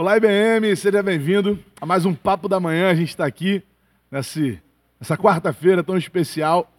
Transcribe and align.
Olá, 0.00 0.16
IBM, 0.16 0.76
seja 0.76 1.02
bem-vindo 1.02 1.58
a 1.80 1.84
mais 1.84 2.06
um 2.06 2.14
Papo 2.14 2.48
da 2.48 2.60
Manhã. 2.60 2.88
A 2.88 2.94
gente 2.94 3.08
está 3.08 3.26
aqui 3.26 3.64
nesse, 4.08 4.62
nessa 5.00 5.16
quarta-feira 5.16 5.82
tão 5.82 5.98
especial 5.98 6.72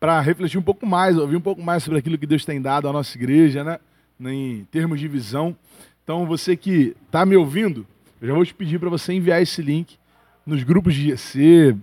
para 0.00 0.20
refletir 0.20 0.58
um 0.58 0.62
pouco 0.62 0.84
mais, 0.84 1.16
ouvir 1.16 1.36
um 1.36 1.40
pouco 1.40 1.62
mais 1.62 1.84
sobre 1.84 2.00
aquilo 2.00 2.18
que 2.18 2.26
Deus 2.26 2.44
tem 2.44 2.60
dado 2.60 2.88
à 2.88 2.92
nossa 2.92 3.16
igreja, 3.16 3.62
né? 3.62 3.78
Em 4.20 4.64
termos 4.68 4.98
de 4.98 5.06
visão. 5.06 5.56
Então, 6.02 6.26
você 6.26 6.56
que 6.56 6.96
está 7.06 7.24
me 7.24 7.36
ouvindo, 7.36 7.86
eu 8.20 8.26
já 8.26 8.34
vou 8.34 8.44
te 8.44 8.52
pedir 8.52 8.80
para 8.80 8.90
você 8.90 9.12
enviar 9.12 9.40
esse 9.40 9.62
link 9.62 9.96
nos 10.44 10.64
grupos 10.64 10.92
de 10.92 11.10
GC, 11.12 11.76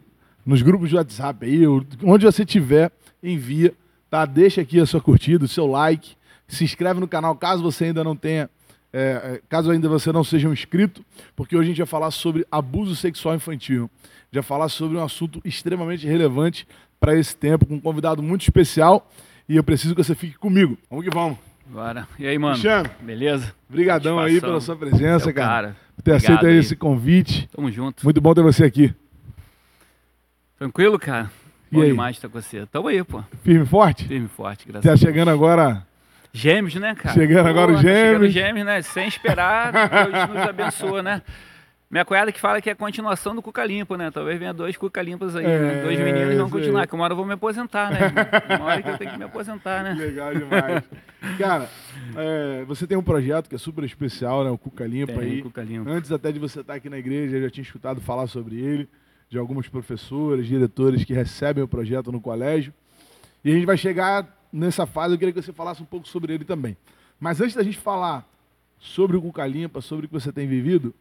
nos 0.46 0.62
grupos 0.62 0.90
de 0.90 0.98
WhatsApp 0.98 1.46
aí, 1.46 1.66
onde 2.04 2.26
você 2.26 2.44
tiver, 2.44 2.92
envia, 3.24 3.74
tá? 4.10 4.26
Deixa 4.26 4.60
aqui 4.60 4.82
a 4.82 4.86
sua 4.86 5.00
curtida, 5.00 5.46
o 5.46 5.48
seu 5.48 5.66
like, 5.66 6.18
se 6.46 6.66
inscreve 6.66 7.00
no 7.00 7.08
canal 7.08 7.38
caso 7.38 7.64
você 7.64 7.86
ainda 7.86 8.04
não 8.04 8.18
tenha 8.18 8.50
é, 8.94 9.00
é, 9.36 9.42
caso 9.50 9.72
ainda 9.72 9.90
você 9.90 10.12
não 10.12 10.24
seja 10.24 10.48
um 10.48 10.54
inscrito, 10.54 11.04
porque 11.36 11.56
hoje 11.56 11.64
a 11.66 11.68
gente 11.70 11.78
vai 11.80 11.88
falar 11.88 12.12
sobre 12.12 12.46
abuso 12.52 12.96
sexual 12.96 13.34
infantil. 13.36 13.90
Já 14.32 14.44
falar 14.44 14.70
sobre 14.70 14.98
um 14.98 15.04
assunto 15.04 15.42
extremamente 15.44 16.06
relevante 16.08 16.68
para 17.00 17.16
esse 17.18 17.36
tempo, 17.36 17.66
com 17.66 17.76
um 17.76 17.80
convidado 17.80 18.22
muito 18.24 18.42
especial. 18.44 19.10
E 19.50 19.56
eu 19.56 19.64
preciso 19.64 19.94
que 19.96 20.04
você 20.04 20.16
fique 20.16 20.38
comigo. 20.38 20.78
Vamos 20.90 21.06
que 21.06 21.12
vamos. 21.14 21.38
Bora. 21.66 22.08
E 22.20 22.28
aí, 22.28 22.38
mano? 22.38 22.54
Cristiano. 22.54 22.90
Beleza? 23.02 23.54
Obrigadão 23.70 24.20
aí 24.20 24.40
pela 24.40 24.62
sua 24.62 24.76
presença, 24.76 25.26
Seu 25.26 25.34
cara. 25.34 25.48
cara. 25.48 25.76
Por 25.96 26.02
ter 26.04 26.12
Obrigado 26.12 26.32
aceito 26.34 26.46
aí 26.52 26.58
esse 26.60 26.76
convite. 26.76 27.48
Tamo 27.56 27.72
junto. 27.72 28.04
Muito 28.04 28.22
bom 28.22 28.34
ter 28.34 28.42
você 28.42 28.64
aqui. 28.66 28.94
Tranquilo, 30.58 30.98
cara? 31.00 31.32
E 31.72 31.76
Bom 31.76 31.82
aí? 31.82 31.90
demais 31.90 32.16
estar 32.16 32.30
com 32.30 32.40
você. 32.40 32.66
Tamo 32.68 32.88
aí, 32.88 33.04
pô. 33.04 33.24
Firme 33.44 33.64
e 33.64 33.68
forte? 33.68 34.08
Firme 34.08 34.26
e 34.28 34.30
forte, 34.30 34.66
graças 34.68 34.84
Tá 34.84 34.90
a 34.92 34.94
Deus. 34.96 35.00
chegando 35.00 35.30
agora. 35.30 35.86
Gêmeos, 36.34 36.74
né, 36.76 36.96
cara? 36.96 37.14
Chegando 37.14 37.48
agora 37.48 37.72
os 37.72 37.78
tá 37.78 37.84
Chegando 37.84 38.12
gêmeos. 38.28 38.34
gêmeos, 38.34 38.66
né? 38.66 38.82
Sem 38.82 39.08
esperar, 39.08 39.72
Deus 39.72 40.30
nos 40.30 40.50
abençoa, 40.50 41.04
né? 41.04 41.22
Minha 41.92 42.04
cunhada 42.04 42.32
que 42.32 42.40
fala 42.40 42.60
que 42.60 42.68
é 42.72 42.74
a 42.74 42.76
continuação 42.76 43.36
do 43.36 43.42
Cuca 43.44 43.64
Limpo, 43.64 43.96
né? 43.96 44.10
Talvez 44.10 44.40
venha 44.40 44.52
dois 44.52 44.76
Cuca 44.76 45.00
Limpos 45.00 45.36
aí, 45.36 45.46
É, 45.46 45.60
né? 45.60 45.84
Dois 45.84 46.00
meninos 46.00 46.36
vão 46.36 46.50
continuar, 46.50 46.88
que 46.88 46.96
uma 46.96 47.04
hora 47.04 47.14
eu 47.14 47.18
vou 47.18 47.24
me 47.26 47.34
aposentar, 47.34 47.92
né? 47.92 48.00
Uma 48.58 48.66
hora 48.66 48.82
que 48.82 48.90
eu 48.90 48.98
tenho 48.98 49.12
que 49.12 49.18
me 49.20 49.26
aposentar, 49.26 49.84
né? 49.84 49.94
Legal 49.94 50.34
demais. 50.34 50.84
cara, 51.38 51.70
é, 52.18 52.64
você 52.66 52.88
tem 52.88 52.98
um 52.98 53.04
projeto 53.04 53.48
que 53.48 53.54
é 53.54 53.60
super 53.60 53.84
especial, 53.84 54.44
né? 54.44 54.50
O 54.50 54.58
Cuca 54.58 54.88
Limpa 54.88 55.14
Tem, 55.14 55.22
aí. 55.22 55.42
Cuca 55.44 55.62
Limpo. 55.62 55.88
Antes 55.88 56.12
até 56.12 56.32
de 56.32 56.40
você 56.40 56.62
estar 56.62 56.74
aqui 56.74 56.90
na 56.90 56.98
igreja, 56.98 57.38
eu 57.38 57.44
já 57.44 57.50
tinha 57.52 57.62
escutado 57.64 58.02
falar 58.02 58.26
sobre 58.26 58.56
ele, 58.60 58.90
de 59.30 59.38
alguns 59.38 59.68
professores, 59.70 60.48
diretores 60.48 61.06
que 61.06 61.14
recebem 61.14 61.64
o 61.64 61.68
projeto 61.68 62.12
no 62.12 62.20
colégio. 62.20 62.74
E 63.46 63.52
a 63.52 63.54
gente 63.54 63.68
vai 63.68 63.78
chegar 63.78 64.28
nessa 64.54 64.86
fase, 64.86 65.16
eu 65.16 65.18
queria 65.18 65.34
que 65.34 65.42
você 65.42 65.52
falasse 65.52 65.82
um 65.82 65.86
pouco 65.86 66.08
sobre 66.08 66.34
ele 66.34 66.46
também. 66.46 66.78
Mas 67.20 67.42
antes 67.42 67.56
da 67.56 67.64
gente 67.64 67.80
falar 67.80 68.26
sobre 68.80 69.18
o 69.18 69.22
Cuca 69.22 69.46
Limpa, 69.48 69.82
sobre 69.82 70.06
o 70.06 70.10
que 70.10 70.14
você 70.14 70.32
tem 70.32 70.48
vivido, 70.48 70.94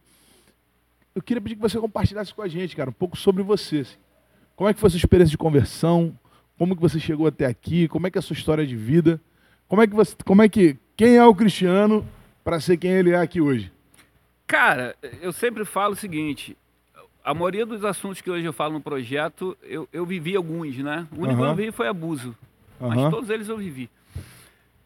eu 1.13 1.21
queria 1.21 1.39
pedir 1.39 1.55
que 1.55 1.61
você 1.61 1.79
compartilhasse 1.79 2.33
com 2.33 2.41
a 2.41 2.47
gente, 2.47 2.75
cara, 2.75 2.89
um 2.89 2.93
pouco 2.93 3.15
sobre 3.15 3.43
você. 3.43 3.81
assim. 3.81 3.97
Como 4.55 4.69
é 4.69 4.73
que 4.73 4.79
foi 4.79 4.87
a 4.87 4.89
sua 4.89 4.97
experiência 4.97 5.31
de 5.31 5.37
conversão? 5.37 6.17
Como 6.57 6.75
que 6.75 6.81
você 6.81 6.99
chegou 6.99 7.27
até 7.27 7.45
aqui? 7.45 7.87
Como 7.87 8.07
é 8.07 8.11
que 8.11 8.17
é 8.17 8.19
a 8.19 8.21
sua 8.21 8.33
história 8.33 8.65
de 8.65 8.75
vida? 8.75 9.21
Como 9.67 9.81
é 9.81 9.87
que 9.87 9.93
você, 9.95 10.15
como 10.25 10.41
é 10.41 10.49
que, 10.49 10.77
quem 10.95 11.17
é 11.17 11.25
o 11.25 11.35
Cristiano 11.35 12.05
para 12.43 12.59
ser 12.59 12.77
quem 12.77 12.91
ele 12.91 13.11
é 13.11 13.17
aqui 13.17 13.41
hoje? 13.41 13.71
Cara, 14.47 14.95
eu 15.21 15.31
sempre 15.31 15.65
falo 15.65 15.93
o 15.93 15.97
seguinte: 15.97 16.57
a 17.23 17.33
maioria 17.33 17.65
dos 17.65 17.83
assuntos 17.83 18.21
que 18.21 18.29
hoje 18.29 18.45
eu 18.45 18.53
falo 18.53 18.73
no 18.73 18.81
projeto, 18.81 19.57
eu, 19.63 19.87
eu 19.91 20.05
vivi 20.05 20.35
alguns, 20.35 20.77
né? 20.77 21.07
O 21.11 21.21
único 21.21 21.41
que 21.41 21.47
eu 21.47 21.55
vivi 21.55 21.71
foi 21.71 21.87
abuso. 21.87 22.35
Mas 22.89 22.99
Aham. 22.99 23.09
todos 23.11 23.29
eles 23.29 23.47
eu 23.49 23.57
vivi. 23.57 23.89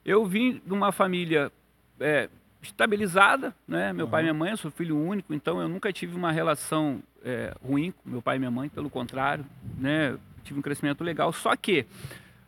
Eu 0.06 0.26
vim 0.26 0.62
de 0.66 0.74
uma 0.74 0.92
família 0.92 1.52
é, 2.00 2.30
estabilizada, 2.62 3.54
né? 3.68 3.92
Meu 3.92 4.08
pai 4.08 4.22
e 4.22 4.24
minha 4.26 4.34
mãe, 4.34 4.52
eu 4.52 4.58
sou 4.58 4.72
filho 4.72 4.98
único, 4.98 5.34
então 5.34 5.60
eu 5.62 5.68
nunca 5.68 5.92
tive 5.92 6.16
uma 6.16 6.32
relação 6.32 7.02
é, 7.24 7.54
ruim 7.66 7.92
com 7.92 8.10
meu 8.10 8.22
pai 8.22 8.36
e 8.36 8.40
minha 8.40 8.52
mãe, 8.52 8.70
pelo 8.70 8.90
contrário, 8.90 9.46
né? 9.78 10.18
Tive 10.44 10.60
um 10.60 10.62
crescimento 10.62 11.04
legal. 11.04 11.34
Só 11.34 11.56
que 11.56 11.86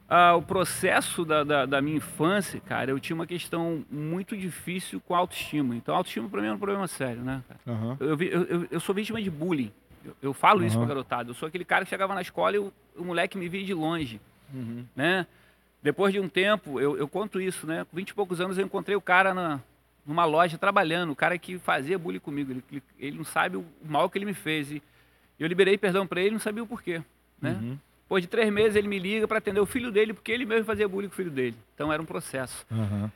ah, 0.08 0.36
o 0.36 0.42
processo 0.42 1.26
da, 1.26 1.44
da, 1.44 1.66
da 1.66 1.82
minha 1.82 1.98
infância, 1.98 2.62
cara, 2.62 2.92
eu 2.92 3.00
tinha 3.00 3.16
uma 3.16 3.28
questão 3.28 3.84
muito 3.92 4.38
difícil 4.38 5.02
com 5.02 5.14
a 5.14 5.18
autoestima. 5.18 5.76
Então, 5.76 5.94
autoestima 5.96 6.30
para 6.30 6.42
mim 6.42 6.48
é 6.48 6.54
um 6.54 6.58
problema 6.58 6.88
sério, 6.88 7.22
né? 7.24 7.44
Aham. 7.68 7.98
Eu, 8.00 8.22
eu- 8.22 8.44
eu- 8.46 8.68
eu 8.72 8.80
sou 8.80 8.96
vítima 8.96 9.22
de 9.22 9.30
bullying. 9.30 9.72
Eu, 10.06 10.16
eu 10.22 10.34
falo 10.34 10.64
isso 10.64 10.78
Aham. 10.78 10.86
pra 10.86 10.96
garotada. 10.96 11.30
Eu 11.30 11.34
sou 11.36 11.48
aquele 11.48 11.66
cara 11.66 11.84
que 11.84 11.90
chegava 11.90 12.16
na 12.16 12.22
escola 12.22 12.56
e 12.56 12.60
o, 12.60 12.72
o 12.96 13.04
moleque 13.04 13.38
me 13.38 13.50
via 13.50 13.64
de 13.66 13.74
longe, 13.74 14.22
Uhum. 14.54 14.86
né? 14.96 15.28
Depois 15.82 16.14
de 16.14 16.20
um 16.20 16.28
tempo, 16.28 16.80
eu, 16.80 16.98
eu 16.98 17.08
conto 17.08 17.40
isso, 17.40 17.66
né? 17.66 17.86
Com 17.86 17.96
20 17.96 18.10
e 18.10 18.14
poucos 18.14 18.42
anos 18.42 18.58
eu 18.58 18.66
encontrei 18.66 18.96
o 18.96 19.02
cara 19.02 19.34
na, 19.34 19.62
numa 20.06 20.26
loja 20.26 20.58
trabalhando, 20.58 21.12
o 21.12 21.16
cara 21.16 21.38
que 21.38 21.58
fazia 21.58 21.98
bullying 21.98 22.20
comigo. 22.20 22.52
Ele, 22.52 22.84
ele, 23.00 23.18
não 23.18 23.24
sabe 23.24 23.58
o 23.58 23.66
mal 23.86 24.10
que 24.10 24.18
ele 24.18 24.26
me 24.26 24.34
fez. 24.34 24.72
E 24.72 24.82
eu 25.40 25.48
liberei 25.48 25.78
perdão 25.78 26.06
pra 26.06 26.22
ele, 26.22 26.32
não 26.32 26.40
sabia 26.40 26.64
o 26.64 26.68
porquê, 26.68 27.02
né? 27.42 27.58
Uhum. 27.62 27.78
Depois 28.04 28.24
de 28.24 28.28
três 28.28 28.52
meses 28.52 28.76
ele 28.76 28.88
me 28.88 29.00
liga 29.00 29.28
pra 29.28 29.38
atender 29.38 29.60
o 29.60 29.66
filho 29.66 29.92
dele, 29.92 30.14
porque 30.14 30.32
ele 30.32 30.46
mesmo 30.46 30.66
fazia 30.66 30.88
bullying 30.88 31.08
com 31.08 31.14
o 31.14 31.16
filho 31.16 31.32
dele. 31.32 31.56
Então 31.76 31.94
era 31.94 32.02
um 32.02 32.06
processo. 32.06 32.66
Aham. 32.72 33.12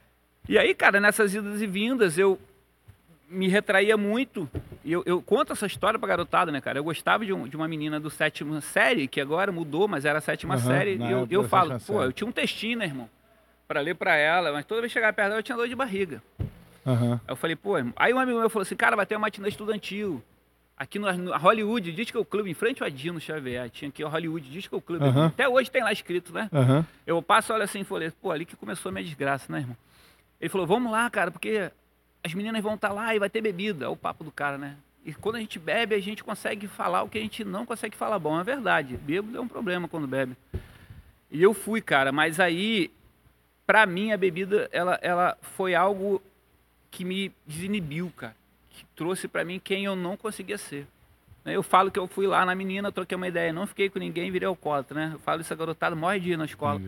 E 0.48 0.58
aí, 0.58 0.76
cara, 0.76 1.00
nessas 1.00 1.34
idas 1.34 1.62
e 1.62 1.68
vindas, 1.68 2.18
eu 2.18 2.40
me 3.34 3.48
retraía 3.48 3.98
muito. 3.98 4.50
E 4.86 4.92
eu, 4.92 5.04
eu 5.06 5.22
conto 5.22 5.54
essa 5.54 5.66
história 5.66 5.98
pra 6.00 6.08
garotada, 6.08 6.52
né, 6.52 6.62
cara? 6.62 6.78
Eu 6.80 6.84
gostava 6.84 7.26
de, 7.26 7.34
um- 7.34 7.48
de 7.48 7.56
uma 7.56 7.68
menina 7.68 8.00
do 8.00 8.10
sétima 8.10 8.62
série, 8.62 9.08
que 9.08 9.20
agora 9.20 9.52
mudou, 9.52 9.88
mas 9.88 10.06
era 10.06 10.20
a 10.20 10.22
sétima 10.22 10.56
Aham, 10.56 10.62
série. 10.68 10.96
E 10.98 11.12
eu, 11.12 11.28
eu 11.30 11.44
falo, 11.50 11.72
pô, 11.72 11.80
série. 11.80 12.06
eu 12.06 12.12
tinha 12.14 12.28
um 12.28 12.32
textinho, 12.32 12.78
né, 12.78 12.86
irmão? 12.86 13.10
Pra 13.68 13.80
ler 13.82 13.96
pra 13.96 14.16
ela, 14.16 14.52
mas 14.52 14.66
toda 14.66 14.82
vez 14.82 14.92
que 14.92 15.00
chegava 15.00 15.14
perto 15.14 15.30
dela, 15.30 15.40
eu 15.40 15.44
tinha 15.44 15.58
dor 15.58 15.68
de 15.68 15.76
barriga. 15.76 16.22
Aí 16.86 17.20
eu 17.28 17.36
falei, 17.36 17.56
pô, 17.56 17.78
irmão. 17.78 17.94
Aí 17.96 18.14
um 18.14 18.20
amigo 18.20 18.40
meu 18.40 18.50
falou 18.50 18.64
assim, 18.64 18.76
cara, 18.76 18.96
vai 18.96 19.06
ter 19.06 19.16
uma 19.16 19.22
matinê 19.22 19.48
estudantil. 19.50 20.22
Aqui 20.76 21.00
no, 21.00 21.12
no 21.14 21.38
Hollywood 21.38 21.92
Disco 21.94 22.26
Club, 22.26 22.48
em 22.48 22.54
frente 22.54 22.82
ao 22.84 22.88
Adino 22.88 23.20
Xavier. 23.22 23.70
Tinha 23.70 23.88
aqui 23.90 24.04
o 24.04 24.08
Hollywood 24.10 24.50
Disco 24.50 24.82
Club. 24.82 25.02
Aham. 25.02 25.28
Até 25.28 25.48
hoje 25.48 25.72
tem 25.72 25.84
lá 25.84 25.94
escrito, 25.94 26.34
né? 26.34 26.50
Aham. 26.52 26.86
Eu 27.08 27.22
passo, 27.22 27.54
olha 27.54 27.64
assim 27.64 27.84
falei, 27.84 28.12
pô, 28.22 28.32
ali 28.32 28.44
que 28.44 28.56
começou 28.56 28.90
a 28.90 28.92
minha 28.92 29.04
desgraça, 29.06 29.52
né, 29.52 29.60
irmão? 29.60 29.78
Ele 30.42 30.50
falou, 30.50 30.68
vamos 30.68 30.92
lá, 30.92 31.10
cara, 31.10 31.32
porque 31.32 31.72
as 32.24 32.34
meninas 32.34 32.64
vão 32.64 32.76
estar 32.76 32.92
lá 32.92 33.14
e 33.14 33.20
vai 33.20 33.30
ter 33.30 33.42
bebida. 33.42 33.86
É 33.86 33.88
o 33.88 33.96
papo 33.96 34.24
do 34.24 34.32
cara, 34.32 34.58
né? 34.58 34.78
E 35.06 35.14
quando 35.14 35.36
a 35.36 35.40
gente 35.40 35.60
bebe, 35.60 35.94
a 35.94 36.00
gente 36.00 36.24
consegue 36.24 36.68
falar 36.68 37.04
o 37.04 37.10
que 37.10 37.18
a 37.18 37.22
gente 37.22 37.44
não 37.44 37.66
consegue 37.66 37.96
falar. 37.96 38.18
Bom, 38.18 38.40
é 38.40 38.44
verdade. 38.44 38.96
Bêbado 38.96 39.38
é 39.38 39.42
um 39.42 39.48
problema 39.48 39.88
quando 39.88 40.08
bebe. 40.08 40.36
E 41.30 41.44
eu 41.44 41.54
fui, 41.54 41.82
cara, 41.82 42.12
mas 42.12 42.40
aí, 42.40 42.90
pra 43.66 43.86
mim, 43.86 44.14
a 44.14 44.18
bebida, 44.18 44.70
ela, 44.72 44.98
ela 45.02 45.38
foi 45.42 45.76
algo 45.76 46.22
que 46.90 47.04
me 47.04 47.32
desinibiu, 47.46 48.12
cara. 48.16 48.36
Que 48.70 48.86
trouxe 48.96 49.28
pra 49.28 49.44
mim 49.44 49.60
quem 49.62 49.84
eu 49.84 49.96
não 49.96 50.16
conseguia 50.16 50.58
ser. 50.58 50.88
Eu 51.46 51.62
falo 51.62 51.92
que 51.92 52.00
eu 52.00 52.08
fui 52.08 52.26
lá 52.26 52.46
na 52.46 52.56
menina, 52.56 52.90
troquei 52.90 53.18
uma 53.18 53.28
ideia, 53.28 53.52
não 53.52 53.68
fiquei 53.68 53.90
com 53.90 54.00
ninguém, 54.00 54.32
virei 54.32 54.48
alcoólatra, 54.48 54.96
né? 54.96 55.12
Eu 55.16 55.20
falo 55.20 55.42
isso 55.42 55.52
a 55.52 55.56
garotada, 55.58 55.94
morre 55.94 56.20
de 56.22 56.32
ir 56.32 56.38
na 56.38 56.46
escola. 56.46 56.82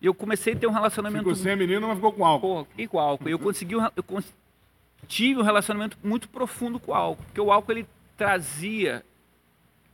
E 0.00 0.06
eu 0.06 0.14
comecei 0.14 0.54
a 0.54 0.56
ter 0.56 0.66
um 0.66 0.72
relacionamento 0.72 1.24
Ficou 1.24 1.36
sem 1.36 1.52
a 1.52 1.56
menina, 1.56 1.86
mas 1.86 1.96
ficou 1.96 2.12
com 2.12 2.24
álcool. 2.24 2.48
Porra, 2.48 2.66
e 2.76 2.88
com 2.88 2.98
álcool. 2.98 3.28
Eu 3.28 3.38
consegui, 3.38 3.74
eu 3.74 4.02
tive 5.06 5.40
um 5.40 5.44
relacionamento 5.44 5.96
muito 6.02 6.28
profundo 6.28 6.78
com 6.80 6.92
o 6.92 6.94
álcool, 6.94 7.24
porque 7.24 7.40
o 7.40 7.52
álcool 7.52 7.72
ele 7.72 7.86
trazia 8.16 9.04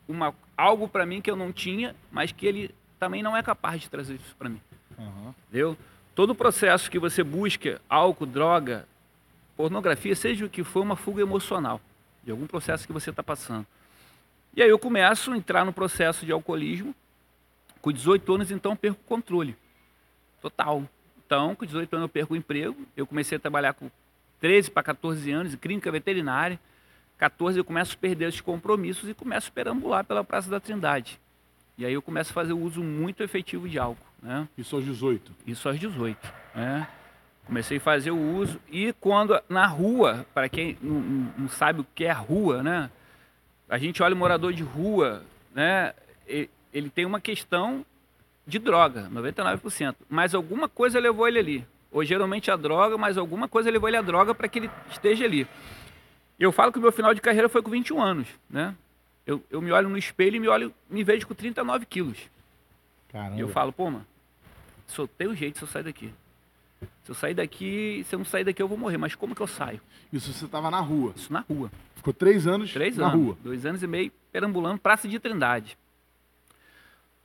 uma 0.08 0.34
algo 0.56 0.88
para 0.88 1.04
mim 1.04 1.20
que 1.20 1.30
eu 1.30 1.36
não 1.36 1.52
tinha, 1.52 1.94
mas 2.10 2.32
que 2.32 2.46
ele 2.46 2.74
também 2.98 3.22
não 3.22 3.36
é 3.36 3.42
capaz 3.42 3.80
de 3.80 3.90
trazer 3.90 4.14
isso 4.14 4.34
para 4.36 4.48
mim. 4.48 4.60
Aham. 4.98 5.34
Entendeu? 5.48 5.76
Todo 6.14 6.30
o 6.30 6.34
processo 6.34 6.90
que 6.90 6.98
você 6.98 7.24
busca, 7.24 7.80
álcool, 7.88 8.26
droga, 8.26 8.86
pornografia, 9.56 10.14
seja 10.14 10.46
o 10.46 10.48
que 10.48 10.62
for, 10.62 10.82
uma 10.82 10.96
fuga 10.96 11.22
emocional 11.22 11.80
de 12.22 12.30
algum 12.30 12.46
processo 12.46 12.86
que 12.86 12.92
você 12.92 13.10
está 13.10 13.22
passando. 13.22 13.66
E 14.56 14.62
aí 14.62 14.68
eu 14.68 14.78
começo 14.78 15.32
a 15.32 15.36
entrar 15.36 15.64
no 15.64 15.72
processo 15.72 16.24
de 16.24 16.32
alcoolismo. 16.32 16.94
Com 17.82 17.92
18 17.92 18.34
anos, 18.34 18.50
então, 18.50 18.74
perco 18.74 19.00
o 19.04 19.08
controle. 19.08 19.56
Total. 20.40 20.82
Então, 21.26 21.54
com 21.54 21.66
18 21.66 21.92
anos 21.94 22.04
eu 22.04 22.08
perco 22.08 22.32
o 22.32 22.36
emprego. 22.36 22.76
Eu 22.96 23.06
comecei 23.06 23.36
a 23.36 23.40
trabalhar 23.40 23.74
com 23.74 23.90
13 24.44 24.70
para 24.70 24.82
14 24.82 25.30
anos 25.32 25.54
em 25.54 25.56
clínica 25.56 25.90
veterinária. 25.90 26.60
14 27.16 27.56
eu 27.56 27.64
começo 27.64 27.94
a 27.94 27.96
perder 27.98 28.28
esses 28.28 28.42
compromissos 28.42 29.08
e 29.08 29.14
começo 29.14 29.48
a 29.48 29.50
perambular 29.50 30.04
pela 30.04 30.22
Praça 30.22 30.50
da 30.50 30.60
Trindade. 30.60 31.18
E 31.78 31.86
aí 31.86 31.94
eu 31.94 32.02
começo 32.02 32.30
a 32.30 32.34
fazer 32.34 32.52
o 32.52 32.58
uso 32.60 32.82
muito 32.82 33.22
efetivo 33.22 33.66
de 33.66 33.78
álcool, 33.78 34.04
né? 34.22 34.46
Isso 34.58 34.76
aos 34.76 34.84
18. 34.84 35.32
Isso 35.46 35.66
aos 35.66 35.80
18, 35.80 36.18
né? 36.54 36.86
Comecei 37.46 37.78
a 37.78 37.80
fazer 37.80 38.10
o 38.10 38.18
uso 38.36 38.60
e 38.70 38.92
quando 39.00 39.40
na 39.48 39.66
rua, 39.66 40.26
para 40.34 40.46
quem 40.46 40.76
não, 40.82 41.00
não- 41.38 41.48
sabe 41.48 41.80
o 41.80 41.86
que 41.94 42.04
é 42.04 42.12
rua, 42.12 42.62
né? 42.62 42.90
A 43.66 43.78
gente 43.78 44.02
olha 44.02 44.14
o 44.14 44.18
morador 44.18 44.52
de 44.52 44.62
rua, 44.62 45.22
né? 45.54 45.94
Ele 46.26 46.90
tem 46.90 47.06
uma 47.06 47.18
questão 47.20 47.82
de 48.46 48.58
droga, 48.58 49.08
99%. 49.10 49.96
Mas 50.06 50.34
alguma 50.34 50.68
coisa 50.68 51.00
levou 51.00 51.26
ele 51.26 51.38
ali. 51.38 51.66
Ou 51.94 52.04
geralmente 52.04 52.50
a 52.50 52.56
droga, 52.56 52.98
mas 52.98 53.16
alguma 53.16 53.46
coisa 53.46 53.70
levou 53.70 53.88
ele 53.88 53.96
à 53.96 54.02
droga 54.02 54.34
para 54.34 54.48
que 54.48 54.58
ele 54.58 54.70
esteja 54.90 55.24
ali. 55.24 55.46
Eu 56.40 56.50
falo 56.50 56.72
que 56.72 56.78
o 56.80 56.82
meu 56.82 56.90
final 56.90 57.14
de 57.14 57.20
carreira 57.20 57.48
foi 57.48 57.62
com 57.62 57.70
21 57.70 58.02
anos, 58.02 58.26
né? 58.50 58.74
Eu, 59.24 59.40
eu 59.48 59.62
me 59.62 59.70
olho 59.70 59.88
no 59.88 59.96
espelho 59.96 60.34
e 60.34 60.40
me 60.40 60.48
olho, 60.48 60.74
me 60.90 61.04
vejo 61.04 61.24
com 61.26 61.34
39 61.34 61.86
quilos. 61.86 62.18
Caramba. 63.12 63.36
E 63.36 63.40
eu 63.40 63.48
falo, 63.48 63.72
pô, 63.72 63.88
mano, 63.88 64.04
só 64.88 65.06
tem 65.06 65.28
um 65.28 65.36
jeito 65.36 65.56
se 65.58 65.62
eu 65.64 65.68
sair 65.68 65.84
daqui. 65.84 66.12
Se 67.04 67.12
eu 67.12 67.14
sair 67.14 67.32
daqui, 67.34 68.04
se 68.08 68.14
eu 68.16 68.18
não 68.18 68.26
sair 68.26 68.42
daqui, 68.42 68.60
eu 68.60 68.66
vou 68.66 68.76
morrer. 68.76 68.98
Mas 68.98 69.14
como 69.14 69.32
que 69.32 69.40
eu 69.40 69.46
saio? 69.46 69.80
Isso 70.12 70.32
você 70.32 70.46
estava 70.46 70.72
na 70.72 70.80
rua. 70.80 71.12
Isso 71.14 71.32
na 71.32 71.40
rua. 71.48 71.70
Ficou 71.94 72.12
três 72.12 72.44
anos 72.46 72.72
Três 72.72 72.96
na 72.96 73.06
anos. 73.06 73.24
rua. 73.24 73.38
Dois 73.42 73.64
anos 73.64 73.82
e 73.84 73.86
meio 73.86 74.10
perambulando 74.32 74.80
Praça 74.80 75.06
de 75.06 75.20
Trindade. 75.20 75.78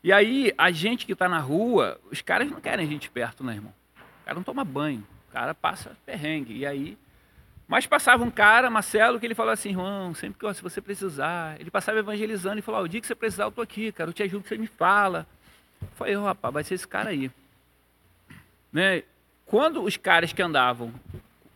E 0.03 0.13
aí, 0.13 0.53
a 0.57 0.69
gente 0.69 1.07
que 1.07 1.13
está 1.13 1.27
na 1.27 1.39
rua, 1.39 1.99
os 2.11 2.21
caras 2.21 2.49
não 2.51 2.61
querem 2.61 2.85
a 2.85 2.87
gente 2.87 3.09
perto, 3.09 3.43
né, 3.43 3.55
irmão? 3.55 3.73
O 4.29 4.31
cara 4.31 4.35
não 4.35 4.43
toma 4.43 4.63
banho. 4.63 5.07
O 5.27 5.31
cara 5.31 5.55
passa 5.55 5.97
perrengue. 6.05 6.55
E 6.55 6.65
aí. 6.65 6.97
Mas 7.67 7.87
passava 7.87 8.23
um 8.23 8.29
cara, 8.29 8.69
Marcelo, 8.69 9.19
que 9.19 9.25
ele 9.25 9.35
falou 9.35 9.51
assim, 9.51 9.69
irmão, 9.69 10.13
sempre 10.13 10.39
que 10.39 10.53
se 10.53 10.61
você 10.61 10.81
precisar. 10.81 11.59
Ele 11.59 11.71
passava 11.71 11.97
evangelizando 11.97 12.59
e 12.59 12.61
falou: 12.61 12.81
"Ó, 12.81 12.83
o 12.83 12.87
dia 12.87 13.01
que 13.01 13.07
você 13.07 13.15
precisar, 13.15 13.45
eu 13.45 13.51
tô 13.51 13.61
aqui, 13.61 13.91
cara. 13.91 14.09
Eu 14.09 14.13
te 14.13 14.21
ajudo, 14.21 14.47
você 14.47 14.57
me 14.57 14.67
fala. 14.67 15.27
Eu 15.81 15.87
falei, 15.95 16.15
"Ô, 16.15 16.25
rapaz, 16.25 16.53
vai 16.53 16.63
ser 16.63 16.75
esse 16.75 16.87
cara 16.87 17.09
aí. 17.09 17.31
Né? 18.71 19.03
Quando 19.45 19.83
os 19.83 19.97
caras 19.97 20.31
que 20.31 20.41
andavam, 20.41 20.93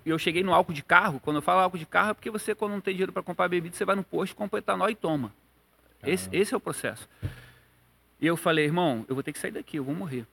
e 0.04 0.10
eu 0.10 0.18
cheguei 0.18 0.44
no 0.44 0.54
álcool 0.54 0.74
de 0.74 0.84
carro, 0.84 1.20
quando 1.20 1.38
eu 1.38 1.42
falo 1.44 1.62
álcool 1.62 1.78
de 1.78 1.86
carro 1.86 2.12
é 2.12 2.14
porque 2.16 2.32
você, 2.32 2.56
quando 2.56 2.72
não 2.72 2.82
tem 2.82 2.96
dinheiro 2.96 3.14
para 3.14 3.22
comprar 3.22 3.48
bebida, 3.48 3.76
você 3.76 3.86
vai 3.86 3.96
no 3.96 4.04
posto, 4.04 4.36
compra 4.36 4.58
etanol 4.58 4.90
e 4.90 4.96
toma. 4.96 5.32
Esse, 6.04 6.28
esse 6.32 6.54
é 6.54 6.58
o 6.58 6.60
processo. 6.60 7.08
E 8.20 8.26
eu 8.26 8.36
falei, 8.36 8.66
irmão, 8.66 9.06
eu 9.08 9.14
vou 9.14 9.24
ter 9.24 9.32
que 9.32 9.40
sair 9.40 9.52
daqui, 9.52 9.78
eu 9.78 9.84
vou 9.84 9.94
morrer. 9.94 10.26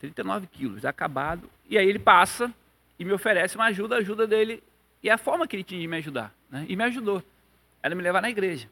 39 0.00 0.46
quilos, 0.46 0.84
acabado. 0.84 1.48
E 1.68 1.78
aí 1.78 1.88
ele 1.88 1.98
passa 1.98 2.52
e 2.98 3.04
me 3.04 3.12
oferece 3.12 3.54
uma 3.56 3.66
ajuda, 3.66 3.96
a 3.96 3.98
ajuda 3.98 4.26
dele, 4.26 4.62
e 5.02 5.08
a 5.08 5.16
forma 5.16 5.46
que 5.46 5.56
ele 5.56 5.62
tinha 5.62 5.80
de 5.80 5.86
me 5.86 5.96
ajudar. 5.98 6.34
Né? 6.50 6.66
E 6.68 6.74
me 6.74 6.84
ajudou. 6.84 7.22
Era 7.82 7.94
me 7.94 8.02
levar 8.02 8.20
na 8.20 8.30
igreja. 8.30 8.68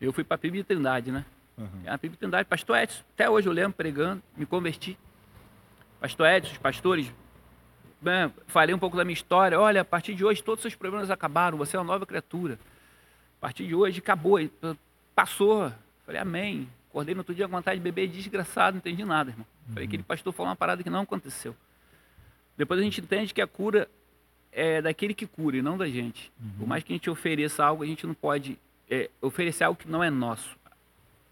Eu 0.00 0.12
fui 0.12 0.24
para 0.24 0.36
a 0.36 0.38
PIB 0.38 0.58
de 0.58 0.64
Trindade, 0.64 1.10
né? 1.10 1.24
Uhum. 1.58 1.82
A 1.86 1.98
PIB 1.98 2.12
de 2.12 2.18
Trindade, 2.18 2.48
pastor 2.48 2.78
Edson, 2.78 3.02
até 3.14 3.28
hoje 3.28 3.46
eu 3.46 3.52
lembro 3.52 3.72
pregando, 3.72 4.22
me 4.36 4.46
converti. 4.46 4.96
Pastor 6.00 6.26
Edson, 6.26 6.52
os 6.52 6.58
pastores, 6.58 7.12
né, 8.00 8.30
falei 8.46 8.74
um 8.74 8.78
pouco 8.78 8.96
da 8.96 9.04
minha 9.04 9.14
história. 9.14 9.60
Olha, 9.60 9.82
a 9.82 9.84
partir 9.84 10.14
de 10.14 10.24
hoje 10.24 10.42
todos 10.42 10.60
os 10.60 10.62
seus 10.62 10.74
problemas 10.74 11.10
acabaram, 11.10 11.58
você 11.58 11.76
é 11.76 11.80
uma 11.80 11.84
nova 11.92 12.06
criatura. 12.06 12.58
A 13.38 13.40
partir 13.40 13.66
de 13.66 13.74
hoje 13.74 13.98
acabou, 13.98 14.38
passou. 15.14 15.70
Falei, 16.06 16.20
amém. 16.20 16.68
Acordei 16.90 17.14
no 17.14 17.20
outro 17.20 17.34
dia 17.34 17.46
com 17.46 17.52
vontade 17.52 17.78
de 17.78 17.84
beber 17.84 18.08
desgraçado, 18.08 18.74
não 18.74 18.78
entendi 18.78 19.04
nada, 19.04 19.30
irmão. 19.30 19.46
Falei, 19.68 19.86
aquele 19.86 20.02
pastor 20.02 20.32
falou 20.32 20.50
uma 20.50 20.56
parada 20.56 20.82
que 20.82 20.90
não 20.90 21.02
aconteceu. 21.02 21.54
Depois 22.56 22.80
a 22.80 22.82
gente 22.82 23.00
entende 23.00 23.32
que 23.32 23.40
a 23.40 23.46
cura 23.46 23.88
é 24.52 24.82
daquele 24.82 25.14
que 25.14 25.24
cura 25.24 25.56
e 25.56 25.62
não 25.62 25.78
da 25.78 25.88
gente. 25.88 26.32
Por 26.58 26.66
mais 26.66 26.82
que 26.82 26.92
a 26.92 26.96
gente 26.96 27.08
ofereça 27.08 27.64
algo, 27.64 27.84
a 27.84 27.86
gente 27.86 28.04
não 28.04 28.12
pode 28.12 28.58
é, 28.90 29.08
oferecer 29.22 29.62
algo 29.62 29.78
que 29.78 29.88
não 29.88 30.02
é 30.02 30.10
nosso. 30.10 30.58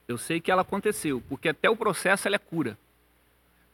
Eu 0.07 0.17
sei 0.17 0.41
que 0.41 0.51
ela 0.51 0.63
aconteceu, 0.63 1.21
porque 1.29 1.49
até 1.49 1.69
o 1.69 1.77
processo 1.77 2.29
ela 2.29 2.37
é 2.37 2.39
cura. 2.39 2.79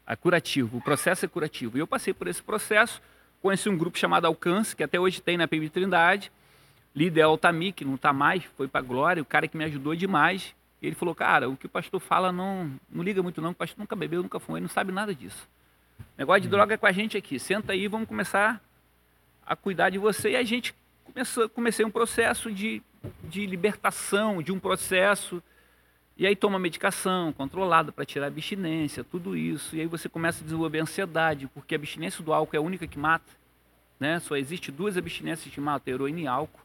É 0.07 0.17
curativo, 0.17 0.79
o 0.79 0.81
processo 0.81 1.27
é 1.27 1.29
curativo. 1.29 1.77
E 1.77 1.81
eu 1.81 1.87
passei 1.87 2.15
por 2.15 2.27
esse 2.27 2.43
processo, 2.43 3.01
conheci 3.43 3.69
um 3.69 3.77
grupo 3.77 3.99
chamado 3.99 4.27
Alcance, 4.27 4.75
que 4.75 4.83
até 4.83 4.99
hoje 4.99 5.21
tem 5.21 5.37
na 5.37 5.47
PIB 5.47 5.69
Trindade. 5.69 6.33
Líder 6.95 7.21
é 7.21 7.25
Altamir, 7.25 7.75
que 7.75 7.85
não 7.85 7.97
está 7.97 8.13
mais, 8.13 8.43
foi 8.57 8.69
para 8.69 8.81
a 8.81 8.83
Glória, 8.83 9.23
o 9.23 9.27
cara 9.27 9.47
que 9.47 9.57
me 9.57 9.65
ajudou 9.65 9.95
demais. 9.95 10.55
Ele 10.83 10.95
falou, 10.95 11.15
cara, 11.15 11.49
o 11.49 11.57
que 11.57 11.67
o 11.67 11.69
pastor 11.69 12.01
fala 12.01 12.31
não, 12.31 12.71
não 12.91 13.03
liga 13.03 13.23
muito 13.23 13.41
não, 13.41 13.51
o 13.51 13.55
pastor 13.55 13.79
nunca 13.79 13.97
bebeu, 13.97 14.23
nunca 14.23 14.39
fumou, 14.39 14.59
ele 14.59 14.67
não 14.67 14.73
sabe 14.73 14.93
nada 14.93 15.15
disso. 15.15 15.49
Negócio 16.17 16.43
de 16.43 16.49
droga 16.49 16.75
é 16.75 16.77
com 16.77 16.87
a 16.87 16.93
gente 16.93 17.17
aqui. 17.17 17.39
Senta 17.39 17.73
aí, 17.73 17.89
vamos 17.89 18.09
começar 18.09 18.61
a 19.45 19.57
cuidar 19.57 19.91
de 19.91 19.99
você. 19.99 20.31
E 20.31 20.37
a 20.37 20.43
gente 20.43 20.75
começou, 21.05 21.49
comecei 21.49 21.85
um 21.85 21.91
processo 21.91 22.53
de, 22.53 22.83
de 23.25 23.47
libertação, 23.47 24.43
de 24.43 24.53
um 24.53 24.59
processo. 24.59 25.43
E 26.17 26.27
aí 26.27 26.37
toma 26.37 26.59
medicação 26.59 27.33
controlada 27.33 27.91
para 27.91 28.05
tirar 28.05 28.27
a 28.27 28.29
abstinência, 28.29 29.03
tudo 29.03 29.37
isso. 29.37 29.75
E 29.75 29.81
aí 29.81 29.87
você 29.87 30.09
começa 30.09 30.41
a 30.41 30.45
desenvolver 30.45 30.79
ansiedade, 30.81 31.49
porque 31.49 31.75
a 31.75 31.79
abstinência 31.79 32.23
do 32.23 32.33
álcool 32.33 32.55
é 32.55 32.59
a 32.59 32.63
única 32.63 32.87
que 32.87 32.99
mata. 32.99 33.33
Né? 33.99 34.21
Só 34.21 34.37
existe 34.37 34.71
duas 34.71 34.97
abstinências 34.97 35.53
que 35.53 35.61
matam, 35.61 35.93
heroína 35.93 36.21
e 36.21 36.27
álcool. 36.27 36.61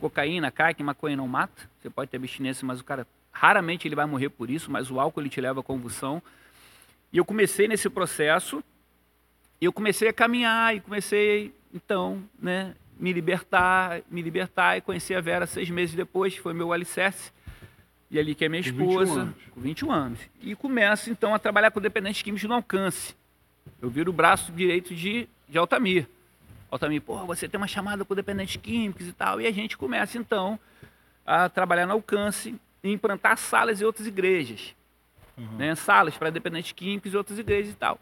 Cocaína, 0.00 0.50
crack, 0.50 0.82
maconha 0.82 1.16
não 1.16 1.28
mata. 1.28 1.68
Você 1.78 1.90
pode 1.90 2.10
ter 2.10 2.16
abstinência, 2.16 2.66
mas 2.66 2.80
o 2.80 2.84
cara 2.84 3.06
raramente 3.32 3.86
ele 3.86 3.94
vai 3.94 4.06
morrer 4.06 4.28
por 4.28 4.50
isso, 4.50 4.70
mas 4.70 4.90
o 4.90 5.00
álcool 5.00 5.20
ele 5.20 5.28
te 5.28 5.40
leva 5.40 5.60
à 5.60 5.62
convulsão. 5.62 6.22
E 7.12 7.18
eu 7.18 7.24
comecei 7.24 7.66
nesse 7.66 7.88
processo, 7.88 8.62
e 9.60 9.64
eu 9.64 9.72
comecei 9.72 10.08
a 10.08 10.12
caminhar 10.12 10.74
e 10.74 10.80
comecei 10.80 11.54
então, 11.72 12.22
né, 12.38 12.74
me 12.98 13.12
libertar, 13.12 14.02
me 14.10 14.22
libertar 14.22 14.76
e 14.76 14.80
conheci 14.80 15.14
a 15.14 15.20
Vera 15.20 15.46
seis 15.46 15.70
meses 15.70 15.94
depois, 15.94 16.36
foi 16.36 16.52
meu 16.52 16.72
alicerce. 16.72 17.32
E 18.10 18.18
ali 18.18 18.34
que 18.34 18.44
é 18.44 18.48
minha 18.48 18.62
21 18.62 18.90
esposa, 18.90 19.20
anos. 19.20 19.34
com 19.52 19.60
21 19.60 19.92
anos. 19.92 20.20
E 20.40 20.54
começo 20.56 21.10
então 21.10 21.32
a 21.32 21.38
trabalhar 21.38 21.70
com 21.70 21.80
dependentes 21.80 22.22
químicos 22.22 22.48
no 22.48 22.54
alcance. 22.54 23.14
Eu 23.80 23.88
viro 23.88 24.10
o 24.10 24.12
braço 24.12 24.50
direito 24.50 24.94
de, 24.94 25.28
de 25.48 25.58
Altamir. 25.58 26.08
Altamir, 26.70 27.02
pô, 27.02 27.24
você 27.24 27.48
tem 27.48 27.58
uma 27.58 27.68
chamada 27.68 28.04
com 28.04 28.14
dependentes 28.14 28.56
químicos 28.56 29.06
e 29.06 29.12
tal. 29.12 29.40
E 29.40 29.46
a 29.46 29.52
gente 29.52 29.76
começa 29.76 30.18
então 30.18 30.58
a 31.24 31.48
trabalhar 31.48 31.86
no 31.86 31.92
alcance 31.92 32.54
implantar 32.82 33.36
salas 33.36 33.80
em 33.80 33.84
outras 33.84 34.06
igrejas. 34.06 34.74
Né? 35.56 35.74
Salas 35.74 36.16
para 36.16 36.30
dependentes 36.30 36.72
químicos 36.72 37.12
e 37.12 37.16
outras 37.16 37.38
igrejas 37.38 37.72
e 37.72 37.76
tal. 37.76 37.98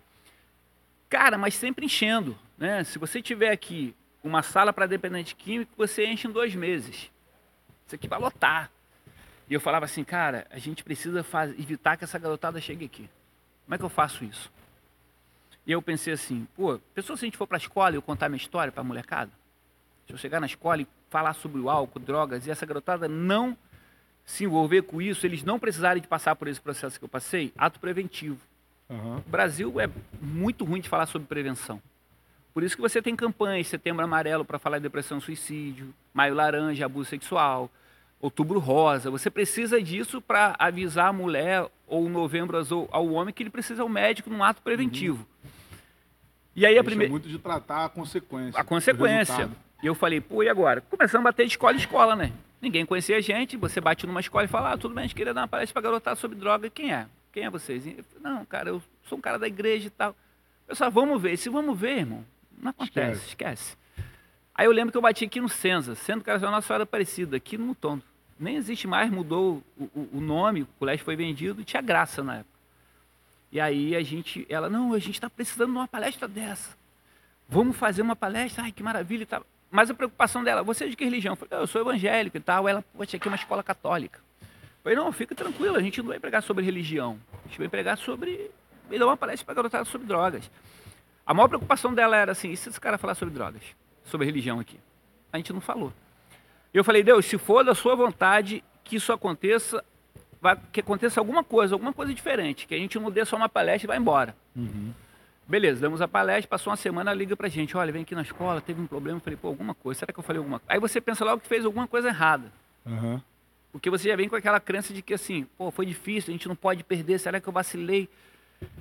Cara, 1.09 1.39
mas 1.39 1.55
sempre 1.55 1.87
enchendo. 1.87 2.37
Né? 2.57 2.83
Se 2.85 2.99
você 2.99 3.23
tiver 3.23 3.51
aqui 3.51 3.95
uma 4.23 4.43
sala 4.43 4.73
para 4.73 4.87
dependente 4.87 5.35
químico, 5.35 5.73
você 5.77 6.07
enche 6.07 6.27
em 6.27 6.33
dois 6.33 6.55
meses. 6.55 7.11
Isso 7.87 7.95
aqui 7.95 8.09
vai 8.09 8.19
lotar. 8.19 8.71
E 9.49 9.55
eu 9.55 9.61
falava 9.61 9.85
assim, 9.85 10.05
cara, 10.05 10.47
a 10.51 10.59
gente 10.59 10.85
precisa 10.85 11.23
faz- 11.23 11.59
evitar 11.59 11.97
que 11.97 12.05
essa 12.05 12.19
garotada 12.19 12.61
chegue 12.61 12.85
aqui. 12.85 13.09
Como 13.65 13.75
é 13.75 13.79
que 13.79 13.85
eu 13.85 13.89
faço 13.89 14.25
isso? 14.25 14.51
E 15.67 15.73
eu 15.73 15.81
pensei 15.81 16.13
assim, 16.13 16.47
pô, 16.57 16.79
pessoa 16.95 17.17
se 17.17 17.25
a 17.25 17.27
gente 17.27 17.37
for 17.37 17.47
para 17.47 17.57
a 17.57 17.61
escola 17.61 17.93
e 17.93 17.97
eu 17.97 18.03
contar 18.03 18.29
minha 18.29 18.37
história 18.37 18.73
para 18.73 18.81
a 18.81 18.85
molecada, 18.85 19.31
se 20.07 20.13
eu 20.13 20.19
chegar 20.19 20.41
na 20.41 20.47
escola 20.47 20.83
e 20.83 20.87
falar 21.09 21.35
sobre 21.35 21.61
o 21.61 21.71
álcool, 21.71 21.99
drogas, 21.99 22.47
e 22.47 22.51
essa 22.51 22.67
garotada 22.67 23.07
não 23.09 23.57
se 24.29 24.45
envolver 24.45 24.83
com 24.83 25.01
isso, 25.01 25.25
eles 25.25 25.43
não 25.43 25.59
precisarem 25.59 26.03
de 26.03 26.07
passar 26.07 26.37
por 26.37 26.49
esse 26.49 26.61
processo 26.61 26.99
que 26.99 27.05
eu 27.05 27.09
passei, 27.09 27.51
ato 27.57 27.81
preventivo. 27.81 28.37
Aham. 28.91 29.23
O 29.27 29.31
Brasil 29.31 29.81
é 29.81 29.89
muito 30.21 30.67
ruim 30.67 30.83
de 30.83 30.89
falar 30.89 31.07
sobre 31.07 31.27
prevenção. 31.27 31.81
Por 32.53 32.63
isso 32.63 32.77
que 32.77 32.83
você 32.83 33.01
tem 33.01 33.17
campanhas, 33.17 33.69
setembro 33.69 34.05
amarelo 34.05 34.45
para 34.45 34.59
falar 34.59 34.77
de 34.77 34.83
depressão 34.83 35.19
suicídio, 35.19 35.95
maio 36.13 36.35
laranja, 36.35 36.85
abuso 36.85 37.09
sexual, 37.09 37.71
outubro 38.21 38.59
rosa. 38.59 39.11
Você 39.11 39.31
precisa 39.31 39.81
disso 39.83 40.21
para 40.21 40.55
avisar 40.59 41.09
a 41.09 41.13
mulher 41.13 41.67
ou 41.87 42.07
novembro 42.11 42.59
azul 42.59 42.87
ao 42.93 43.09
homem 43.09 43.33
que 43.33 43.43
ele 43.43 43.49
precisa 43.49 43.81
ao 43.81 43.89
médico 43.89 44.29
num 44.29 44.45
ato 44.45 44.61
preventivo. 44.61 45.27
E 46.55 46.67
aí 46.67 46.73
a 46.73 46.83
Deixa 46.83 46.85
primeira 46.85 47.11
muito 47.11 47.31
de 47.31 47.39
tratar 47.39 47.87
a 47.87 47.89
consequência. 47.89 48.61
a 48.61 48.63
consequência. 48.63 49.49
E 49.83 49.87
eu 49.87 49.95
falei, 49.95 50.21
pô, 50.21 50.43
e 50.43 50.51
agora? 50.51 50.83
Começamos 50.83 51.25
a 51.25 51.31
bater 51.31 51.47
de 51.47 51.53
escola 51.53 51.73
em 51.73 51.79
escola, 51.79 52.15
né? 52.15 52.31
Ninguém 52.61 52.85
conhecia 52.85 53.17
a 53.17 53.21
gente, 53.21 53.57
você 53.57 53.81
bate 53.81 54.07
numa 54.07 54.21
escola 54.21 54.45
e 54.45 54.49
fala, 54.49 54.73
ah, 54.73 54.79
tudo 54.79 54.95
bem, 54.95 55.05
a 55.05 55.07
gente 55.07 55.15
queria 55.15 55.33
dar 55.33 55.43
uma 55.43 55.49
palestra 55.49 55.73
pra 55.75 55.83
garotada 55.91 56.17
sobre 56.17 56.37
droga. 56.37 56.69
Quem 56.69 56.93
é? 56.93 57.07
Quem 57.33 57.45
é 57.45 57.51
vocês? 57.51 57.87
Eu 57.87 58.05
não, 58.21 58.45
cara, 58.45 58.71
eu 58.71 58.83
sou 59.09 59.17
um 59.19 59.21
cara 59.21 59.39
da 59.39 59.47
igreja 59.47 59.87
e 59.87 59.91
tal. 59.91 60.17
Pessoal, 60.67 60.91
vamos 60.91 61.21
ver. 61.23 61.37
Se 61.37 61.49
vamos 61.49 61.79
ver, 61.79 61.99
irmão, 61.99 62.25
não 62.61 62.71
acontece, 62.71 63.27
esquece. 63.29 63.77
Aí 64.55 64.67
eu 64.67 64.73
lembro 64.73 64.91
que 64.91 64.99
eu 64.99 65.03
bati 65.03 65.25
aqui 65.25 65.41
no 65.41 65.49
Senza, 65.49 65.95
sendo 65.95 66.25
que 66.25 66.31
era 66.31 66.39
nossa 66.51 66.67
Senhora 66.67 66.83
Aparecida, 66.83 67.37
aqui 67.37 67.57
no 67.57 67.67
Mutondo. 67.67 68.03
Nem 68.41 68.57
existe 68.57 68.87
mais, 68.89 69.09
mudou 69.11 69.63
o, 69.77 69.85
o- 69.95 70.09
o 70.15 70.21
nome, 70.21 70.63
o 70.63 70.67
colégio 70.79 71.05
foi 71.05 71.15
vendido, 71.17 71.61
e 71.61 71.65
tinha 71.65 71.81
graça 71.83 72.23
na 72.25 72.37
época. 72.39 72.59
E 73.53 73.61
aí 73.61 73.95
a 73.95 74.03
gente, 74.03 74.45
ela, 74.49 74.69
não, 74.69 74.93
a 74.95 74.99
gente 74.99 75.15
está 75.15 75.31
precisando 75.31 75.71
de 75.73 75.79
uma 75.79 75.89
palestra 75.89 76.27
dessa. 76.29 76.77
Vamos 77.49 77.77
fazer 77.77 78.03
uma 78.03 78.17
palestra, 78.17 78.65
ai 78.65 78.73
que 78.73 78.83
maravilha 78.83 79.23
e 79.23 79.27
tal. 79.27 79.47
Mas 79.71 79.91
a 79.91 79.95
preocupação 79.95 80.43
dela, 80.43 80.63
você 80.63 80.85
é 80.85 80.89
de 80.89 80.97
que 80.97 81.05
religião? 81.05 81.33
Eu 81.33 81.37
falei, 81.37 81.51
"Não, 81.53 81.61
eu 81.61 81.67
sou 81.67 81.81
evangélico 81.81 82.37
e 82.37 82.41
tal. 82.41 82.67
Ela, 82.69 82.83
poxa, 82.97 83.17
aqui 83.17 83.29
é 83.29 83.31
uma 83.31 83.37
escola 83.37 83.63
católica. 83.63 84.21
Eu 84.41 84.47
falei, 84.83 84.97
não, 84.99 85.13
fica 85.13 85.35
tranquilo, 85.35 85.77
a 85.77 85.83
gente 85.83 86.01
não 86.01 86.09
vai 86.09 86.19
pregar 86.19 86.43
sobre 86.43 86.65
religião. 86.65 87.19
A 87.45 87.49
gente 87.49 87.59
vai 87.59 87.69
pregar 87.69 87.99
sobre. 87.99 88.51
vai 88.89 88.99
dar 88.99 89.07
uma 89.07 89.17
palestra 89.17 89.45
para 89.45 89.55
garotada 89.55 89.85
sobre 89.85 90.07
drogas. 90.07 90.51
A 91.27 91.35
maior 91.35 91.49
preocupação 91.49 91.93
dela 91.93 92.17
era 92.17 92.33
assim: 92.33 92.51
e 92.51 92.57
se 92.57 92.69
esse 92.71 92.81
cara 92.81 92.97
falar 92.97 93.15
sobre 93.15 93.35
drogas? 93.35 93.63
Sobre 94.05 94.25
religião 94.27 94.59
aqui? 94.59 94.81
A 95.31 95.37
gente 95.37 95.53
não 95.53 95.61
falou. 95.61 95.93
Eu 96.73 96.83
falei, 96.83 97.03
Deus, 97.03 97.27
se 97.27 97.37
for 97.37 97.63
da 97.65 97.75
sua 97.75 97.95
vontade 97.95 98.65
que 98.85 98.97
isso 98.97 99.13
aconteça, 99.13 99.85
vai- 100.41 100.59
que 100.73 100.81
aconteça 100.81 101.21
alguma 101.21 101.45
coisa, 101.45 101.75
alguma 101.75 101.93
coisa 101.93 102.15
diferente, 102.15 102.67
que 102.67 102.75
a 102.75 102.79
gente 102.79 102.99
não 102.99 103.11
dê 103.11 103.25
só 103.27 103.37
uma 103.37 103.49
palestra 103.49 103.85
e 103.87 103.89
vai 103.89 103.99
embora. 103.99 104.35
Beleza, 105.49 105.81
damos 105.81 106.03
a 106.03 106.07
palestra, 106.07 106.47
passou 106.47 106.71
uma 106.71 106.77
semana, 106.77 107.15
liga 107.15 107.35
pra 107.35 107.49
gente, 107.49 107.75
olha, 107.75 107.91
vem 107.91 108.03
aqui 108.03 108.15
na 108.15 108.21
escola, 108.21 108.61
teve 108.61 108.83
um 108.83 108.87
problema, 108.87 109.17
eu 109.17 109.23
falei, 109.23 109.37
pô, 109.39 109.49
alguma 109.49 109.75
coisa, 109.75 110.01
será 110.01 110.13
que 110.13 110.19
eu 110.19 110.23
falei 110.23 110.39
alguma 110.39 110.59
coisa? 110.59 110.71
Aí 110.75 110.79
você 110.79 111.01
pensa 111.01 111.25
logo 111.25 111.41
que 111.41 111.49
fez 111.49 111.65
alguma 111.65 111.89
coisa 111.89 112.09
errada. 112.09 112.53
Aham. 112.87 113.23
Porque 113.73 113.89
você 113.89 114.11
já 114.11 114.17
vem 114.17 114.29
com 114.29 114.37
aquela 114.37 114.61
crença 114.61 114.93
de 114.93 115.01
que 115.01 115.15
assim, 115.15 115.47
pô, 115.57 115.71
foi 115.71 115.87
difícil, 115.87 116.31
a 116.31 116.37
gente 116.37 116.47
não 116.47 116.55
pode 116.55 116.85
perder, 116.85 117.19
será 117.19 117.41
que 117.41 117.49
eu 117.49 117.53
vacilei? 117.53 118.11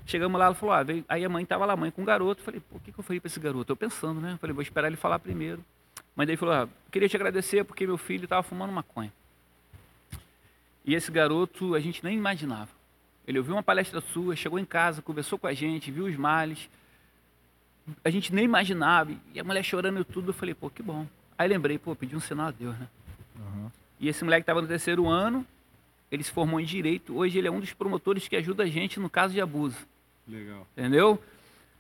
Chegamos 0.05 0.37
lá, 0.37 0.47
ela 0.47 0.55
falou, 0.55 0.75
ah, 0.75 0.83
veio... 0.83 1.05
aí 1.07 1.23
a 1.23 1.29
mãe 1.29 1.45
tava 1.45 1.65
lá, 1.65 1.71
a 1.71 1.77
mãe 1.77 1.89
com 1.89 2.01
o 2.01 2.05
garoto, 2.05 2.43
falei, 2.43 2.59
pô, 2.59 2.75
o 2.75 2.79
que, 2.81 2.91
que 2.91 2.99
eu 2.99 3.03
falei 3.03 3.21
pra 3.21 3.27
esse 3.27 3.39
garoto? 3.39 3.71
Eu 3.71 3.77
pensando, 3.77 4.19
né? 4.19 4.37
Falei, 4.41 4.53
vou 4.53 4.61
esperar 4.61 4.87
ele 4.87 4.97
falar 4.97 5.19
primeiro. 5.19 5.63
Mas 6.17 6.27
daí 6.27 6.35
falou, 6.35 6.53
ah, 6.53 6.69
queria 6.91 7.07
te 7.07 7.15
agradecer 7.15 7.63
porque 7.63 7.87
meu 7.87 7.97
filho 7.97 8.25
estava 8.25 8.43
fumando 8.43 8.73
maconha. 8.73 9.13
E 10.83 10.95
esse 10.95 11.11
garoto 11.11 11.75
a 11.75 11.79
gente 11.79 12.03
nem 12.03 12.17
imaginava. 12.17 12.76
Ele 13.27 13.39
ouviu 13.39 13.55
uma 13.55 13.63
palestra 13.63 13.99
sua, 13.99 14.35
chegou 14.35 14.57
em 14.57 14.63
casa, 14.63 15.01
conversou 15.01 15.37
com 15.37 15.47
a 15.47 15.53
gente, 15.53 15.91
viu 15.91 16.05
os 16.05 16.15
males. 16.15 16.69
a 18.03 18.09
gente 18.09 18.33
nem 18.33 18.45
imaginava. 18.45 19.11
E 19.33 19.39
a 19.39 19.43
mulher 19.43 19.63
chorando 19.63 19.99
e 19.99 20.05
tudo, 20.05 20.29
eu 20.29 20.33
falei, 20.33 20.55
pô, 20.55 20.69
que 20.69 20.81
bom. 20.81 21.05
Aí 21.37 21.47
lembrei, 21.47 21.77
pô, 21.77 21.93
pedi 21.93 22.15
um 22.15 22.21
sinal 22.21 22.47
a 22.47 22.51
Deus, 22.51 22.77
né? 22.79 22.87
Aham. 23.37 23.71
E 23.99 24.07
esse 24.07 24.23
moleque 24.23 24.43
estava 24.43 24.61
no 24.61 24.67
terceiro 24.67 25.07
ano, 25.07 25.45
ele 26.09 26.23
se 26.23 26.31
formou 26.31 26.59
em 26.59 26.65
Direito. 26.65 27.15
Hoje 27.17 27.37
ele 27.37 27.47
é 27.47 27.51
um 27.51 27.59
dos 27.59 27.73
promotores 27.73 28.27
que 28.27 28.35
ajuda 28.35 28.63
a 28.63 28.67
gente 28.67 28.99
no 28.99 29.09
caso 29.09 29.33
de 29.33 29.41
abuso. 29.41 29.77
Legal. 30.25 30.65
Entendeu? 30.77 31.21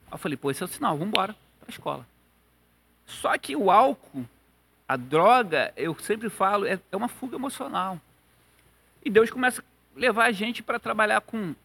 Aí 0.07 0.13
eu 0.13 0.17
falei, 0.17 0.37
pô, 0.37 0.51
esse 0.51 0.61
é 0.61 0.65
o 0.65 0.69
sinal, 0.69 0.97
vamos 0.97 1.09
embora 1.09 1.35
pra 1.61 1.69
escola. 1.69 2.05
Só 3.05 3.37
que 3.37 3.55
o 3.55 3.71
álcool, 3.71 4.25
a 4.87 4.97
droga, 4.97 5.73
eu 5.77 5.97
sempre 5.99 6.29
falo, 6.29 6.65
é, 6.65 6.79
é 6.91 6.97
uma 6.97 7.07
fuga 7.07 7.37
emocional. 7.37 7.99
E 9.03 9.09
Deus 9.09 9.31
começa 9.31 9.61
a 9.61 9.76
levar 9.97 10.25
a 10.25 10.31
gente 10.31 10.63
para 10.63 10.79
trabalhar 10.79 11.21
com 11.21 11.55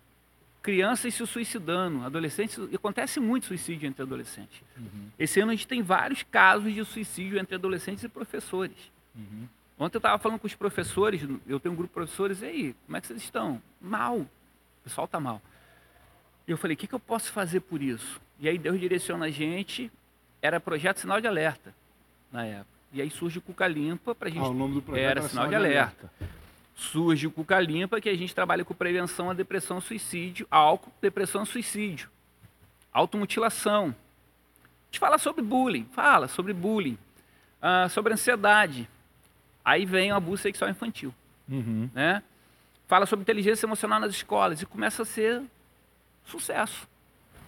crianças 0.62 1.12
se 1.14 1.26
suicidando, 1.26 2.04
adolescentes. 2.04 2.58
E 2.70 2.76
acontece 2.76 3.18
muito 3.20 3.46
suicídio 3.46 3.86
entre 3.86 4.02
adolescentes. 4.02 4.62
Esse 5.18 5.40
ano 5.40 5.50
a 5.50 5.54
gente 5.54 5.66
tem 5.66 5.82
vários 5.82 6.22
casos 6.22 6.72
de 6.72 6.84
suicídio 6.84 7.38
entre 7.38 7.54
adolescentes 7.54 8.04
e 8.04 8.08
professores. 8.08 8.76
Uhum. 9.14 9.46
Ontem 9.78 9.96
eu 9.96 9.98
estava 9.98 10.18
falando 10.18 10.38
com 10.38 10.46
os 10.46 10.54
professores, 10.54 11.22
eu 11.46 11.58
tenho 11.58 11.72
um 11.72 11.76
grupo 11.76 11.90
de 11.90 11.94
professores, 11.94 12.42
e 12.42 12.46
aí, 12.46 12.76
como 12.86 12.96
é 12.96 13.00
que 13.00 13.08
vocês 13.08 13.22
estão? 13.22 13.60
Mal. 13.80 14.18
O 14.18 14.28
pessoal 14.84 15.06
está 15.06 15.18
mal. 15.18 15.42
E 16.46 16.50
eu 16.52 16.56
falei, 16.56 16.74
o 16.74 16.78
que, 16.78 16.86
que 16.86 16.94
eu 16.94 17.00
posso 17.00 17.32
fazer 17.32 17.60
por 17.60 17.82
isso? 17.82 18.20
E 18.38 18.48
aí 18.48 18.58
Deus 18.58 18.78
direciona 18.78 19.26
a 19.26 19.30
gente, 19.30 19.90
era 20.40 20.60
projeto 20.60 20.98
Sinal 20.98 21.20
de 21.20 21.26
Alerta, 21.26 21.74
na 22.30 22.44
época. 22.44 22.70
E 22.92 23.00
aí 23.00 23.10
surge 23.10 23.38
o 23.38 23.42
Cuca 23.42 23.66
Limpa 23.66 24.14
para 24.14 24.28
a 24.28 24.30
gente... 24.30 24.42
Ah, 24.42 24.48
o 24.48 24.54
nome 24.54 24.74
do 24.74 24.82
projeto 24.82 25.04
era 25.04 25.20
era 25.20 25.28
Sinal 25.28 25.48
de 25.48 25.54
Alerta. 25.54 26.12
Surge 26.90 27.26
o 27.26 27.30
Cuca 27.30 27.60
Limpa, 27.60 28.00
que 28.00 28.08
a 28.08 28.16
gente 28.16 28.34
trabalha 28.34 28.64
com 28.64 28.74
prevenção 28.74 29.30
à 29.30 29.34
depressão, 29.34 29.80
suicídio, 29.80 30.46
álcool, 30.50 30.92
depressão, 31.00 31.44
suicídio, 31.44 32.08
automutilação. 32.92 33.94
A 33.94 34.84
gente 34.86 34.98
fala 34.98 35.16
sobre 35.16 35.42
bullying, 35.42 35.86
fala 35.92 36.26
sobre 36.28 36.52
bullying, 36.52 36.98
ah, 37.60 37.88
sobre 37.88 38.12
ansiedade. 38.12 38.88
Aí 39.64 39.86
vem 39.86 40.12
o 40.12 40.16
abuso 40.16 40.42
sexual 40.42 40.70
infantil, 40.70 41.14
Uhum. 41.48 41.88
né? 41.94 42.22
Fala 42.88 43.06
sobre 43.06 43.22
inteligência 43.22 43.64
emocional 43.64 44.00
nas 44.00 44.10
escolas 44.10 44.60
e 44.60 44.66
começa 44.66 45.02
a 45.02 45.06
ser 45.06 45.40
sucesso. 46.26 46.86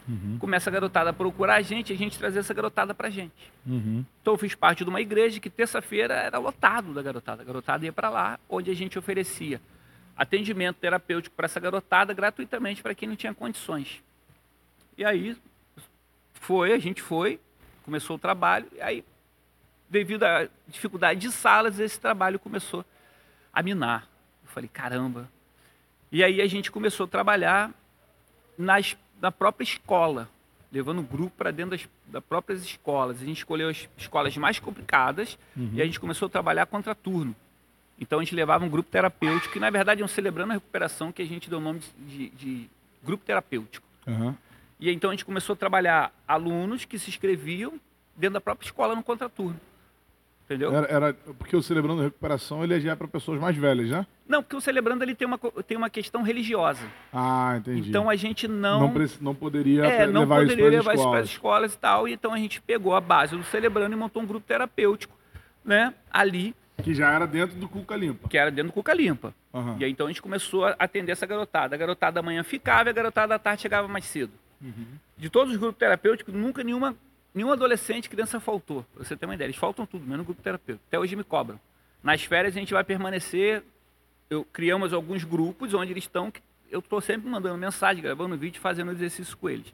Uhum. 0.07 0.37
Começa 0.39 0.69
a 0.69 0.73
garotada 0.73 1.11
a 1.11 1.13
procurar 1.13 1.55
a 1.55 1.63
gente, 1.63 1.93
a 1.93 1.97
gente 1.97 2.19
trazer 2.19 2.41
essa 2.41 2.53
garotada 2.53 2.95
pra 2.95 3.09
gente. 3.09 3.53
Uhum. 3.67 4.05
Então 4.21 4.35
eu 4.35 4.39
fiz 4.39 4.55
parte 4.55 4.85
de 4.85 4.91
uma 4.91 5.01
igreja 5.01 5.41
que 5.41 5.49
terça-feira 5.49 6.15
era 6.15 6.39
lotado 6.39 6.93
da 6.93 7.03
garotada. 7.03 7.43
A 7.43 7.45
garotada 7.45 7.85
ia 7.85 7.93
para 7.93 8.11
lá, 8.11 8.39
onde 8.49 8.71
a 8.71 8.75
gente 8.75 8.99
oferecia 8.99 9.61
atendimento 10.17 10.77
terapêutico 10.77 11.35
para 11.35 11.47
essa 11.47 11.59
garotada 11.59 12.13
gratuitamente 12.13 12.83
para 12.83 12.95
quem 12.95 13.09
não 13.09 13.17
tinha 13.17 13.35
condições. 13.35 14.03
E 14.97 15.05
aí 15.05 15.37
foi, 16.35 16.73
a 16.73 16.79
gente 16.79 17.03
foi, 17.03 17.41
começou 17.85 18.17
o 18.17 18.19
trabalho, 18.19 18.67
e 18.75 18.81
aí, 18.81 19.05
devido 19.89 20.23
à 20.25 20.49
dificuldade 20.69 21.21
de 21.21 21.33
salas, 21.33 21.81
esse 21.81 21.99
trabalho 21.99 22.39
começou 22.39 22.85
a 23.53 23.63
minar. 23.63 24.09
Eu 24.43 24.51
falei, 24.51 24.69
caramba. 24.69 25.29
E 26.13 26.23
aí 26.23 26.41
a 26.41 26.47
gente 26.47 26.71
começou 26.71 27.05
a 27.05 27.09
trabalhar 27.09 27.73
nas, 28.57 28.97
na 29.21 29.33
própria 29.33 29.65
escola, 29.65 30.29
levando 30.73 31.01
o 31.01 31.03
grupo 31.03 31.33
para 31.37 31.51
dentro 31.51 31.77
das, 31.77 31.89
das 32.07 32.23
próprias 32.25 32.65
escolas. 32.65 33.23
A 33.23 33.25
gente 33.25 33.39
escolheu 33.39 33.69
as 33.69 33.89
escolas 33.97 34.37
mais 34.37 34.59
complicadas 34.59 35.39
e 35.73 35.81
a 35.81 35.85
gente 35.85 36.01
começou 36.01 36.27
a 36.27 36.29
trabalhar 36.29 36.67
contra 36.67 36.95
turno. 36.95 37.35
Então 37.99 38.19
a 38.19 38.25
gente 38.25 38.35
levava 38.35 38.65
um 38.65 38.69
grupo 38.69 38.91
terapêutico, 38.91 39.53
que 39.53 39.61
na 39.61 39.71
verdade 39.71 40.03
é 40.03 40.05
um 40.05 40.09
celebrando 40.09 40.51
a 40.51 40.55
recuperação, 40.55 41.13
que 41.13 41.23
a 41.23 41.27
gente 41.27 41.49
deu 41.49 41.59
o 41.59 41.63
nome 41.63 41.81
de, 41.99 42.29
de 42.31 42.71
grupo 43.03 43.25
terapêutico. 43.25 43.87
Aham. 44.07 44.37
E 44.81 44.91
então 44.91 45.11
a 45.11 45.13
gente 45.13 45.25
começou 45.25 45.55
a 45.55 45.57
trabalhar 45.57 46.13
alunos 46.27 46.85
que 46.85 46.99
se 46.99 47.09
inscreviam 47.09 47.81
dentro 48.17 48.35
da 48.35 48.41
própria 48.41 48.67
escola 48.67 48.95
no 48.95 49.03
contraturno. 49.03 49.59
Entendeu? 50.45 50.75
Era, 50.77 50.87
era- 50.93 51.15
porque 51.39 51.57
o 51.57 51.63
Celebrando 51.63 52.03
a 52.03 52.05
Recuperação 52.05 52.63
ele 52.63 52.79
já 52.81 52.93
é 52.93 52.95
para 52.95 53.09
pessoas 53.09 53.41
mais 53.41 53.57
velhas, 53.57 53.89
já? 53.89 54.07
Não, 54.29 54.43
porque 54.43 54.57
o 54.57 54.61
celebrando 54.61 55.03
ele 55.03 55.15
tem 55.15 55.27
uma, 55.27 55.39
tem 55.67 55.77
uma 55.77 55.89
questão 55.91 56.23
religiosa. 56.23 56.81
Ah, 57.13 57.57
entendi. 57.59 57.89
Então 57.89 58.09
a 58.11 58.17
gente 58.17 58.47
não. 58.47 58.81
não, 58.81 58.93
preci- 58.93 59.19
não 59.23 59.35
poderia 59.35 59.85
É, 59.85 60.07
não 60.07 60.21
levar 60.23 60.41
poderia 60.41 60.65
isso 60.65 60.71
levar 60.71 60.85
para 60.85 60.95
isso 60.95 61.03
para 61.11 61.19
as 61.19 61.25
as 61.25 61.31
escolas. 61.31 61.71
escolas 61.71 61.75
e 61.75 61.79
tal. 61.79 62.09
E 62.09 62.13
então 62.13 62.33
a 62.35 62.39
gente 62.39 62.61
pegou 62.61 62.95
a 62.95 63.01
base 63.01 63.37
do 63.37 63.43
Celebrando 63.45 63.95
e 63.95 63.99
montou 63.99 64.23
um 64.23 64.27
grupo 64.27 64.47
terapêutico, 64.47 65.15
né? 65.65 65.95
Ali, 66.13 66.55
Que 66.83 66.93
já 66.95 67.11
era 67.13 67.27
dentro 67.27 67.57
do 67.57 67.69
Cuca 67.69 67.97
Limpa. 67.97 68.29
que 68.29 68.37
era 68.37 68.51
dentro 68.51 68.71
do 68.71 68.75
Cuca 68.75 68.93
Limpa. 68.93 69.35
Aham. 69.53 69.77
E 69.79 69.85
aí 69.85 69.91
então 69.91 70.07
a 70.07 70.11
gente 70.11 70.21
começou 70.23 70.67
a 70.67 70.75
atender 70.79 71.13
essa 71.13 71.25
garotada. 71.27 71.75
A 71.75 71.79
garotada 71.79 72.15
da 72.17 72.23
manhã 72.23 72.43
ficava 72.43 72.89
e 72.89 72.91
a 72.91 72.93
garotada 72.93 73.29
da 73.29 73.39
tarde 73.39 73.63
chegava 73.63 73.89
mais 73.89 74.05
cedo. 74.05 74.33
Uhum. 74.61 74.87
De 75.17 75.31
todos 75.31 75.53
os 75.55 75.59
grupos 75.59 75.79
terapêuticos, 75.79 76.35
nunca 76.35 76.63
nenhuma, 76.65 76.95
nenhum 77.35 77.51
adolescente, 77.53 78.09
criança 78.09 78.39
faltou. 78.41 78.85
Pra 78.95 79.05
você 79.05 79.17
ter 79.17 79.27
uma 79.27 79.35
ideia. 79.35 79.47
Eles 79.47 79.57
faltam 79.57 79.85
tudo, 79.85 80.03
menos 80.03 80.19
no 80.19 80.25
grupo 80.25 80.41
terapêutico. 80.43 80.85
Até 80.89 80.99
hoje 80.99 81.17
me 81.17 81.25
cobram. 81.25 81.59
Nas 82.03 82.23
férias 82.23 82.55
a 82.57 82.59
gente 82.61 82.73
vai 82.73 82.85
permanecer. 82.85 83.63
Eu, 84.31 84.45
criamos 84.45 84.93
alguns 84.93 85.25
grupos 85.25 85.75
onde 85.75 85.93
eles 85.93 86.05
estão. 86.05 86.33
Eu 86.71 86.81
estou 86.81 87.01
sempre 87.01 87.29
mandando 87.29 87.57
mensagem, 87.59 88.03
gravando 88.03 88.37
vídeo, 88.37 88.61
fazendo 88.61 88.91
exercício 88.93 89.37
com 89.37 89.49
eles. 89.49 89.73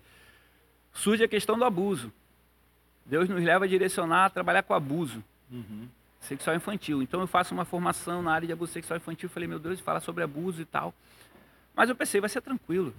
Surge 0.92 1.22
a 1.24 1.28
questão 1.28 1.56
do 1.58 1.64
abuso. 1.64 2.12
Deus 3.06 3.28
nos 3.28 3.42
leva 3.42 3.64
a 3.64 3.68
direcionar 3.68 4.26
a 4.26 4.30
trabalhar 4.30 4.62
com 4.62 4.74
abuso 4.74 5.22
Uhum. 5.50 5.88
sexual 6.20 6.54
infantil. 6.54 7.02
Então 7.02 7.20
eu 7.20 7.26
faço 7.26 7.52
uma 7.54 7.64
formação 7.64 8.22
na 8.22 8.32
área 8.32 8.46
de 8.46 8.52
abuso 8.52 8.72
sexual 8.72 8.96
infantil. 8.98 9.28
Falei, 9.28 9.48
meu 9.48 9.58
Deus, 9.58 9.80
fala 9.80 10.00
sobre 10.00 10.22
abuso 10.22 10.60
e 10.62 10.64
tal. 10.64 10.94
Mas 11.74 11.88
eu 11.88 11.96
pensei, 11.96 12.20
vai 12.20 12.28
ser 12.30 12.40
tranquilo. 12.40 12.94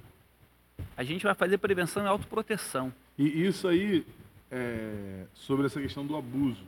A 0.98 1.04
gente 1.04 1.24
vai 1.24 1.34
fazer 1.36 1.58
prevenção 1.60 2.04
e 2.04 2.08
autoproteção. 2.08 2.92
E 3.18 3.46
isso 3.46 3.68
aí, 3.68 4.06
é, 4.52 5.26
sobre 5.34 5.66
essa 5.66 5.80
questão 5.82 6.06
do 6.06 6.16
abuso. 6.16 6.64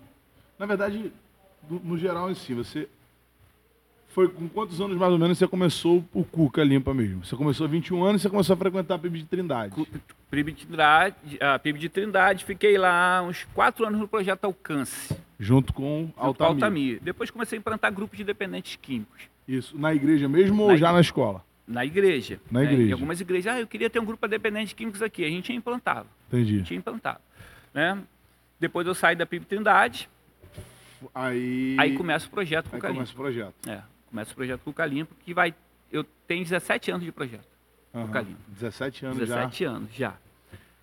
Na 0.58 0.66
verdade, 0.66 1.12
do- 1.70 1.80
no 1.84 1.98
geral 1.98 2.32
em 2.32 2.36
si, 2.36 2.54
você. 2.54 2.88
Foi 4.10 4.28
com 4.28 4.48
quantos 4.48 4.80
anos 4.80 4.96
mais 4.96 5.12
ou 5.12 5.18
menos 5.18 5.40
você 5.40 5.48
começou 5.48 6.06
o 6.13 6.24
Cuca 6.24 6.63
Limpa 6.63 6.94
mesmo? 6.94 7.25
Você 7.25 7.36
começou 7.36 7.66
há 7.66 7.68
21 7.70 8.04
anos 8.04 8.22
e 8.22 8.24
você 8.24 8.30
começou 8.30 8.54
a 8.54 8.58
frequentar 8.58 8.94
a 8.94 9.00
PIB 9.00 9.20
de 9.20 9.25
Trindade. 9.25 9.74
PIB 10.30 10.52
de 10.52 10.68
Trindade, 10.68 11.16
a 11.42 11.58
PIB 11.58 11.80
de 11.80 11.90
Trindade, 11.90 12.46
fiquei 12.46 12.78
lá 12.78 13.24
uns 13.24 13.44
quatro 13.56 13.88
anos 13.88 14.00
no 14.00 14.08
projeto 14.08 14.46
Alcance, 14.46 15.16
Junto 15.40 15.74
com 15.74 16.02
junto 16.06 16.13
com 16.13 16.22
Altamir. 16.24 16.54
Altamir. 16.54 17.00
Depois 17.02 17.32
comecei 17.32 17.58
a 17.58 17.60
implantar 17.60 17.92
grupos 17.92 18.16
de 18.16 18.24
dependentes 18.24 18.75
químicos. 18.75 19.24
Isso. 19.48 19.75
Na 19.75 19.94
igreja 19.96 20.30
mesmo 20.30 20.62
ou 20.62 20.68
Na 20.70 20.74
já 20.75 20.78
igreja. 20.78 20.94
na 20.94 21.02
escola? 21.02 21.44
Na 21.68 21.84
igreja. 21.84 22.40
Na 22.52 22.60
né? 22.60 22.66
igreja. 22.72 22.90
Em 22.90 22.94
algumas 22.94 23.20
igrejas, 23.20 23.56
ah, 23.56 23.60
eu 23.62 23.68
queria 23.68 23.90
ter 23.90 23.98
um 24.00 24.06
grupo 24.06 24.28
de 24.28 24.32
dependentes 24.32 24.74
químicos 24.74 25.02
aqui. 25.02 25.25
A 25.25 25.30
gente 25.30 25.52
implantava. 25.52 26.06
Entendi. 26.28 26.62
tinha 26.62 26.78
implantado. 26.78 27.20
Né? 27.74 28.01
Depois 28.60 28.86
eu 28.88 28.94
saí 28.96 29.15
da 29.15 29.25
PIB 29.25 29.46
Trindade, 29.46 30.10
Aí, 31.13 31.75
aí 31.80 31.98
começa 31.98 32.27
o 32.27 32.30
projeto 32.30 32.68
aí 32.68 32.72
Cuca 32.72 32.88
Limpa. 32.88 32.94
começa 33.00 33.12
o 33.12 33.15
projeto. 33.15 33.70
É, 33.70 33.82
começa 34.10 34.32
o 34.32 34.36
projeto 34.36 34.62
Cuca 34.62 34.86
Limpa, 34.86 35.13
que 35.25 35.34
vai. 35.34 35.53
Eu 35.92 36.03
tenho 36.25 36.44
17 36.44 36.92
anos 36.92 37.03
de 37.03 37.12
projeto. 37.12 37.46
Aham. 37.94 38.08
Cuca 38.08 38.22
Limpa. 38.22 38.39
17 38.48 39.06
anos 39.08 39.18
17 39.18 39.63
anos 39.65 39.94
já. 39.94 40.15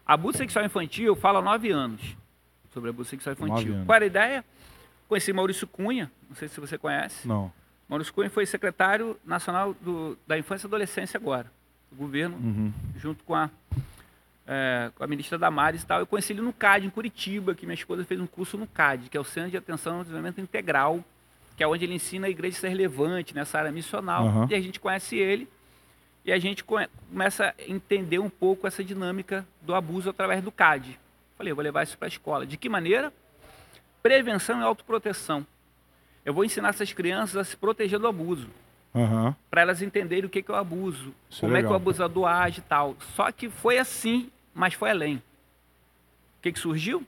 Abuso 0.06 0.36
sexual 0.38 0.64
infantil, 0.66 1.06
eu 1.06 1.16
falo 1.16 1.38
há 1.38 1.42
9 1.42 1.70
anos 1.70 2.16
sobre 2.72 2.90
abuso 2.90 3.08
sexual 3.08 3.32
infantil. 3.32 3.82
Qual 3.86 3.96
era 3.96 4.04
a 4.04 4.06
ideia? 4.06 4.44
Conheci 5.08 5.32
Maurício 5.32 5.66
Cunha, 5.66 6.10
não 6.28 6.36
sei 6.36 6.48
se 6.48 6.60
você 6.60 6.76
conhece. 6.76 7.26
já. 7.26 7.28
Não. 7.34 7.50
Maurício 7.88 8.12
Cunha 8.12 8.28
foi 8.28 8.44
secretário 8.46 9.18
nacional 9.24 9.72
do- 9.80 10.18
da 10.26 10.38
Infância 10.38 10.66
e 10.66 10.68
Adolescência 10.68 11.16
agora, 11.18 11.50
do 11.90 11.96
governo, 11.96 12.36
Uhum. 12.36 12.72
junto 12.96 13.24
com 13.24 13.34
a, 13.34 13.48
é, 14.52 14.90
com 14.96 15.04
a 15.04 15.06
ministra 15.06 15.38
Damares 15.38 15.82
e 15.82 15.86
tal. 15.86 16.00
Eu 16.00 16.06
conheci 16.06 16.32
ele 16.32 16.40
no 16.40 16.52
CAD, 16.52 16.84
em 16.84 16.90
Curitiba, 16.90 17.54
que 17.54 17.64
minha 17.64 17.74
esposa 17.74 18.04
fez 18.04 18.20
um 18.20 18.26
curso 18.26 18.58
no 18.58 18.66
CAD, 18.66 19.08
que 19.08 19.16
é 19.16 19.20
o 19.20 19.24
Centro 19.24 19.52
de 19.52 19.56
Atenção 19.56 19.98
ao 19.98 20.02
Desenvolvimento 20.02 20.40
Integral, 20.40 21.04
que 21.56 21.62
é 21.62 21.68
onde 21.68 21.84
ele 21.84 21.94
ensina 21.94 22.26
a 22.26 22.30
igreja 22.30 22.58
a 22.58 22.60
ser 22.62 22.68
relevante 22.68 23.32
nessa 23.32 23.58
área 23.58 23.70
missional. 23.70 24.26
Aham. 24.26 24.48
E 24.50 24.54
a 24.56 24.60
gente 24.60 24.80
conhece 24.80 25.16
ele 25.16 25.48
e 26.24 26.32
a 26.32 26.38
gente 26.38 26.64
começa 26.64 27.54
a 27.56 27.70
entender 27.70 28.18
um 28.18 28.28
pouco 28.28 28.66
essa 28.66 28.82
dinâmica 28.82 29.46
do 29.62 29.72
abuso 29.72 30.10
através 30.10 30.42
do 30.42 30.50
CAD. 30.50 30.98
Falei, 31.38 31.52
eu 31.52 31.56
vou 31.56 31.62
levar 31.62 31.84
isso 31.84 31.96
para 31.96 32.06
a 32.06 32.08
escola. 32.08 32.44
De 32.44 32.56
que 32.56 32.68
maneira? 32.68 33.12
Prevenção 34.02 34.58
e 34.58 34.64
autoproteção. 34.64 35.46
Eu 36.24 36.34
vou 36.34 36.44
ensinar 36.44 36.70
essas 36.70 36.92
crianças 36.92 37.36
a 37.36 37.44
se 37.44 37.56
proteger 37.56 38.00
do 38.00 38.08
abuso 38.08 38.48
Aham. 38.94 39.34
para 39.48 39.62
elas 39.62 39.80
entenderem 39.80 40.24
o 40.24 40.28
que 40.28 40.42
que 40.42 40.50
é 40.50 40.54
o 40.54 40.56
abuso, 40.56 41.14
Isso 41.30 41.44
é 41.44 41.48
como 41.48 41.56
é, 41.56 41.62
que 41.62 41.68
o 41.68 41.74
abusador 41.74 42.26
age 42.26 42.58
e 42.58 42.62
tal. 42.62 42.96
Só 43.14 43.30
que 43.30 43.48
foi 43.48 43.78
assim, 43.78 44.28
mas 44.54 44.74
foi 44.74 44.90
além. 44.90 45.16
O 45.16 46.42
que, 46.42 46.52
que 46.52 46.58
surgiu? 46.58 47.06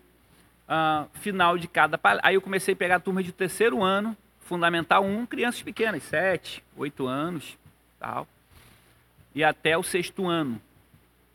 Ah, 0.69 1.07
final 1.15 1.59
de 1.59 1.69
cada 1.69 1.99
palestra. 1.99 2.29
Aí 2.29 2.35
eu 2.35 2.41
comecei 2.41 2.75
a 2.75 2.77
pegar 2.77 2.97
a 2.97 3.01
turma 3.01 3.23
de 3.23 3.33
terceiro 3.33 3.83
ano, 3.83 4.17
Fundamental 4.41 5.05
1, 5.05 5.27
crianças 5.27 5.63
pequenas, 5.63 6.03
7, 6.05 6.63
8 6.77 7.07
anos, 7.07 7.57
tal. 7.99 8.27
E 9.35 9.43
até 9.43 9.79
o 9.79 9.83
sexto 9.83 10.29
ano. 10.29 10.61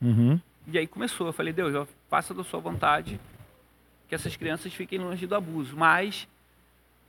Uhum. 0.02 0.40
E 0.68 0.78
aí 0.78 0.86
começou. 0.86 1.28
Eu 1.28 1.34
falei, 1.34 1.52
Deus, 1.52 1.74
eu 1.74 1.88
faça 2.10 2.34
da 2.34 2.44
sua 2.44 2.60
vontade 2.60 3.20
que 4.08 4.16
essas 4.16 4.36
crianças 4.36 4.74
fiquem 4.74 5.00
longe 5.00 5.26
do 5.26 5.36
abuso. 5.36 5.76
Mas 5.76 6.28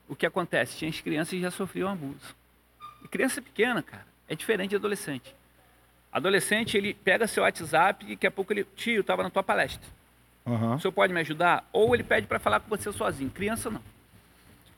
o 0.09 0.17
que 0.17 0.25
acontece? 0.25 0.77
Tinha 0.77 0.91
as 0.91 1.01
crianças 1.01 1.31
que 1.31 1.41
já 1.41 1.51
sofriam 1.51 1.91
abuso. 1.91 2.35
E 3.05 3.09
criança 3.09 3.43
pequena, 3.43 3.83
cara, 3.83 4.07
é 4.29 4.35
diferente 4.35 4.71
de 4.71 4.77
adolescente. 4.77 5.35
Adolescente, 6.11 6.77
ele 6.77 6.95
pega 6.95 7.27
seu 7.27 7.43
WhatsApp 7.43 8.05
e 8.07 8.11
daqui 8.11 8.27
a 8.27 8.31
pouco 8.31 8.53
ele, 8.53 8.65
tio, 8.77 9.01
estava 9.03 9.23
na 9.23 9.31
tua 9.31 9.43
palestra. 9.43 9.87
Aham. 10.47 10.77
O 10.77 10.81
senhor 10.81 10.93
pode 10.93 11.13
me 11.13 11.21
ajudar? 11.21 11.69
Ou 11.73 11.95
ele 11.95 12.03
pede 12.03 12.27
para 12.27 12.39
falar 12.39 12.61
com 12.61 12.69
você 12.69 12.91
sozinho. 12.93 13.31
Criança 13.31 13.71
não. 13.71 13.83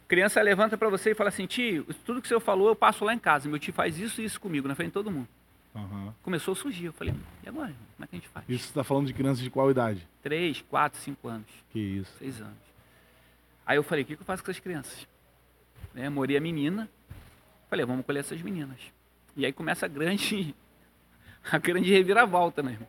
Criança 0.09 0.43
levanta 0.43 0.77
para 0.77 0.89
você 0.89 1.13
e 1.13 1.15
fala 1.15 1.29
assim: 1.29 1.47
tio, 1.47 1.85
tudo 2.05 2.21
que 2.21 2.27
o 2.27 2.29
senhor 2.29 2.41
falou 2.41 2.69
eu 2.69 2.75
passo 2.75 3.05
lá 3.05 3.15
em 3.15 3.19
casa. 3.19 3.49
Meu 3.49 3.59
tio 3.61 3.73
faz 3.73 3.97
isso 3.99 4.21
e 4.21 4.25
isso 4.25 4.41
comigo, 4.41 4.67
na 4.67 4.75
frente 4.75 4.89
de 4.89 4.95
todo 4.95 5.11
mundo. 5.11 5.29
Aham. 5.73 6.13
Começou 6.23 6.51
a 6.53 6.57
surgir. 6.57 6.87
Eu 6.87 6.93
falei: 6.93 7.15
e 7.45 7.49
agora? 7.49 7.73
Como 7.97 8.05
é 8.05 8.07
que 8.09 8.17
a 8.17 8.19
gente 8.19 8.29
faz? 8.29 8.45
Isso 8.49 8.67
você 8.67 8.75
tá 8.75 8.83
falando 8.83 9.07
de 9.07 9.15
crianças 9.15 9.39
de 9.45 9.49
qual 9.51 9.71
idade? 9.71 10.07
Três, 10.21 10.61
quatro, 10.63 10.99
cinco 11.01 11.29
anos, 11.29 11.47
Que 11.71 11.79
isso. 11.79 12.13
seis 12.19 12.41
anos. 12.41 12.59
Aí 13.65 13.77
eu 13.77 13.85
falei: 13.85 14.03
o 14.03 14.07
que, 14.09 14.17
que 14.17 14.23
eu 14.23 14.27
faço 14.27 14.43
com 14.43 14.51
essas 14.51 14.61
crianças? 14.61 15.07
Né? 15.95 16.09
Morei 16.09 16.37
a 16.37 16.41
menina. 16.41 16.89
Falei: 17.69 17.87
vamos 17.87 18.05
colher 18.05 18.19
essas 18.19 18.43
meninas. 18.43 18.81
E 19.37 19.47
aí 19.47 19.53
começa 19.53 19.87
a 19.87 19.89
grande, 19.89 20.53
a 21.51 21.59
grande 21.59 21.91
reviravolta, 21.91 22.61
irmão? 22.61 22.89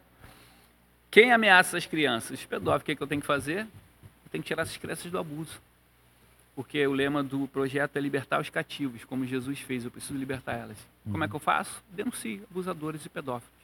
Quem 1.09 1.31
ameaça 1.31 1.77
as 1.77 1.85
crianças? 1.85 2.39
Os 2.39 2.45
pedófilos. 2.45 2.81
O 2.81 2.85
que, 2.85 2.95
que 2.95 3.03
eu 3.03 3.07
tenho 3.07 3.21
que 3.21 3.27
fazer? 3.27 3.59
Eu 3.61 4.29
tenho 4.31 4.41
que 4.41 4.47
tirar 4.47 4.63
essas 4.63 4.77
crianças 4.77 5.11
do 5.11 5.17
abuso. 5.17 5.59
Porque 6.55 6.85
o 6.85 6.93
lema 6.93 7.23
do 7.23 7.47
projeto 7.47 7.97
é 7.97 7.99
libertar 7.99 8.39
os 8.39 8.49
cativos, 8.49 9.03
como 9.03 9.25
Jesus 9.25 9.59
fez. 9.59 9.83
Eu 9.83 9.91
preciso 9.91 10.17
libertar 10.17 10.53
elas. 10.53 10.77
Como 11.09 11.23
é 11.23 11.27
que 11.27 11.35
eu 11.35 11.39
faço? 11.39 11.83
Denuncio 11.89 12.43
abusadores 12.49 13.05
e 13.05 13.09
pedófilos. 13.09 13.61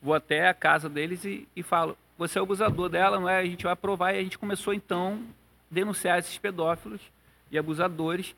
Vou 0.00 0.14
até 0.14 0.48
a 0.48 0.54
casa 0.54 0.88
deles 0.88 1.24
e, 1.24 1.48
e 1.54 1.62
falo: 1.62 1.96
você 2.16 2.38
é 2.38 2.40
o 2.40 2.44
abusador 2.44 2.88
dela, 2.88 3.20
não 3.20 3.28
é? 3.28 3.38
A 3.38 3.44
gente 3.44 3.64
vai 3.64 3.76
provar. 3.76 4.14
E 4.14 4.18
a 4.18 4.22
gente 4.22 4.38
começou 4.38 4.72
então 4.72 5.20
a 5.70 5.74
denunciar 5.74 6.18
esses 6.18 6.38
pedófilos 6.38 7.00
e 7.50 7.58
abusadores 7.58 8.34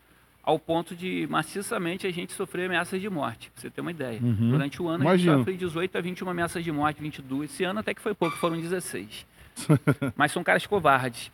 ao 0.49 0.59
ponto 0.59 0.97
de 0.97 1.27
maciçamente 1.29 2.07
a 2.07 2.11
gente 2.11 2.33
sofrer 2.33 2.65
ameaças 2.65 2.99
de 3.03 3.11
morte. 3.11 3.51
Pra 3.51 3.61
você 3.61 3.69
ter 3.69 3.83
uma 3.83 3.91
ideia. 3.91 4.19
Uhum. 4.19 4.53
Durante 4.53 4.81
o 4.81 4.89
ano 4.89 5.03
a 5.03 5.09
Imagino. 5.09 5.33
gente 5.33 5.41
sofre 5.41 5.57
18 5.59 5.99
a 5.99 6.01
21 6.01 6.31
ameaças 6.31 6.65
de 6.65 6.73
morte, 6.73 7.03
22. 7.03 7.51
Esse 7.51 7.65
ano 7.65 7.81
até 7.81 7.93
que 7.93 8.01
foi 8.01 8.15
pouco, 8.15 8.35
foram 8.39 8.59
16. 8.59 9.27
Mas 10.17 10.33
são 10.33 10.43
caras 10.43 10.67
covardes. 10.67 11.31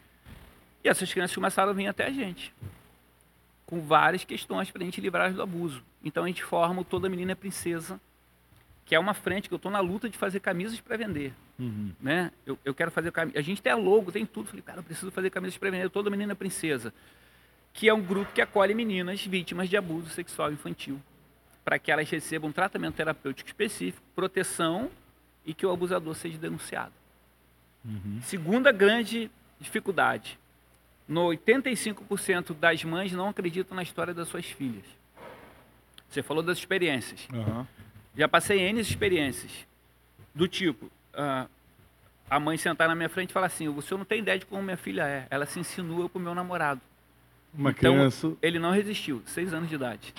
E 0.83 0.89
essas 0.89 1.13
crianças 1.13 1.33
começaram 1.33 1.71
a 1.71 1.73
vir 1.73 1.87
até 1.87 2.09
a 2.09 2.11
gente. 2.11 2.53
Com 3.65 3.81
várias 3.83 4.25
questões 4.25 4.69
para 4.73 4.83
a 4.83 4.85
gente 4.85 5.01
livrar 5.01 5.33
do 5.33 5.41
abuso. 5.41 5.81
Então 6.03 6.25
a 6.25 6.27
gente 6.27 6.43
forma 6.43 6.81
o 6.81 6.85
Toda 6.85 7.09
Menina 7.09 7.31
é 7.31 7.37
Princesa, 7.37 8.01
que 8.85 8.97
é 8.97 8.99
uma 8.99 9.15
frente 9.15 9.47
que 9.47 9.55
eu 9.55 9.59
estou 9.59 9.71
na 9.71 9.79
luta 9.79 10.11
de 10.11 10.19
fazer 10.19 10.41
camisas 10.41 10.81
para 10.81 10.97
vender. 10.97 11.33
Uhum. 11.57 11.93
Né? 12.01 12.33
Eu, 12.45 12.59
eu 12.65 12.75
quero 12.75 12.91
fazer 12.91 13.13
camisas. 13.13 13.39
A 13.39 13.43
gente 13.43 13.63
tem 13.63 13.73
a 13.73 13.77
logo, 13.77 14.11
tem 14.11 14.27
tudo. 14.27 14.49
Falei, 14.49 14.63
cara, 14.63 14.81
eu 14.81 14.83
preciso 14.83 15.13
fazer 15.13 15.31
camisas 15.31 15.57
para 15.57 15.71
vender. 15.71 15.89
Toda 15.89 16.11
Menina 16.11 16.33
é 16.33 16.35
Princesa. 16.35 16.93
Que 17.75 17.89
é 17.89 17.93
um 17.93 18.01
grupo 18.01 18.33
que 18.33 18.41
acolhe 18.41 18.75
meninas 18.75 19.23
vítimas 19.27 19.69
de 19.69 19.77
abuso 19.77 20.09
sexual 20.09 20.51
infantil. 20.51 20.99
Para 21.63 21.79
que 21.79 21.93
elas 21.93 22.09
recebam 22.09 22.49
um 22.49 22.53
tratamento 22.53 22.95
terapêutico 22.95 23.47
específico, 23.47 24.03
proteção 24.15 24.91
e 25.45 25.53
que 25.53 25.67
o 25.67 25.71
abusador 25.71 26.15
seja 26.15 26.39
denunciado. 26.39 26.93
Uhum. 27.85 28.21
Segunda 28.23 28.73
grande 28.73 29.31
dificuldade. 29.61 30.39
No 31.07 31.27
85% 31.27 32.55
das 32.55 32.83
mães 32.83 33.13
não 33.13 33.29
acreditam 33.29 33.77
na 33.77 33.83
história 33.83 34.15
das 34.15 34.29
suas 34.29 34.47
filhas. 34.47 34.85
Você 36.09 36.23
falou 36.23 36.43
das 36.43 36.59
experiências. 36.59 37.29
Aham. 37.33 37.67
Já 38.17 38.29
passei 38.29 38.61
N 38.61 38.81
experiências. 38.81 39.51
Do 40.35 40.49
tipo, 40.49 40.91
ah, 41.13 41.47
a 42.31 42.41
mãe 42.41 42.57
sentar 42.57 42.89
na 42.89 42.95
minha 42.95 43.09
frente 43.09 43.31
e 43.31 43.33
falar 43.33 43.47
assim: 43.47 43.69
o 43.69 43.83
senhor 43.83 43.99
não 43.99 44.05
tem 44.05 44.21
ideia 44.21 44.39
de 44.39 44.47
como 44.47 44.63
minha 44.63 44.77
filha 44.77 45.07
é. 45.07 45.27
Ela 45.31 45.45
se 45.47 45.59
insinua 45.59 46.09
com 46.09 46.19
o 46.19 46.23
meu 46.23 46.35
namorado. 46.35 46.81
Uma 47.57 47.71
Então, 47.71 47.95
criança. 47.95 48.33
Ele 48.43 48.59
não 48.59 48.71
resistiu. 48.73 49.23
Seis 49.27 49.53
anos 49.55 49.69
de 49.69 49.75
idade. 49.77 50.13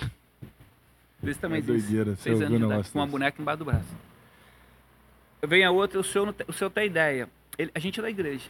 Isso 1.22 1.40
também 1.40 1.58
É 1.58 1.62
doideira, 1.62 2.16
Seis 2.16 2.40
anos 2.40 2.58
de 2.58 2.64
idade, 2.64 2.90
com 2.90 2.98
uma 2.98 3.04
desse. 3.04 3.12
boneca 3.12 3.42
embaixo 3.42 3.58
do 3.58 3.64
braço. 3.64 3.84
Vem 5.46 5.64
a 5.64 5.70
outra, 5.70 6.00
o 6.00 6.04
senhor, 6.04 6.34
o 6.48 6.52
senhor 6.52 6.70
tem 6.70 6.86
ideia. 6.86 7.28
Ele- 7.58 7.70
a 7.74 7.78
gente 7.78 7.98
é 8.00 8.02
da 8.02 8.10
igreja. 8.10 8.48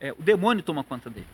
É, 0.00 0.12
o 0.12 0.22
demônio 0.22 0.62
toma 0.62 0.84
conta 0.84 1.08
dele. 1.10 1.26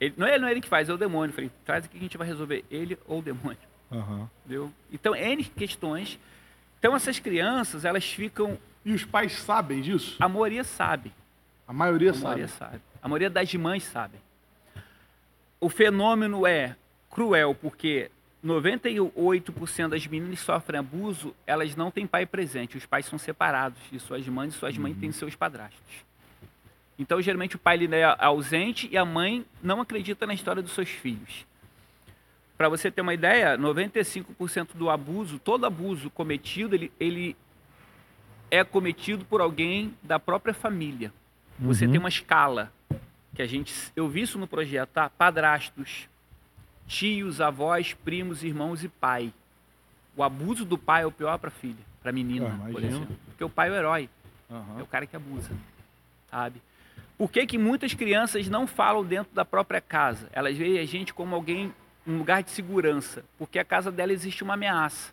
Ele- 0.00 0.14
não, 0.16 0.26
é, 0.26 0.38
não 0.38 0.46
é 0.48 0.50
ele 0.52 0.60
que 0.60 0.68
faz, 0.68 0.88
é 0.88 0.92
o 0.92 0.96
demônio. 0.98 1.34
Falei, 1.34 1.50
traz 1.64 1.84
aqui 1.84 1.92
que 1.92 1.98
a 1.98 2.02
gente 2.02 2.16
vai 2.18 2.26
resolver, 2.26 2.64
ele 2.70 2.98
ou 3.06 3.18
o 3.18 3.22
demônio. 3.22 3.58
Aham. 3.90 4.28
Entendeu? 4.44 4.72
Então, 4.92 5.14
N 5.14 5.42
questões. 5.44 6.18
Então, 6.78 6.94
essas 6.94 7.18
crianças, 7.18 7.84
elas 7.84 8.04
ficam. 8.04 8.58
E 8.84 8.92
os 8.92 9.04
pais 9.04 9.32
sabem 9.32 9.80
disso? 9.82 10.16
A 10.20 10.28
maioria 10.28 10.62
sabe. 10.62 11.12
A 11.66 11.72
maioria 11.72 12.10
A 12.10 12.14
sabe. 12.14 12.24
maioria 12.24 12.48
sabe. 12.48 12.80
A 13.02 13.08
maioria 13.08 13.30
das 13.30 13.52
mães 13.54 13.82
sabe. 13.84 14.16
O 15.60 15.68
fenômeno 15.68 16.46
é 16.46 16.76
cruel, 17.10 17.54
porque 17.54 18.10
98% 18.44 19.88
das 19.88 20.06
meninas 20.06 20.38
que 20.40 20.44
sofrem 20.44 20.78
abuso, 20.80 21.34
elas 21.46 21.74
não 21.74 21.90
têm 21.90 22.06
pai 22.06 22.24
presente. 22.26 22.76
Os 22.76 22.86
pais 22.86 23.06
são 23.06 23.18
separados 23.18 23.78
de 23.90 23.98
suas 23.98 24.26
mães 24.28 24.54
e 24.54 24.58
suas 24.58 24.76
mães 24.78 24.96
têm 24.96 25.10
seus 25.10 25.34
padrastos. 25.34 26.06
Então, 26.98 27.20
geralmente, 27.20 27.56
o 27.56 27.58
pai 27.58 27.76
ele 27.76 27.94
é 27.94 28.04
ausente 28.18 28.88
e 28.90 28.96
a 28.96 29.04
mãe 29.04 29.44
não 29.62 29.80
acredita 29.80 30.26
na 30.26 30.34
história 30.34 30.62
dos 30.62 30.72
seus 30.72 30.88
filhos. 30.88 31.46
Para 32.56 32.68
você 32.68 32.90
ter 32.90 33.00
uma 33.02 33.14
ideia, 33.14 33.56
95% 33.56 34.70
do 34.74 34.90
abuso, 34.90 35.38
todo 35.38 35.64
abuso 35.64 36.10
cometido, 36.10 36.74
ele, 36.74 36.92
ele 36.98 37.36
é 38.50 38.64
cometido 38.64 39.24
por 39.24 39.40
alguém 39.40 39.94
da 40.02 40.18
própria 40.18 40.52
família. 40.52 41.12
Você 41.58 41.84
Uhum. 41.86 41.92
tem 41.92 42.00
uma 42.00 42.08
escala 42.08 42.72
que 43.38 43.42
a 43.42 43.46
gente, 43.46 43.72
eu 43.94 44.08
vi 44.08 44.22
isso 44.22 44.36
no 44.36 44.48
projeto, 44.48 44.88
tá? 44.90 45.08
Padrastos, 45.08 46.08
tios, 46.88 47.40
avós, 47.40 47.94
primos, 47.94 48.42
irmãos 48.42 48.82
e 48.82 48.88
pai. 48.88 49.32
O 50.16 50.24
abuso 50.24 50.64
do 50.64 50.76
pai 50.76 51.04
é 51.04 51.06
o 51.06 51.12
pior 51.12 51.38
para 51.38 51.48
filha, 51.48 51.78
para 52.02 52.10
menina, 52.10 52.48
Ah, 52.60 52.72
por 52.72 52.82
exemplo, 52.82 53.16
porque 53.26 53.44
o 53.44 53.48
pai 53.48 53.68
é 53.68 53.70
o 53.70 53.74
herói, 53.76 54.10
é 54.50 54.54
Aham. 54.54 54.82
o 54.82 54.86
cara 54.86 55.06
que 55.06 55.14
abusa, 55.14 55.52
sabe? 56.28 56.60
Por 57.16 57.30
que, 57.30 57.46
que 57.46 57.56
muitas 57.56 57.94
crianças 57.94 58.48
não 58.48 58.66
falam 58.66 59.04
dentro 59.04 59.32
da 59.32 59.44
própria 59.44 59.80
casa? 59.80 60.28
Elas 60.32 60.56
veem 60.56 60.80
a 60.80 60.84
gente 60.84 61.14
como 61.14 61.32
alguém, 61.36 61.72
um 62.04 62.18
lugar 62.18 62.42
de 62.42 62.50
segurança, 62.50 63.24
porque 63.38 63.60
a 63.60 63.64
casa 63.64 63.92
dela 63.92 64.12
existe 64.12 64.42
uma 64.42 64.54
ameaça. 64.54 65.12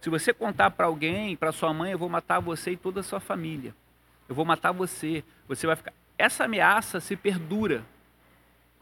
Se 0.00 0.10
você 0.10 0.32
contar 0.34 0.72
para 0.72 0.86
alguém, 0.86 1.36
para 1.36 1.52
sua 1.52 1.72
mãe, 1.72 1.92
eu 1.92 1.98
vou 1.98 2.08
matar 2.08 2.40
você 2.40 2.72
e 2.72 2.76
toda 2.76 2.98
a 2.98 3.04
sua 3.04 3.20
família. 3.20 3.72
Eu 4.28 4.34
vou 4.34 4.44
matar 4.44 4.72
você. 4.72 5.22
Você 5.46 5.64
vai 5.64 5.76
ficar. 5.76 5.92
Essa 6.18 6.44
ameaça 6.44 7.00
se 7.00 7.16
perdura 7.16 7.84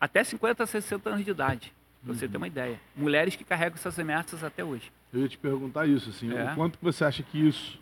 até 0.01 0.25
50, 0.25 0.67
60 0.67 1.11
anos 1.11 1.25
de 1.25 1.31
idade. 1.31 1.73
Pra 2.05 2.15
você 2.15 2.29
ter 2.29 2.37
uma 2.37 2.47
ideia. 2.47 2.81
Mulheres 2.95 3.35
que 3.35 3.45
carregam 3.45 3.75
essas 3.75 3.99
ameaças 3.99 4.43
até 4.45 4.65
hoje. 4.65 4.93
Eu 5.13 5.23
ia 5.23 5.29
te 5.29 5.37
perguntar 5.37 5.87
isso, 5.87 6.11
assim. 6.11 6.33
É. 6.33 6.53
O 6.53 6.55
quanto 6.55 6.79
você 6.81 7.05
acha 7.05 7.23
que 7.23 7.39
isso... 7.39 7.81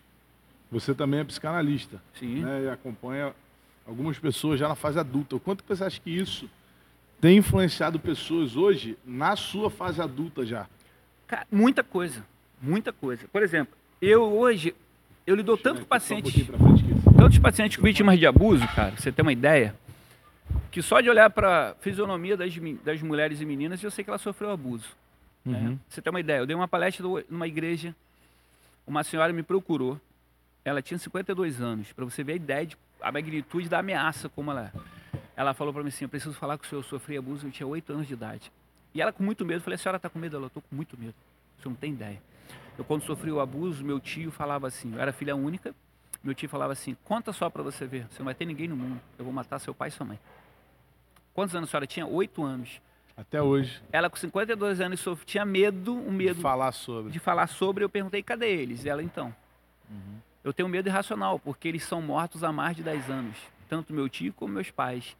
Você 0.71 0.95
também 0.95 1.19
é 1.19 1.23
psicanalista, 1.23 2.01
Sim. 2.19 2.43
né? 2.43 2.63
E 2.63 2.69
acompanha 2.69 3.33
algumas 3.85 4.17
pessoas 4.17 4.59
já 4.59 4.67
na 4.67 4.75
fase 4.75 4.99
adulta. 4.99 5.35
O 5.35 5.39
quanto 5.39 5.63
você 5.65 5.83
acha 5.83 6.01
que 6.01 6.09
isso 6.09 6.49
tem 7.21 7.37
influenciado 7.37 7.99
pessoas 7.99 8.55
hoje 8.55 8.97
na 9.05 9.35
sua 9.35 9.69
fase 9.69 10.01
adulta 10.01 10.43
já? 10.43 10.67
Cara, 11.27 11.45
muita 11.51 11.83
coisa. 11.83 12.25
Muita 12.59 12.91
coisa. 12.91 13.27
Por 13.31 13.43
exemplo, 13.43 13.77
eu 14.01 14.23
hoje, 14.23 14.75
eu 15.25 15.35
lido 15.35 15.57
tanto 15.57 15.81
com 15.81 15.87
pacientes. 15.87 16.47
Um 16.49 17.13
tantos 17.17 17.39
pacientes 17.39 17.81
vítimas 17.81 18.19
de 18.19 18.27
abuso, 18.27 18.65
cara, 18.75 18.91
pra 18.91 19.01
você 19.01 19.11
ter 19.11 19.21
uma 19.21 19.31
ideia, 19.33 19.75
que 20.71 20.81
só 20.81 21.01
de 21.01 21.09
olhar 21.09 21.29
para 21.29 21.71
a 21.71 21.75
fisionomia 21.75 22.37
das, 22.37 22.53
das 22.83 23.01
mulheres 23.01 23.41
e 23.41 23.45
meninas, 23.45 23.81
eu 23.81 23.89
sei 23.89 24.03
que 24.03 24.09
ela 24.09 24.19
sofreu 24.19 24.51
abuso. 24.51 24.89
né? 25.43 25.57
Uhum. 25.57 25.77
Pra 25.77 25.85
Você 25.89 26.01
tem 26.01 26.11
uma 26.11 26.19
ideia, 26.19 26.39
eu 26.39 26.45
dei 26.45 26.55
uma 26.55 26.67
palestra 26.67 27.05
numa 27.29 27.47
igreja, 27.47 27.95
uma 28.85 29.03
senhora 29.03 29.33
me 29.33 29.41
procurou, 29.41 29.99
ela 30.63 30.81
tinha 30.81 30.97
52 30.97 31.61
anos, 31.61 31.91
para 31.93 32.05
você 32.05 32.23
ver 32.23 32.33
a 32.33 32.35
ideia, 32.35 32.65
de, 32.65 32.77
a 33.01 33.11
magnitude 33.11 33.69
da 33.69 33.79
ameaça 33.79 34.29
como 34.29 34.51
ela 34.51 34.71
é. 34.73 34.79
Ela 35.37 35.53
falou 35.53 35.73
para 35.73 35.83
mim 35.83 35.89
assim, 35.89 36.05
eu 36.05 36.09
preciso 36.09 36.33
falar 36.35 36.57
com 36.57 36.65
o 36.65 36.67
senhor, 36.67 36.79
eu 36.79 36.83
sofri 36.87 37.17
abuso, 37.17 37.47
eu 37.47 37.51
tinha 37.51 37.67
8 37.67 37.93
anos 37.93 38.07
de 38.07 38.13
idade. 38.13 38.51
E 38.93 39.01
ela 39.01 39.11
com 39.11 39.23
muito 39.23 39.43
medo, 39.45 39.57
eu 39.57 39.61
falei, 39.61 39.75
a 39.75 39.77
senhora 39.77 39.97
está 39.97 40.09
com 40.09 40.17
medo? 40.17 40.35
Ela, 40.35 40.45
eu 40.45 40.47
estou 40.47 40.63
com 40.69 40.75
muito 40.75 40.97
medo, 40.97 41.13
o 41.57 41.61
senhor 41.61 41.71
não 41.71 41.77
tem 41.77 41.91
ideia. 41.91 42.21
Eu 42.77 42.83
quando 42.83 43.03
sofri 43.03 43.31
o 43.31 43.39
abuso, 43.39 43.83
meu 43.83 43.99
tio 43.99 44.31
falava 44.31 44.67
assim, 44.67 44.93
eu 44.93 44.99
era 45.01 45.13
filha 45.13 45.35
única, 45.35 45.73
meu 46.23 46.33
tio 46.35 46.49
falava 46.49 46.73
assim: 46.73 46.95
conta 47.03 47.31
só 47.31 47.49
para 47.49 47.63
você 47.63 47.85
ver, 47.85 48.05
você 48.09 48.19
não 48.19 48.25
vai 48.25 48.35
ter 48.35 48.45
ninguém 48.45 48.67
no 48.67 48.75
mundo, 48.75 48.99
eu 49.17 49.23
vou 49.25 49.33
matar 49.33 49.59
seu 49.59 49.73
pai 49.73 49.89
e 49.89 49.91
sua 49.91 50.05
mãe. 50.05 50.19
Quantos 51.33 51.55
anos 51.55 51.69
a 51.69 51.71
senhora 51.71 51.87
tinha? 51.87 52.05
Oito 52.07 52.43
anos. 52.43 52.81
Até 53.17 53.41
hoje. 53.41 53.81
Ela 53.93 54.09
com 54.09 54.17
52 54.17 54.81
anos 54.81 54.99
sof- 54.99 55.25
tinha 55.25 55.45
medo, 55.45 55.93
um 55.95 56.11
medo 56.11 56.41
Falar 56.41 56.71
sobre. 56.73 57.11
de 57.11 57.19
falar 57.19 57.47
sobre. 57.47 57.83
Eu 57.83 57.89
perguntei: 57.89 58.21
cadê 58.21 58.49
eles? 58.53 58.83
E 58.85 58.89
ela 58.89 59.01
então. 59.03 59.33
Eu 60.43 60.53
tenho 60.53 60.69
medo 60.69 60.87
irracional, 60.89 61.39
porque 61.39 61.67
eles 61.67 61.83
são 61.83 62.01
mortos 62.01 62.43
há 62.43 62.51
mais 62.51 62.75
de 62.75 62.83
10 62.83 63.09
anos, 63.09 63.37
tanto 63.67 63.93
meu 63.93 64.07
tio 64.07 64.31
como 64.33 64.53
meus 64.53 64.69
pais. 64.69 65.15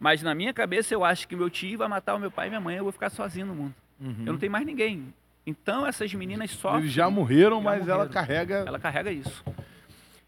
Mas 0.00 0.22
na 0.22 0.34
minha 0.34 0.52
cabeça 0.52 0.94
eu 0.94 1.04
acho 1.04 1.28
que 1.28 1.36
meu 1.36 1.50
tio 1.50 1.78
vai 1.78 1.88
matar 1.88 2.14
o 2.14 2.18
meu 2.18 2.30
pai 2.30 2.46
e 2.46 2.50
minha 2.50 2.60
mãe, 2.60 2.76
eu 2.76 2.82
vou 2.84 2.92
ficar 2.92 3.10
sozinho 3.10 3.46
no 3.46 3.54
mundo. 3.54 3.74
Uhum. 4.00 4.24
Eu 4.26 4.32
não 4.32 4.38
tenho 4.38 4.50
mais 4.50 4.64
ninguém. 4.66 5.12
Então 5.46 5.86
essas 5.86 6.12
meninas 6.14 6.50
sofrem. 6.52 6.82
Eles 6.82 6.92
já 6.92 7.10
morreram, 7.10 7.58
Já 7.58 7.62
mas 7.62 7.88
ela 7.88 8.04
morreram. 8.04 8.12
carrega. 8.12 8.54
Ela 8.66 8.78
carrega 8.78 9.10
isso. 9.10 9.44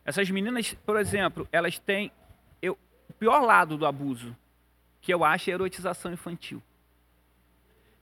Essas 0.05 0.29
meninas, 0.31 0.75
por 0.85 0.99
exemplo, 0.99 1.49
elas 1.51 1.79
têm 1.79 2.11
eu, 2.61 2.77
o 3.09 3.13
pior 3.15 3.41
lado 3.41 3.77
do 3.77 3.87
abuso, 3.87 4.37
que 5.01 5.13
eu 5.15 5.25
acho 5.25 5.51
é 5.51 5.53
a 5.53 5.57
erotização 5.57 6.13
infantil. 6.13 6.63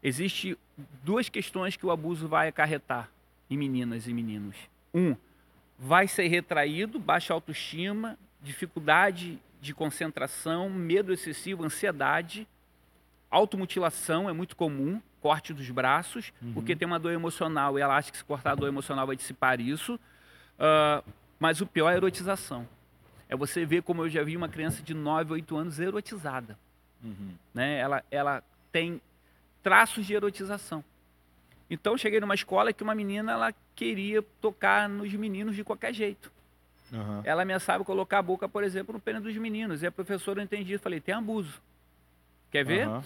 Existe 0.02 0.58
duas 1.04 1.28
questões 1.28 1.76
que 1.76 1.86
o 1.86 1.90
abuso 1.90 2.26
vai 2.26 2.48
acarretar 2.48 3.08
em 3.48 3.56
meninas 3.56 4.08
e 4.08 4.12
meninos. 4.12 4.56
Um, 4.92 5.14
vai 5.78 6.08
ser 6.08 6.26
retraído, 6.28 6.98
baixa 6.98 7.32
autoestima, 7.32 8.18
dificuldade 8.42 9.38
de 9.60 9.72
concentração, 9.72 10.68
medo 10.68 11.12
excessivo, 11.12 11.62
ansiedade, 11.64 12.48
automutilação 13.30 14.28
é 14.28 14.32
muito 14.32 14.56
comum, 14.56 15.00
corte 15.22 15.54
dos 15.54 15.70
braços, 15.70 16.32
uhum. 16.42 16.52
porque 16.52 16.74
tem 16.74 16.86
uma 16.86 16.98
dor 16.98 17.12
emocional 17.12 17.78
e 17.78 17.82
ela 17.82 17.96
acha 17.96 18.10
que 18.10 18.18
se 18.18 18.24
cortar 18.24 18.52
a 18.52 18.54
dor 18.56 18.66
emocional 18.66 19.06
vai 19.06 19.14
dissipar 19.14 19.60
isso. 19.60 19.94
Uh, 19.94 21.02
mas 21.38 21.60
o 21.60 21.66
pior 21.66 21.90
é 21.90 21.94
a 21.94 21.96
erotização. 21.96 22.68
É 23.28 23.36
você 23.36 23.64
ver 23.64 23.82
como 23.82 24.02
eu 24.02 24.10
já 24.10 24.22
vi 24.22 24.36
uma 24.36 24.48
criança 24.48 24.82
de 24.82 24.92
9, 24.92 25.32
8 25.32 25.56
anos 25.56 25.78
erotizada. 25.78 26.58
Uhum. 27.02 27.34
Né? 27.54 27.78
Ela, 27.78 28.04
ela 28.10 28.42
tem 28.70 29.00
traços 29.62 30.04
de 30.04 30.12
erotização. 30.12 30.84
Então, 31.70 31.96
cheguei 31.96 32.20
numa 32.20 32.34
escola 32.34 32.72
que 32.72 32.82
uma 32.82 32.94
menina 32.94 33.32
ela 33.32 33.54
queria 33.74 34.22
tocar 34.40 34.88
nos 34.88 35.12
meninos 35.14 35.56
de 35.56 35.64
qualquer 35.64 35.94
jeito. 35.94 36.30
Uhum. 36.92 37.22
Ela 37.24 37.42
ameaçava 37.42 37.82
colocar 37.84 38.18
a 38.18 38.22
boca, 38.22 38.46
por 38.46 38.62
exemplo, 38.62 38.92
no 38.92 39.00
pênis 39.00 39.22
dos 39.22 39.34
meninos. 39.36 39.82
E 39.82 39.86
a 39.86 39.92
professora 39.92 40.42
entendia, 40.42 40.78
falei, 40.78 41.00
tem 41.00 41.14
abuso. 41.14 41.62
Quer 42.50 42.64
ver? 42.64 42.86
Uhum. 42.86 43.02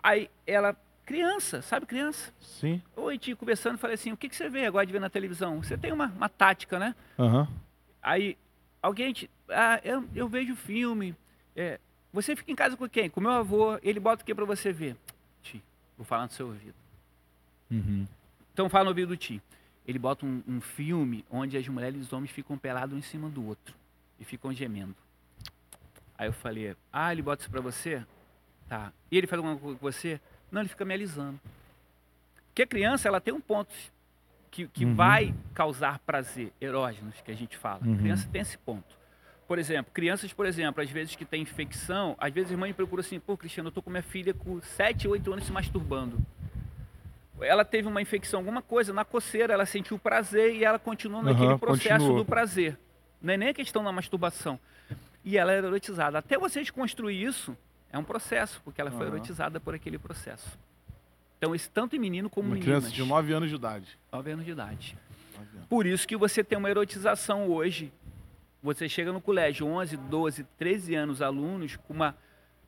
Aí 0.00 0.30
ela, 0.46 0.76
criança, 1.08 1.62
sabe 1.62 1.86
criança? 1.86 2.30
Sim. 2.38 2.82
Oi, 2.94 3.16
tio, 3.16 3.34
conversando, 3.34 3.78
falei 3.78 3.94
assim, 3.94 4.12
o 4.12 4.16
que, 4.16 4.28
que 4.28 4.36
você 4.36 4.50
vê 4.50 4.66
agora 4.66 4.84
de 4.84 4.92
ver 4.92 5.00
na 5.00 5.08
televisão? 5.08 5.62
Você 5.62 5.74
tem 5.74 5.90
uma, 5.90 6.08
uma 6.08 6.28
tática, 6.28 6.78
né? 6.78 6.94
Uhum. 7.16 7.48
Aí, 8.02 8.36
alguém, 8.82 9.14
te, 9.14 9.30
ah, 9.48 9.80
eu, 9.82 10.06
eu 10.14 10.28
vejo 10.28 10.54
filme. 10.54 11.16
É, 11.56 11.80
você 12.12 12.36
fica 12.36 12.52
em 12.52 12.54
casa 12.54 12.76
com 12.76 12.86
quem? 12.86 13.08
Com 13.08 13.22
meu 13.22 13.30
avô, 13.30 13.78
ele 13.82 13.98
bota 13.98 14.22
o 14.22 14.26
que 14.26 14.34
para 14.34 14.44
você 14.44 14.70
ver? 14.70 14.98
Tio, 15.42 15.62
vou 15.96 16.04
falar 16.04 16.24
no 16.24 16.30
seu 16.30 16.48
ouvido. 16.48 16.74
Uhum. 17.70 18.06
Então 18.52 18.68
fala 18.68 18.84
no 18.84 18.90
ouvido 18.90 19.08
do 19.08 19.16
tio. 19.16 19.40
Ele 19.86 19.98
bota 19.98 20.26
um, 20.26 20.42
um, 20.46 20.60
filme 20.60 21.24
onde 21.30 21.56
as 21.56 21.66
mulheres 21.68 21.96
e 21.96 22.00
os 22.00 22.12
homens 22.12 22.30
ficam 22.32 22.58
pelados 22.58 22.94
um 22.94 22.98
em 22.98 23.02
cima 23.02 23.30
do 23.30 23.46
outro 23.46 23.74
e 24.20 24.26
ficam 24.26 24.52
gemendo. 24.52 24.94
Aí 26.18 26.28
eu 26.28 26.34
falei, 26.34 26.76
ah, 26.92 27.10
ele 27.10 27.22
bota 27.22 27.40
isso 27.40 27.50
pra 27.50 27.62
você? 27.62 28.04
Tá. 28.68 28.92
E 29.10 29.16
ele 29.16 29.26
faz 29.26 29.38
alguma 29.38 29.56
coisa 29.56 29.78
com 29.78 29.86
você? 29.90 30.20
Não, 30.50 30.62
ele 30.62 30.68
fica 30.68 30.84
me 30.84 30.94
alisando. 30.94 31.38
Porque 32.46 32.62
a 32.62 32.66
criança, 32.66 33.08
ela 33.08 33.20
tem 33.20 33.32
um 33.32 33.40
ponto 33.40 33.72
que, 34.50 34.66
que 34.68 34.84
uhum. 34.84 34.94
vai 34.94 35.34
causar 35.54 35.98
prazer, 36.00 36.52
erógenos, 36.60 37.20
que 37.24 37.30
a 37.30 37.36
gente 37.36 37.56
fala. 37.56 37.80
Uhum. 37.84 37.94
A 37.94 37.98
criança 37.98 38.28
tem 38.30 38.40
esse 38.40 38.58
ponto. 38.58 38.96
Por 39.46 39.58
exemplo, 39.58 39.92
crianças, 39.92 40.32
por 40.32 40.44
exemplo, 40.44 40.82
às 40.82 40.90
vezes 40.90 41.16
que 41.16 41.24
tem 41.24 41.40
infecção, 41.42 42.14
às 42.18 42.32
vezes 42.32 42.52
a 42.52 42.56
mãe 42.56 42.72
procura 42.72 43.00
assim, 43.00 43.18
pô, 43.18 43.36
Cristiano, 43.36 43.68
eu 43.68 43.72
tô 43.72 43.80
com 43.80 43.90
minha 43.90 44.02
filha 44.02 44.34
com 44.34 44.60
7, 44.60 45.08
8 45.08 45.32
anos 45.32 45.46
se 45.46 45.52
masturbando 45.52 46.18
ela 47.40 47.64
teve 47.64 47.88
uma 47.88 48.02
infecção, 48.02 48.40
alguma 48.40 48.62
coisa, 48.62 48.92
na 48.92 49.04
coceira, 49.04 49.52
ela 49.52 49.66
sentiu 49.66 49.98
prazer 49.98 50.54
e 50.54 50.64
ela 50.64 50.78
continuou 50.78 51.22
naquele 51.22 51.52
uhum, 51.52 51.58
processo 51.58 51.98
continuou. 51.98 52.18
do 52.18 52.24
prazer. 52.24 52.78
Não 53.20 53.34
é 53.34 53.36
nem 53.36 53.48
a 53.48 53.54
questão 53.54 53.82
da 53.82 53.92
masturbação. 53.92 54.58
E 55.24 55.36
ela 55.36 55.52
era 55.52 55.66
erotizada. 55.66 56.18
Até 56.18 56.38
você 56.38 56.60
desconstruir 56.60 57.22
isso, 57.22 57.56
é 57.92 57.98
um 57.98 58.04
processo, 58.04 58.60
porque 58.64 58.80
ela 58.80 58.90
foi 58.90 59.06
uhum. 59.06 59.14
erotizada 59.14 59.58
por 59.58 59.74
aquele 59.74 59.98
processo. 59.98 60.58
Então, 61.36 61.54
isso 61.54 61.70
tanto 61.72 61.94
em 61.94 61.98
menino 61.98 62.28
como 62.28 62.48
em 62.48 62.52
meninas. 62.58 62.68
Uma 62.68 62.80
criança 62.80 62.94
de 62.94 63.04
9 63.04 63.32
anos 63.32 63.48
de 63.48 63.54
idade. 63.54 63.98
9 64.12 64.30
anos 64.30 64.44
de 64.44 64.50
idade. 64.50 64.98
Anos. 65.38 65.66
Por 65.68 65.86
isso 65.86 66.06
que 66.06 66.16
você 66.16 66.42
tem 66.42 66.58
uma 66.58 66.68
erotização 66.68 67.48
hoje. 67.48 67.92
Você 68.62 68.88
chega 68.88 69.12
no 69.12 69.20
colégio, 69.20 69.66
11, 69.66 69.96
12, 69.96 70.44
13 70.58 70.94
anos, 70.94 71.22
alunos 71.22 71.76
com 71.76 71.94
uma 71.94 72.16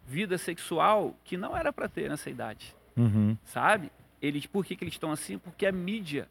vida 0.07 0.39
sexual 0.39 1.17
que 1.25 1.37
não 1.37 1.57
era 1.57 1.73
para 1.73 1.89
ter 1.89 2.09
nessa 2.09 2.31
idade. 2.31 2.75
Uhum. 2.97 3.37
Sabe? 3.45 3.91
eles, 4.21 4.47
por 4.47 4.65
que, 4.65 4.77
que 4.77 4.85
eles 4.85 4.95
estão 4.95 5.11
assim? 5.11 5.39
Porque 5.39 5.67
a 5.67 5.73
mídia 5.73 6.29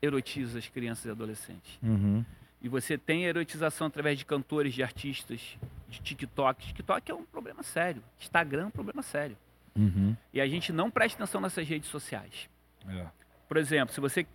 erotiza 0.00 0.58
as 0.58 0.68
crianças 0.68 1.06
e 1.06 1.10
adolescentes. 1.10 1.78
Uhum. 1.82 2.24
E 2.62 2.68
você 2.68 2.96
tem 2.96 3.24
erotização 3.24 3.86
através 3.86 4.18
de 4.18 4.24
cantores, 4.24 4.74
de 4.74 4.82
artistas, 4.82 5.58
de 5.88 6.00
TikTok. 6.00 6.66
TikTok 6.66 7.10
é 7.10 7.14
um 7.14 7.24
problema 7.24 7.62
sério. 7.62 8.02
Instagram 8.20 8.62
é 8.62 8.66
um 8.66 8.70
problema 8.70 9.02
sério. 9.02 9.36
Uhum. 9.76 10.16
E 10.32 10.40
a 10.40 10.46
gente 10.46 10.72
não 10.72 10.90
presta 10.90 11.22
atenção 11.22 11.40
nessas 11.40 11.66
redes 11.68 11.88
sociais. 11.88 12.48
É. 12.88 13.06
Por 13.48 13.56
exemplo, 13.56 13.94
se 13.94 14.00
você. 14.00 14.26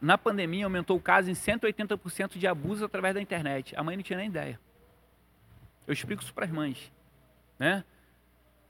Na 0.00 0.16
pandemia 0.16 0.64
aumentou 0.64 0.96
o 0.96 1.00
caso 1.00 1.30
em 1.30 1.34
180% 1.34 2.38
de 2.38 2.46
abuso 2.46 2.84
através 2.84 3.14
da 3.14 3.20
internet. 3.20 3.76
A 3.76 3.82
mãe 3.82 3.96
não 3.96 4.02
tinha 4.02 4.18
nem 4.18 4.28
ideia. 4.28 4.58
Eu 5.86 5.92
explico 5.92 6.22
isso 6.22 6.32
para 6.32 6.46
as 6.46 6.50
mães. 6.50 6.90
Né? 7.58 7.84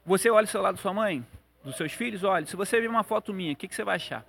Você 0.05 0.29
olha 0.29 0.43
o 0.43 0.47
celular 0.47 0.71
da 0.71 0.77
sua 0.77 0.93
mãe, 0.93 1.25
dos 1.63 1.77
seus 1.77 1.93
filhos, 1.93 2.23
olha, 2.23 2.45
se 2.45 2.55
você 2.55 2.81
ver 2.81 2.89
uma 2.89 3.03
foto 3.03 3.33
minha, 3.33 3.53
o 3.53 3.55
que, 3.55 3.67
que 3.67 3.75
você 3.75 3.83
vai 3.83 3.95
achar? 3.95 4.25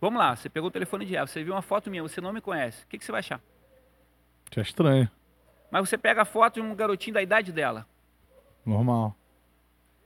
Vamos 0.00 0.18
lá, 0.18 0.34
você 0.34 0.48
pegou 0.48 0.68
o 0.68 0.72
telefone 0.72 1.04
de 1.04 1.14
ela, 1.14 1.26
você 1.26 1.44
viu 1.44 1.54
uma 1.54 1.62
foto 1.62 1.90
minha, 1.90 2.02
você 2.02 2.20
não 2.20 2.32
me 2.32 2.40
conhece, 2.40 2.84
o 2.84 2.86
que, 2.88 2.98
que 2.98 3.04
você 3.04 3.12
vai 3.12 3.20
achar? 3.20 3.40
Que 4.50 4.58
é 4.58 4.62
estranho. 4.62 5.08
Mas 5.70 5.88
você 5.88 5.96
pega 5.96 6.22
a 6.22 6.24
foto 6.24 6.54
de 6.54 6.60
um 6.60 6.74
garotinho 6.74 7.14
da 7.14 7.22
idade 7.22 7.52
dela. 7.52 7.86
Normal. 8.64 9.16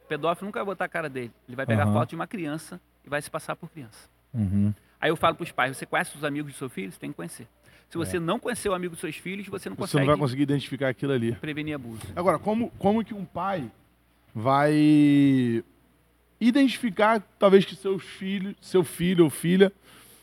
O 0.04 0.06
pedófilo 0.06 0.46
nunca 0.46 0.60
vai 0.60 0.66
botar 0.66 0.84
a 0.84 0.88
cara 0.88 1.08
dele. 1.08 1.32
Ele 1.48 1.56
vai 1.56 1.66
pegar 1.66 1.86
uhum. 1.86 1.90
a 1.90 1.94
foto 1.94 2.10
de 2.10 2.14
uma 2.14 2.26
criança 2.26 2.80
e 3.04 3.08
vai 3.08 3.20
se 3.22 3.30
passar 3.30 3.56
por 3.56 3.70
criança. 3.70 4.08
Uhum. 4.32 4.74
Aí 5.00 5.10
eu 5.10 5.16
falo 5.16 5.34
para 5.34 5.44
os 5.44 5.52
pais, 5.52 5.76
você 5.76 5.86
conhece 5.86 6.16
os 6.16 6.24
amigos 6.24 6.52
do 6.52 6.58
seu 6.58 6.68
filho? 6.68 6.92
Você 6.92 6.98
tem 6.98 7.10
que 7.10 7.16
conhecer. 7.16 7.46
Se 7.88 7.96
você 7.96 8.16
é. 8.16 8.20
não 8.20 8.38
conhecer 8.38 8.68
o 8.68 8.74
amigo 8.74 8.92
dos 8.92 9.00
seus 9.00 9.16
filhos, 9.16 9.46
você 9.46 9.68
não 9.68 9.76
você 9.76 9.82
consegue... 9.82 10.04
Você 10.04 10.06
não 10.06 10.16
vai 10.16 10.16
conseguir 10.16 10.42
identificar 10.42 10.88
aquilo 10.88 11.12
ali. 11.12 11.32
Prevenir 11.36 11.74
abuso. 11.74 12.00
Agora, 12.16 12.38
como, 12.38 12.70
como 12.78 13.04
que 13.04 13.14
um 13.14 13.24
pai 13.24 13.70
vai 14.34 15.62
identificar 16.40 17.22
talvez 17.38 17.64
que 17.64 17.76
seus 17.76 18.02
filhos, 18.02 18.54
seu 18.60 18.82
filho 18.82 19.24
ou 19.24 19.30
filha 19.30 19.72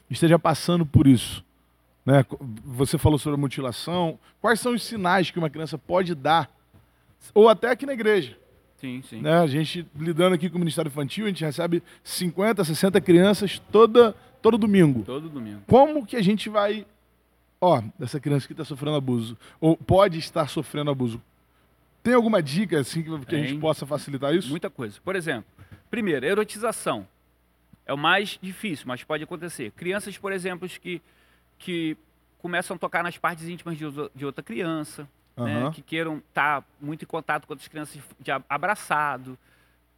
esteja 0.10 0.38
passando 0.38 0.86
por 0.86 1.08
isso. 1.08 1.43
Né? 2.05 2.25
Você 2.65 2.97
falou 2.97 3.17
sobre 3.19 3.37
a 3.37 3.39
mutilação. 3.39 4.19
Quais 4.39 4.59
são 4.59 4.73
os 4.73 4.83
sinais 4.83 5.29
que 5.29 5.39
uma 5.39 5.49
criança 5.49 5.77
pode 5.77 6.15
dar? 6.15 6.49
Ou 7.33 7.47
até 7.47 7.69
aqui 7.69 7.85
na 7.85 7.93
igreja. 7.93 8.37
Sim, 8.77 9.03
sim. 9.07 9.21
Né? 9.21 9.39
A 9.39 9.47
gente, 9.47 9.85
lidando 9.95 10.33
aqui 10.33 10.49
com 10.49 10.55
o 10.55 10.59
Ministério 10.59 10.89
Infantil, 10.89 11.25
a 11.25 11.27
gente 11.27 11.45
recebe 11.45 11.83
50, 12.03 12.63
60 12.63 12.99
crianças 13.01 13.61
toda, 13.71 14.15
todo 14.41 14.57
domingo. 14.57 15.03
Todo 15.03 15.29
domingo. 15.29 15.61
Como 15.67 16.05
que 16.05 16.15
a 16.15 16.21
gente 16.21 16.49
vai. 16.49 16.85
Ó, 17.59 17.81
dessa 17.99 18.19
criança 18.19 18.47
que 18.47 18.53
está 18.53 18.65
sofrendo 18.65 18.97
abuso, 18.97 19.37
ou 19.59 19.77
pode 19.77 20.17
estar 20.17 20.49
sofrendo 20.49 20.89
abuso. 20.89 21.21
Tem 22.01 22.15
alguma 22.15 22.41
dica 22.41 22.79
assim 22.79 23.03
que, 23.03 23.25
que 23.25 23.35
a 23.35 23.43
gente 23.43 23.59
possa 23.59 23.85
facilitar 23.85 24.33
isso? 24.33 24.49
Muita 24.49 24.71
coisa. 24.71 24.99
Por 25.03 25.15
exemplo, 25.15 25.45
Primeiro, 25.91 26.25
erotização. 26.25 27.05
É 27.85 27.93
o 27.93 27.97
mais 27.97 28.39
difícil, 28.41 28.85
mas 28.87 29.03
pode 29.03 29.25
acontecer. 29.25 29.71
Crianças, 29.71 30.17
por 30.17 30.31
exemplo, 30.31 30.67
que, 30.69 31.01
que 31.62 31.95
começam 32.39 32.76
a 32.76 32.80
tocar 32.80 33.04
nas 33.04 33.17
partes 33.17 33.47
íntimas 33.47 33.78
de, 33.78 33.86
de 34.15 34.26
outra 34.26 34.43
criança, 34.43 35.08
uhum. 35.38 35.45
né, 35.45 35.71
que 35.71 35.82
queiram 35.82 36.17
estar 36.17 36.62
tá 36.62 36.67
muito 36.82 37.04
em 37.04 37.08
contato 37.08 37.45
com 37.45 37.54
outras 37.54 37.67
crianças 37.67 38.02
de 38.19 38.32
abraçado, 38.50 39.38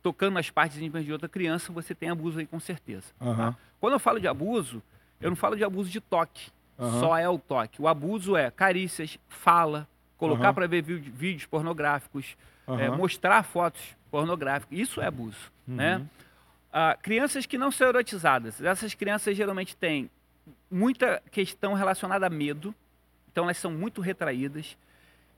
tocando 0.02 0.34
nas 0.34 0.50
partes 0.50 0.78
íntimas 0.78 1.06
de 1.06 1.14
outra 1.14 1.30
criança, 1.30 1.72
você 1.72 1.96
tem 1.96 2.10
abuso 2.10 2.40
aí 2.40 2.46
com 2.46 2.60
certeza. 2.60 3.08
Uhum. 3.20 3.36
Tá? 3.36 3.56
Quando 3.80 3.94
eu 3.94 4.00
falo 4.00 4.20
de 4.20 4.28
abuso, 4.28 4.84
eu 5.22 5.30
não 5.30 5.38
falo 5.38 5.56
de 5.56 5.64
abuso 5.64 5.90
de 5.90 6.02
toque, 6.02 6.52
uhum. 6.78 7.00
só 7.00 7.18
é 7.18 7.28
o 7.30 7.40
toque. 7.40 7.82
O 7.82 7.88
abuso 7.88 8.36
é 8.36 8.52
carícias, 8.52 9.18
fala, 9.30 9.88
colocar 10.18 10.54
para 10.54 10.68
ver 10.68 10.82
vídeos 10.82 11.46
pornográficos, 11.46 12.36
é, 12.68 12.90
mostrar 12.90 13.42
fotos 13.44 13.82
pornográficas. 14.12 14.78
Isso 14.78 15.02
é 15.02 15.08
abuso. 15.08 15.52
Uhum. 15.66 15.76
Né? 15.76 16.06
Ah, 16.74 16.98
crianças 17.02 17.46
que 17.46 17.58
não 17.58 17.72
são 17.72 17.88
erotizadas. 17.88 18.62
Essas 18.62 18.94
crianças 18.94 19.38
geralmente 19.38 19.78
têm 19.78 20.10
muita 20.70 21.22
questão 21.32 21.74
relacionada 21.74 22.28
a 22.28 22.30
medo, 22.30 22.74
então 23.32 23.46
elas 23.46 23.58
são 23.58 23.72
muito 23.72 24.02
retraídas. 24.02 24.78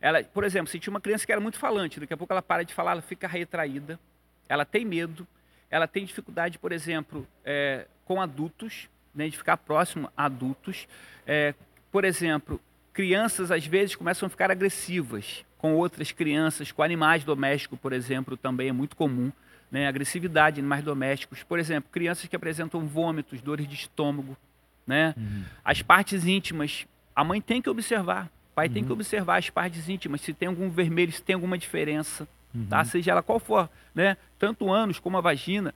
Ela, 0.01 0.23
por 0.23 0.43
exemplo, 0.43 0.67
se 0.67 0.79
tinha 0.79 0.91
uma 0.91 1.01
criança 1.01 1.25
que 1.25 1.31
era 1.31 1.41
muito 1.41 1.57
falante, 1.57 1.99
daqui 1.99 2.13
a 2.13 2.17
pouco 2.17 2.33
ela 2.33 2.41
para 2.41 2.63
de 2.63 2.73
falar, 2.73 2.91
ela 2.91 3.01
fica 3.01 3.27
retraída, 3.27 3.99
ela 4.47 4.65
tem 4.65 4.85
medo, 4.85 5.27
ela 5.69 5.87
tem 5.87 6.05
dificuldade, 6.05 6.59
por 6.59 6.71
exemplo, 6.71 7.27
é, 7.43 7.87
com 8.05 8.21
adultos, 8.21 8.89
né, 9.13 9.29
de 9.29 9.37
ficar 9.37 9.57
próximo 9.57 10.11
a 10.15 10.25
adultos. 10.25 10.87
É, 11.25 11.53
por 11.91 12.03
exemplo, 12.03 12.59
crianças 12.93 13.51
às 13.51 13.65
vezes 13.65 13.95
começam 13.95 14.27
a 14.27 14.29
ficar 14.29 14.51
agressivas 14.51 15.45
com 15.57 15.73
outras 15.75 16.11
crianças, 16.11 16.71
com 16.71 16.83
animais 16.83 17.23
domésticos, 17.23 17.79
por 17.79 17.93
exemplo, 17.93 18.37
também 18.37 18.69
é 18.69 18.73
muito 18.73 18.95
comum 18.95 19.31
né, 19.71 19.87
agressividade 19.87 20.59
em 20.59 20.61
animais 20.61 20.83
domésticos. 20.83 21.43
Por 21.43 21.59
exemplo, 21.59 21.89
crianças 21.91 22.27
que 22.27 22.35
apresentam 22.35 22.85
vômitos, 22.85 23.41
dores 23.41 23.67
de 23.67 23.75
estômago. 23.75 24.37
Né? 24.85 25.13
Uhum. 25.17 25.43
As 25.63 25.81
partes 25.81 26.25
íntimas, 26.25 26.85
a 27.15 27.23
mãe 27.23 27.41
tem 27.41 27.61
que 27.61 27.69
observar, 27.69 28.25
o 28.51 28.55
pai 28.55 28.67
uhum. 28.67 28.73
tem 28.73 28.83
que 28.83 28.89
uhum. 28.89 28.95
observar 28.95 29.37
as 29.37 29.49
partes 29.49 29.89
íntimas, 29.89 30.21
se 30.21 30.33
tem 30.33 30.47
algum 30.47 30.69
vermelho, 30.69 31.11
se 31.11 31.21
tem 31.21 31.33
alguma 31.33 31.57
diferença, 31.57 32.27
uhum. 32.53 32.65
tá? 32.67 32.83
seja 32.83 33.11
ela 33.11 33.23
qual 33.23 33.39
for, 33.39 33.69
né? 33.93 34.17
tanto 34.37 34.71
ânus 34.71 34.99
como 34.99 35.17
a 35.17 35.21
vagina. 35.21 35.73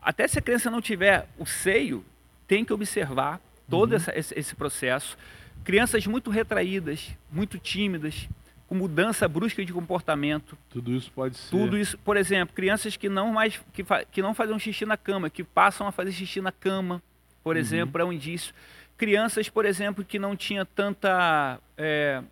Até 0.00 0.26
se 0.26 0.38
a 0.38 0.42
criança 0.42 0.70
não 0.70 0.80
tiver 0.80 1.28
o 1.38 1.46
seio, 1.46 2.04
tem 2.46 2.64
que 2.64 2.72
observar 2.72 3.40
todo 3.68 3.90
uhum. 3.90 3.96
essa, 3.96 4.18
esse, 4.18 4.38
esse 4.38 4.54
processo. 4.54 5.16
Crianças 5.64 6.06
muito 6.06 6.30
retraídas, 6.30 7.10
muito 7.30 7.58
tímidas, 7.58 8.28
com 8.72 8.74
mudança 8.74 9.28
brusca 9.28 9.62
de 9.62 9.72
comportamento. 9.72 10.56
Tudo 10.70 10.92
isso 10.92 11.12
pode 11.12 11.36
ser. 11.36 11.50
Tudo 11.50 11.76
isso, 11.76 11.98
por 11.98 12.16
exemplo, 12.16 12.54
crianças 12.54 12.96
que 12.96 13.06
não 13.06 13.30
mais 13.30 13.60
que, 13.72 13.84
que 14.10 14.22
não 14.22 14.32
fazem 14.32 14.58
xixi 14.58 14.86
na 14.86 14.96
cama, 14.96 15.28
que 15.28 15.44
passam 15.44 15.86
a 15.86 15.92
fazer 15.92 16.10
xixi 16.10 16.40
na 16.40 16.50
cama, 16.50 17.02
por 17.42 17.56
uhum. 17.56 17.60
exemplo, 17.60 18.00
é 18.00 18.04
um 18.04 18.12
indício. 18.12 18.54
Crianças, 18.96 19.48
por 19.48 19.64
exemplo, 19.64 20.04
que 20.04 20.18
não 20.18 20.36
tinha 20.36 20.64
tanta, 20.64 21.58
é, 21.76 22.22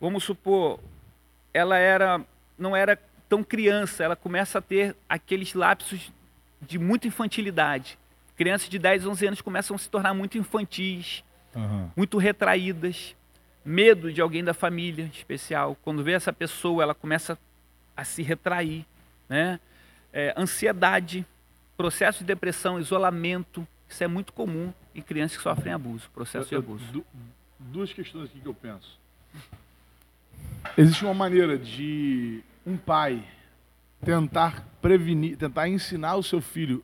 vamos 0.00 0.24
supor, 0.24 0.78
ela 1.52 1.76
era 1.76 2.20
não 2.58 2.76
era 2.76 2.98
tão 3.28 3.42
criança, 3.42 4.04
ela 4.04 4.16
começa 4.16 4.58
a 4.58 4.62
ter 4.62 4.96
aqueles 5.08 5.54
lapsos 5.54 6.12
de 6.60 6.78
muita 6.78 7.08
infantilidade. 7.08 7.98
Crianças 8.36 8.68
de 8.68 8.78
10, 8.78 9.06
11 9.06 9.26
anos 9.26 9.40
começam 9.40 9.76
a 9.76 9.78
se 9.78 9.88
tornar 9.88 10.14
muito 10.14 10.38
infantis, 10.38 11.24
Aham. 11.54 11.90
muito 11.96 12.18
retraídas, 12.18 13.14
medo 13.64 14.12
de 14.12 14.20
alguém 14.20 14.42
da 14.42 14.54
família 14.54 15.04
especial. 15.12 15.76
Quando 15.82 16.02
vê 16.02 16.12
essa 16.12 16.32
pessoa, 16.32 16.82
ela 16.82 16.94
começa 16.94 17.38
a 17.96 18.04
se 18.04 18.22
retrair, 18.22 18.84
né? 19.28 19.60
É, 20.12 20.32
ansiedade, 20.36 21.26
processo 21.76 22.20
de 22.20 22.24
depressão, 22.24 22.78
isolamento, 22.78 23.66
isso 23.94 24.02
é 24.04 24.08
muito 24.08 24.32
comum 24.32 24.72
em 24.94 25.00
crianças 25.00 25.36
que 25.36 25.42
sofrem 25.42 25.72
abuso, 25.72 26.10
processo 26.12 26.48
de 26.48 26.54
Eu- 26.54 26.58
abuso. 26.58 26.84
du- 26.92 27.06
duas 27.60 27.92
questões 27.92 28.24
aqui 28.24 28.40
que 28.40 28.46
eu 28.48 28.54
penso. 28.54 28.98
Existe 30.76 31.04
uma 31.04 31.14
maneira 31.14 31.56
de 31.56 32.42
um 32.66 32.76
pai 32.76 33.22
tentar 34.04 34.66
prevenir, 34.82 35.36
tentar 35.36 35.68
ensinar 35.68 36.16
o 36.16 36.22
seu 36.22 36.40
filho 36.40 36.82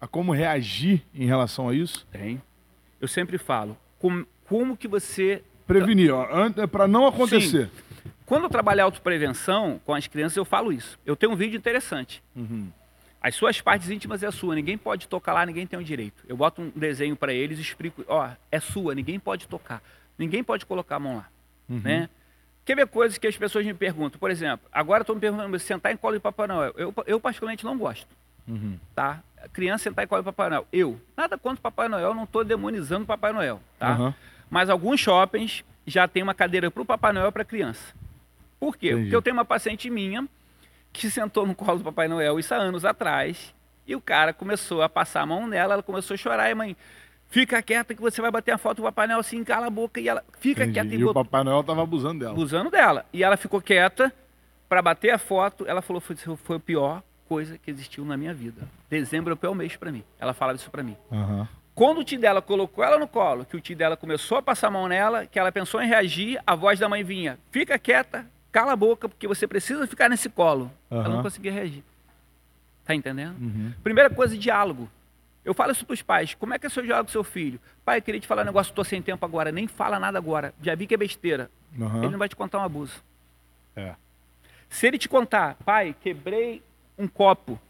a 0.00 0.06
como 0.06 0.32
reagir 0.32 1.02
em 1.14 1.26
relação 1.26 1.68
a 1.68 1.74
isso? 1.74 2.06
Tem. 2.10 2.40
Eu 3.00 3.08
sempre 3.08 3.38
falo, 3.38 3.76
como, 3.98 4.26
como 4.48 4.76
que 4.76 4.86
você 4.86 5.42
Prevenir, 5.66 6.12
ó, 6.12 6.26
para 6.70 6.86
não 6.86 7.06
acontecer. 7.06 7.70
Quando 8.26 8.44
eu 8.44 8.50
trabalho 8.50 8.82
autoprevenção 8.84 9.80
com 9.84 9.94
as 9.94 10.06
crianças, 10.06 10.36
eu 10.36 10.44
falo 10.44 10.72
isso. 10.72 10.98
Eu 11.06 11.16
tenho 11.16 11.32
um 11.32 11.36
vídeo 11.36 11.56
interessante. 11.56 12.22
Uhum. 12.36 12.68
As 13.22 13.34
suas 13.36 13.60
partes 13.60 13.88
íntimas 13.88 14.22
é 14.22 14.30
sua, 14.30 14.54
ninguém 14.54 14.76
pode 14.76 15.06
tocar 15.06 15.32
lá, 15.32 15.46
ninguém 15.46 15.66
tem 15.66 15.78
o 15.78 15.84
direito. 15.84 16.24
Eu 16.28 16.36
boto 16.36 16.60
um 16.60 16.70
desenho 16.74 17.14
para 17.14 17.32
eles 17.32 17.58
e 17.58 17.62
explico, 17.62 18.04
ó, 18.08 18.28
é 18.50 18.58
sua, 18.58 18.94
ninguém 18.94 19.18
pode 19.20 19.46
tocar. 19.46 19.80
Ninguém 20.18 20.42
pode 20.42 20.66
colocar 20.66 20.96
a 20.96 20.98
mão 21.00 21.16
lá, 21.16 21.28
Uhum. 21.68 21.80
né? 21.82 22.08
Quer 22.64 22.76
ver 22.76 22.86
coisas 22.86 23.18
que 23.18 23.26
as 23.26 23.36
pessoas 23.36 23.64
me 23.66 23.74
perguntam? 23.74 24.18
Por 24.20 24.30
exemplo, 24.30 24.68
agora 24.72 25.02
estão 25.02 25.14
me 25.14 25.20
perguntando 25.20 25.58
sentar 25.58 25.92
em 25.92 25.96
colo 25.96 26.14
de 26.14 26.20
Papai 26.20 26.46
Noel. 26.46 26.72
Eu, 26.76 26.94
eu 27.06 27.20
particularmente 27.20 27.64
não 27.64 27.76
gosto, 27.78 28.06
Uhum. 28.46 28.76
tá? 28.94 29.20
Criança 29.52 29.84
sentar 29.84 30.04
em 30.04 30.08
colo 30.08 30.22
de 30.22 30.26
Papai 30.26 30.48
Noel. 30.50 30.66
Eu, 30.72 31.00
nada 31.16 31.36
contra 31.38 31.58
o 31.58 31.62
Papai 31.62 31.88
Noel, 31.88 32.14
não 32.14 32.24
estou 32.24 32.44
demonizando 32.44 33.04
o 33.04 33.06
Papai 33.06 33.32
Noel, 33.32 33.60
tá? 33.78 33.88
Aham. 33.90 34.14
Mas 34.50 34.68
alguns 34.68 35.00
shoppings 35.00 35.64
já 35.86 36.06
tem 36.06 36.22
uma 36.22 36.34
cadeira 36.34 36.70
para 36.70 36.82
o 36.82 36.86
Papai 36.86 37.12
Noel 37.12 37.32
para 37.32 37.44
criança. 37.44 37.94
Por 38.60 38.76
quê? 38.76 38.88
Entendi. 38.88 39.02
Porque 39.04 39.16
eu 39.16 39.22
tenho 39.22 39.34
uma 39.34 39.44
paciente 39.44 39.88
minha 39.90 40.28
que 40.92 41.10
sentou 41.10 41.46
no 41.46 41.54
colo 41.54 41.78
do 41.78 41.84
Papai 41.84 42.08
Noel 42.08 42.38
isso 42.38 42.54
há 42.54 42.58
anos 42.58 42.84
atrás 42.84 43.54
e 43.86 43.96
o 43.96 44.00
cara 44.00 44.32
começou 44.32 44.82
a 44.82 44.88
passar 44.88 45.22
a 45.22 45.26
mão 45.26 45.46
nela, 45.46 45.74
ela 45.74 45.82
começou 45.82 46.14
a 46.14 46.16
chorar 46.18 46.48
e 46.48 46.52
a 46.52 46.54
mãe, 46.54 46.76
fica 47.28 47.60
quieta 47.62 47.94
que 47.94 48.00
você 48.00 48.20
vai 48.20 48.30
bater 48.30 48.52
a 48.52 48.58
foto 48.58 48.76
do 48.78 48.82
Papai 48.82 49.06
Noel 49.06 49.20
assim, 49.20 49.42
cala 49.42 49.66
a 49.66 49.70
boca 49.70 50.00
e 50.00 50.08
ela 50.08 50.22
fica 50.38 50.64
Entendi. 50.64 50.72
quieta 50.80 50.94
e 50.94 50.98
E 51.00 51.04
o 51.04 51.14
Papai 51.14 51.42
Noel 51.42 51.64
tava 51.64 51.82
abusando 51.82 52.20
dela. 52.20 52.32
abusando 52.32 52.70
dela. 52.70 53.06
E 53.12 53.24
ela 53.24 53.36
ficou 53.36 53.60
quieta 53.60 54.12
para 54.68 54.80
bater 54.82 55.10
a 55.10 55.18
foto. 55.18 55.66
Ela 55.66 55.82
falou 55.82 56.00
foi, 56.00 56.14
foi 56.36 56.56
a 56.56 56.60
pior 56.60 57.02
coisa 57.28 57.56
que 57.58 57.70
existiu 57.70 58.04
na 58.04 58.16
minha 58.16 58.34
vida. 58.34 58.68
Dezembro 58.90 59.32
é 59.32 59.34
o 59.34 59.36
pior 59.36 59.54
mês 59.54 59.74
para 59.76 59.90
mim. 59.90 60.04
Ela 60.20 60.34
falava 60.34 60.56
isso 60.56 60.70
para 60.70 60.82
mim. 60.82 60.96
Aham. 61.10 61.48
Quando 61.74 62.00
o 62.00 62.04
tio 62.04 62.20
dela 62.20 62.42
colocou 62.42 62.84
ela 62.84 62.98
no 62.98 63.08
colo, 63.08 63.46
que 63.46 63.56
o 63.56 63.60
tio 63.60 63.74
dela 63.74 63.96
começou 63.96 64.36
a 64.36 64.42
passar 64.42 64.68
a 64.68 64.70
mão 64.70 64.86
nela, 64.86 65.24
que 65.24 65.38
ela 65.38 65.50
pensou 65.50 65.80
em 65.80 65.88
reagir, 65.88 66.38
a 66.46 66.54
voz 66.54 66.78
da 66.78 66.86
mãe 66.88 67.02
vinha: 67.02 67.38
fica 67.50 67.78
quieta, 67.78 68.26
cala 68.52 68.72
a 68.72 68.76
boca, 68.76 69.08
porque 69.08 69.26
você 69.26 69.48
precisa 69.48 69.86
ficar 69.86 70.08
nesse 70.08 70.28
colo. 70.28 70.70
Ela 70.90 71.08
não 71.08 71.22
conseguia 71.22 71.50
reagir. 71.50 71.82
Tá 72.84 72.94
entendendo? 72.94 73.36
Uhum. 73.40 73.72
Primeira 73.82 74.10
coisa, 74.10 74.36
diálogo. 74.36 74.88
Eu 75.44 75.54
falo 75.54 75.72
isso 75.72 75.84
para 75.84 75.94
os 75.94 76.02
pais. 76.02 76.34
Como 76.34 76.54
é 76.54 76.58
que 76.58 76.66
é 76.66 76.68
seu 76.68 76.82
diálogo 76.82 77.06
com 77.06 77.12
seu 77.12 77.24
filho? 77.24 77.58
Pai, 77.84 77.98
eu 77.98 78.02
queria 78.02 78.20
te 78.20 78.26
falar 78.26 78.42
um 78.42 78.46
negócio, 78.46 78.70
estou 78.70 78.84
sem 78.84 79.02
tempo 79.02 79.24
agora. 79.24 79.50
Nem 79.50 79.66
fala 79.66 79.98
nada 79.98 80.18
agora. 80.18 80.54
Já 80.62 80.74
vi 80.74 80.86
que 80.86 80.94
é 80.94 80.96
besteira. 80.96 81.50
Aham. 81.80 82.02
Ele 82.02 82.10
não 82.10 82.18
vai 82.18 82.28
te 82.28 82.36
contar 82.36 82.58
um 82.58 82.62
abuso. 82.62 83.02
É. 83.74 83.94
Se 84.68 84.86
ele 84.86 84.98
te 84.98 85.08
contar, 85.08 85.56
pai, 85.64 85.96
quebrei 86.00 86.62
um 86.96 87.08
copo. 87.08 87.60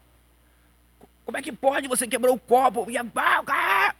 Como 1.25 1.37
é 1.37 1.41
que 1.41 1.51
pode? 1.51 1.87
Você 1.87 2.07
quebrou 2.07 2.35
o 2.35 2.39
copo. 2.39 2.89
E 2.91 2.97
a... 2.97 3.05
ah! 3.15 3.95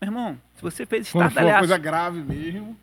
Meu 0.00 0.08
irmão, 0.08 0.40
se 0.56 0.62
você 0.62 0.84
fez 0.84 1.10
Quando 1.10 1.12
for 1.12 1.18
uma 1.20 1.28
estardalhaço. 1.28 1.58
coisa 1.60 1.78
grave 1.78 2.20
mesmo. 2.20 2.76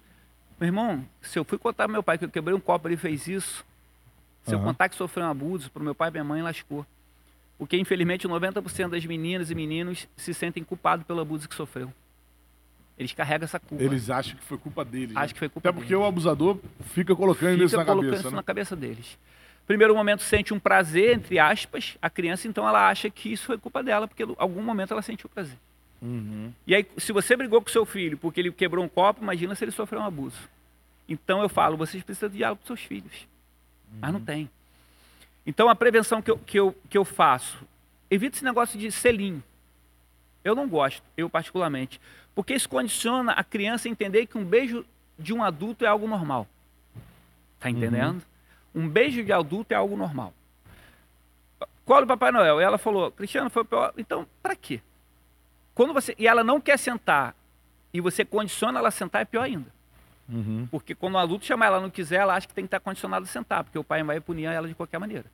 Meu 0.61 0.67
irmão, 0.67 1.03
se 1.23 1.39
eu 1.39 1.43
fui 1.43 1.57
contar 1.57 1.85
pro 1.85 1.91
meu 1.91 2.03
pai 2.03 2.19
que 2.19 2.25
eu 2.25 2.29
quebrei 2.29 2.55
um 2.55 2.59
copo, 2.59 2.87
ele 2.87 2.95
fez 2.95 3.27
isso. 3.27 3.65
Se 4.43 4.53
eu 4.53 4.59
Aham. 4.59 4.67
contar 4.67 4.89
que 4.89 4.95
sofreu 4.95 5.25
um 5.25 5.29
abuso, 5.29 5.71
pro 5.71 5.83
meu 5.83 5.95
pai 5.95 6.09
e 6.09 6.11
minha 6.11 6.23
mãe, 6.23 6.43
lascou. 6.43 6.85
Porque, 7.57 7.75
infelizmente, 7.77 8.27
90% 8.27 8.89
das 8.89 9.03
meninas 9.03 9.49
e 9.49 9.55
meninos 9.55 10.07
se 10.15 10.35
sentem 10.35 10.63
culpados 10.63 11.03
pelo 11.03 11.19
abuso 11.19 11.49
que 11.49 11.55
sofreu. 11.55 11.91
Eles 12.95 13.11
carregam 13.11 13.45
essa 13.45 13.59
culpa. 13.59 13.83
Eles 13.83 14.11
acham 14.11 14.35
que 14.35 14.43
foi 14.43 14.59
culpa 14.59 14.85
deles. 14.85 15.17
Acham 15.17 15.29
né? 15.29 15.33
que 15.33 15.39
foi 15.39 15.49
culpa 15.49 15.67
Até 15.67 15.75
porque 15.75 15.93
deles. 15.93 16.03
o 16.03 16.07
abusador 16.07 16.59
fica 16.93 17.15
colocando 17.15 17.53
Fica 17.53 17.65
isso 17.65 17.77
na 17.77 17.83
colocando 17.85 18.05
cabeça, 18.05 18.21
isso 18.21 18.29
né? 18.29 18.35
na 18.35 18.43
cabeça 18.43 18.75
deles. 18.75 19.17
Primeiro 19.65 19.95
momento 19.95 20.21
sente 20.21 20.53
um 20.53 20.59
prazer, 20.59 21.15
entre 21.15 21.39
aspas, 21.39 21.97
a 21.99 22.07
criança, 22.07 22.47
então 22.47 22.67
ela 22.69 22.87
acha 22.87 23.09
que 23.09 23.33
isso 23.33 23.47
foi 23.47 23.57
culpa 23.57 23.81
dela, 23.81 24.07
porque 24.07 24.23
em 24.23 24.35
algum 24.37 24.61
momento 24.61 24.91
ela 24.91 25.01
sentiu 25.01 25.27
prazer. 25.27 25.57
Uhum. 26.01 26.51
E 26.65 26.73
aí, 26.73 26.87
se 26.97 27.11
você 27.11 27.35
brigou 27.35 27.61
com 27.61 27.69
seu 27.69 27.85
filho 27.85 28.17
porque 28.17 28.39
ele 28.39 28.51
quebrou 28.51 28.83
um 28.83 28.89
copo, 28.89 29.21
imagina 29.21 29.53
se 29.53 29.63
ele 29.63 29.71
sofreu 29.71 30.01
um 30.01 30.05
abuso. 30.05 30.49
Então 31.07 31.41
eu 31.41 31.49
falo, 31.49 31.77
vocês 31.77 32.03
precisam 32.03 32.29
de 32.29 32.37
diálogo 32.37 32.61
com 32.61 32.67
seus 32.67 32.81
filhos. 32.81 33.27
Mas 33.99 34.11
não 34.13 34.21
tem. 34.21 34.49
Então 35.45 35.69
a 35.69 35.75
prevenção 35.75 36.21
que 36.21 36.31
eu, 36.31 36.37
que 36.37 36.59
eu, 36.59 36.75
que 36.89 36.97
eu 36.97 37.05
faço, 37.05 37.57
evita 38.09 38.37
esse 38.37 38.45
negócio 38.45 38.79
de 38.79 38.91
selinho. 38.91 39.43
Eu 40.43 40.55
não 40.55 40.67
gosto, 40.67 41.03
eu 41.15 41.29
particularmente. 41.29 41.99
Porque 42.33 42.53
isso 42.53 42.69
condiciona 42.69 43.33
a 43.33 43.43
criança 43.43 43.87
a 43.87 43.91
entender 43.91 44.25
que 44.25 44.37
um 44.37 44.45
beijo 44.45 44.85
de 45.19 45.33
um 45.33 45.43
adulto 45.43 45.85
é 45.85 45.87
algo 45.87 46.07
normal. 46.07 46.47
Tá 47.59 47.69
entendendo? 47.69 48.23
Um 48.73 48.87
beijo 48.87 49.23
de 49.23 49.31
adulto 49.31 49.73
é 49.73 49.75
algo 49.75 49.95
normal. 49.95 50.33
Colo 51.85 52.07
Papai 52.07 52.31
Noel. 52.31 52.59
E 52.59 52.63
ela 52.63 52.77
falou, 52.77 53.11
Cristiano, 53.11 53.49
foi 53.49 53.61
o 53.61 53.65
pior. 53.65 53.93
Então, 53.97 54.25
para 54.41 54.55
quê? 54.55 54.81
Quando 55.73 55.93
você. 55.93 56.15
E 56.17 56.27
ela 56.27 56.43
não 56.43 56.59
quer 56.59 56.77
sentar 56.77 57.35
e 57.93 57.99
você 57.99 58.23
condiciona 58.23 58.79
ela 58.79 58.87
a 58.87 58.91
sentar, 58.91 59.21
é 59.21 59.25
pior 59.25 59.43
ainda. 59.43 59.67
Uhum. 60.29 60.67
Porque 60.71 60.95
quando 60.95 61.15
o 61.15 61.17
adulto 61.17 61.45
chamar 61.45 61.67
ela 61.67 61.81
não 61.81 61.89
quiser, 61.89 62.17
ela 62.17 62.35
acha 62.35 62.47
que 62.47 62.53
tem 62.53 62.63
que 62.63 62.67
estar 62.67 62.79
condicionado 62.79 63.23
a 63.25 63.27
sentar, 63.27 63.63
porque 63.63 63.77
o 63.77 63.83
pai 63.83 64.01
vai 64.03 64.19
punir 64.19 64.45
ela 64.45 64.67
de 64.67 64.73
qualquer 64.73 64.97
maneira. 64.97 65.25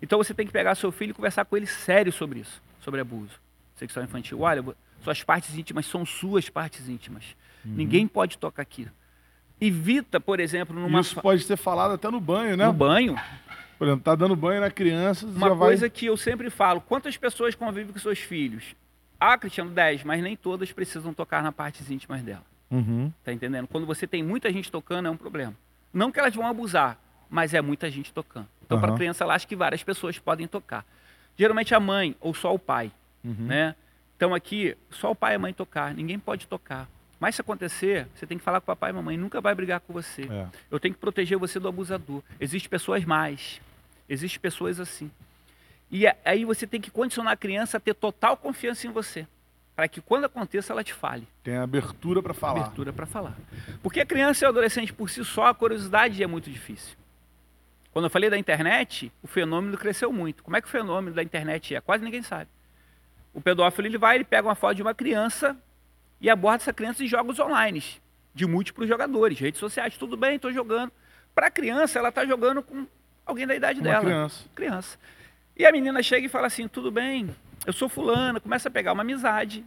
Então 0.00 0.16
você 0.18 0.32
tem 0.32 0.46
que 0.46 0.52
pegar 0.52 0.74
seu 0.76 0.92
filho 0.92 1.10
e 1.10 1.14
conversar 1.14 1.44
com 1.44 1.56
ele 1.56 1.66
sério 1.66 2.12
sobre 2.12 2.40
isso, 2.40 2.62
sobre 2.80 3.00
abuso 3.00 3.40
sexual 3.74 4.04
infantil. 4.04 4.40
Olha, 4.40 4.64
suas 5.02 5.22
partes 5.22 5.56
íntimas 5.56 5.86
são 5.86 6.04
suas 6.04 6.48
partes 6.48 6.88
íntimas. 6.88 7.24
Uhum. 7.64 7.72
Ninguém 7.74 8.06
pode 8.06 8.36
tocar 8.36 8.62
aqui. 8.62 8.88
Evita, 9.60 10.20
por 10.20 10.38
exemplo, 10.40 10.74
numa 10.74 11.00
Isso 11.00 11.20
pode 11.20 11.42
ser 11.42 11.56
falado 11.56 11.94
até 11.94 12.10
no 12.10 12.20
banho, 12.20 12.56
né? 12.56 12.66
no 12.66 12.72
banho, 12.72 13.16
Por 13.76 13.86
exemplo, 13.86 14.04
tá 14.04 14.14
dando 14.14 14.36
banho 14.36 14.60
na 14.60 14.70
criança, 14.70 15.26
uma 15.26 15.48
já 15.48 15.54
vai... 15.54 15.68
coisa 15.68 15.90
que 15.90 16.06
eu 16.06 16.16
sempre 16.16 16.50
falo, 16.50 16.80
quantas 16.80 17.16
pessoas 17.16 17.54
convivem 17.54 17.92
com 17.92 17.98
seus 17.98 18.18
filhos? 18.18 18.74
Ah, 19.20 19.36
Cristiano, 19.36 19.70
10, 19.70 20.04
mas 20.04 20.22
nem 20.22 20.36
todas 20.36 20.70
precisam 20.72 21.12
tocar 21.12 21.42
nas 21.42 21.54
partes 21.54 21.90
íntimas 21.90 22.22
dela. 22.22 22.44
Uhum. 22.70 23.12
Tá 23.24 23.32
entendendo? 23.32 23.66
Quando 23.66 23.86
você 23.86 24.06
tem 24.06 24.22
muita 24.22 24.52
gente 24.52 24.70
tocando, 24.70 25.06
é 25.08 25.10
um 25.10 25.16
problema. 25.16 25.54
Não 25.92 26.12
que 26.12 26.20
elas 26.20 26.34
vão 26.34 26.46
abusar, 26.46 26.98
mas 27.28 27.54
é 27.54 27.60
muita 27.60 27.90
gente 27.90 28.12
tocando. 28.12 28.46
Então, 28.64 28.78
para 28.78 28.88
Aham. 28.88 28.94
a 28.94 28.98
criança, 28.98 29.24
ela 29.24 29.34
acha 29.34 29.46
que 29.46 29.56
várias 29.56 29.82
pessoas 29.82 30.18
podem 30.18 30.46
tocar. 30.46 30.84
Geralmente 31.36 31.74
a 31.74 31.80
mãe 31.80 32.14
ou 32.20 32.34
só 32.34 32.54
o 32.54 32.58
pai, 32.58 32.92
Uhum. 33.24 33.34
né? 33.46 33.74
Então 34.16 34.34
aqui, 34.34 34.76
só 34.90 35.10
o 35.12 35.14
pai 35.14 35.32
e 35.34 35.36
a 35.36 35.38
mãe 35.38 35.52
tocar, 35.52 35.94
ninguém 35.94 36.18
pode 36.18 36.46
tocar. 36.46 36.88
Mas 37.20 37.34
se 37.34 37.40
acontecer, 37.40 38.06
você 38.14 38.26
tem 38.26 38.36
que 38.38 38.44
falar 38.44 38.60
com 38.60 38.64
o 38.64 38.66
papai 38.74 38.90
e 38.90 38.92
a 38.92 38.94
mamãe, 38.94 39.16
nunca 39.16 39.40
vai 39.40 39.54
brigar 39.54 39.80
com 39.80 39.92
você. 39.92 40.22
É. 40.22 40.46
Eu 40.70 40.78
tenho 40.78 40.94
que 40.94 41.00
proteger 41.00 41.38
você 41.38 41.58
do 41.58 41.66
abusador. 41.68 42.22
Existem 42.38 42.68
pessoas 42.68 43.04
mais. 43.04 43.60
Existem 44.08 44.40
pessoas 44.40 44.78
assim. 44.78 45.10
E 45.90 46.04
aí 46.24 46.44
você 46.44 46.66
tem 46.66 46.80
que 46.80 46.90
condicionar 46.90 47.32
a 47.32 47.36
criança 47.36 47.76
a 47.78 47.80
ter 47.80 47.94
total 47.94 48.36
confiança 48.36 48.86
em 48.86 48.90
você. 48.90 49.26
Para 49.74 49.86
que 49.88 50.00
quando 50.00 50.24
aconteça, 50.24 50.72
ela 50.72 50.82
te 50.82 50.92
fale 50.92 51.26
Tem 51.42 51.56
abertura 51.56 52.20
para 52.20 52.34
falar. 52.34 52.60
abertura 52.62 52.92
para 52.92 53.06
falar. 53.06 53.36
Porque 53.82 54.00
a 54.00 54.06
criança 54.06 54.44
e 54.44 54.46
o 54.46 54.48
adolescente 54.48 54.92
por 54.92 55.08
si 55.08 55.24
só, 55.24 55.46
a 55.46 55.54
curiosidade 55.54 56.20
é 56.22 56.26
muito 56.26 56.50
difícil. 56.50 56.96
Quando 57.92 58.06
eu 58.06 58.10
falei 58.10 58.28
da 58.28 58.36
internet, 58.36 59.10
o 59.22 59.26
fenômeno 59.28 59.78
cresceu 59.78 60.12
muito. 60.12 60.42
Como 60.42 60.56
é 60.56 60.60
que 60.60 60.66
o 60.66 60.70
fenômeno 60.70 61.14
da 61.14 61.22
internet 61.22 61.74
é? 61.74 61.80
Quase 61.80 62.02
ninguém 62.04 62.22
sabe. 62.22 62.50
O 63.32 63.40
pedófilo 63.40 63.86
ele 63.86 63.96
vai, 63.98 64.16
ele 64.16 64.24
pega 64.24 64.48
uma 64.48 64.54
foto 64.56 64.74
de 64.74 64.82
uma 64.82 64.94
criança 64.94 65.56
e 66.20 66.28
aborda 66.28 66.62
essa 66.64 66.72
criança 66.72 67.04
em 67.04 67.06
jogos 67.06 67.38
online, 67.38 67.82
de 68.34 68.46
múltiplos 68.46 68.88
jogadores, 68.88 69.38
redes 69.38 69.60
sociais, 69.60 69.96
tudo 69.96 70.16
bem, 70.16 70.36
estou 70.36 70.52
jogando. 70.52 70.90
Para 71.34 71.46
a 71.46 71.50
criança, 71.50 72.00
ela 72.00 72.08
está 72.08 72.26
jogando 72.26 72.62
com 72.64 72.84
alguém 73.24 73.46
da 73.46 73.54
idade 73.54 73.78
Uma 73.80 73.90
dela 73.90 74.04
criança. 74.04 74.44
criança. 74.56 74.98
E 75.58 75.66
a 75.66 75.72
menina 75.72 76.02
chega 76.02 76.26
e 76.26 76.28
fala 76.28 76.46
assim: 76.46 76.68
tudo 76.68 76.90
bem, 76.90 77.34
eu 77.66 77.72
sou 77.72 77.88
fulana, 77.88 78.40
começa 78.40 78.68
a 78.68 78.72
pegar 78.72 78.92
uma 78.92 79.02
amizade. 79.02 79.64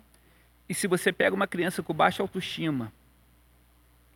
E 0.70 0.74
se 0.74 0.88
você 0.88 1.12
pega 1.12 1.36
uma 1.36 1.48
criança 1.48 1.84
com 1.84 1.94
baixa 1.94 2.24
autoestima, 2.24 2.92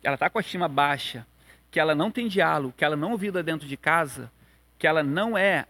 ela 0.02 0.14
está 0.14 0.30
com 0.30 0.38
a 0.38 0.40
estima 0.40 0.68
baixa, 0.68 1.26
que 1.70 1.78
ela 1.78 1.94
não 1.94 2.10
tem 2.10 2.28
diálogo, 2.28 2.72
que 2.76 2.84
ela 2.84 2.96
não 2.96 3.12
ouvida 3.12 3.42
dentro 3.42 3.68
de 3.68 3.76
casa, 3.76 4.32
que 4.78 4.86
ela 4.86 5.02
não 5.02 5.36
é 5.36 5.66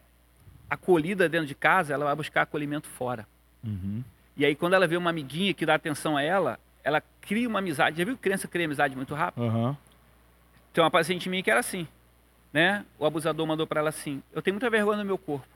acolhida 0.71 1.29
dentro 1.29 1.47
de 1.47 1.55
casa, 1.55 1.93
ela 1.93 2.05
vai 2.05 2.15
buscar 2.15 2.43
acolhimento 2.43 2.89
fora. 2.89 3.27
Uhum. 3.65 4.05
E 4.37 4.45
aí, 4.45 4.55
quando 4.55 4.75
ela 4.75 4.87
vê 4.87 4.97
uma 4.97 5.11
amiguinha 5.11 5.55
que 5.55 5.67
dá 5.67 5.75
atenção 5.75 6.17
a 6.17 6.23
ela, 6.23 6.61
ela 6.85 7.03
cria 7.21 7.49
uma 7.49 7.59
amizade. 7.59 7.99
Já 7.99 8.05
viu 8.05 8.15
que 8.15 8.23
criança 8.23 8.47
cria 8.47 8.67
amizade 8.67 8.95
muito 8.95 9.15
rápido? 9.15 9.45
Aham. 9.45 9.77
Tem 10.73 10.85
uma 10.85 10.91
paciente 10.91 11.29
minha 11.29 11.43
que 11.43 11.51
era 11.51 11.61
assim. 11.61 11.89
né? 12.53 12.85
O 12.99 13.07
abusador 13.07 13.47
mandou 13.47 13.67
para 13.67 13.81
ela 13.81 13.89
assim: 13.89 14.23
Eu 14.33 14.43
tenho 14.43 14.55
muita 14.55 14.69
vergonha 14.71 14.99
no 14.99 15.05
meu 15.05 15.19
corpo, 15.19 15.49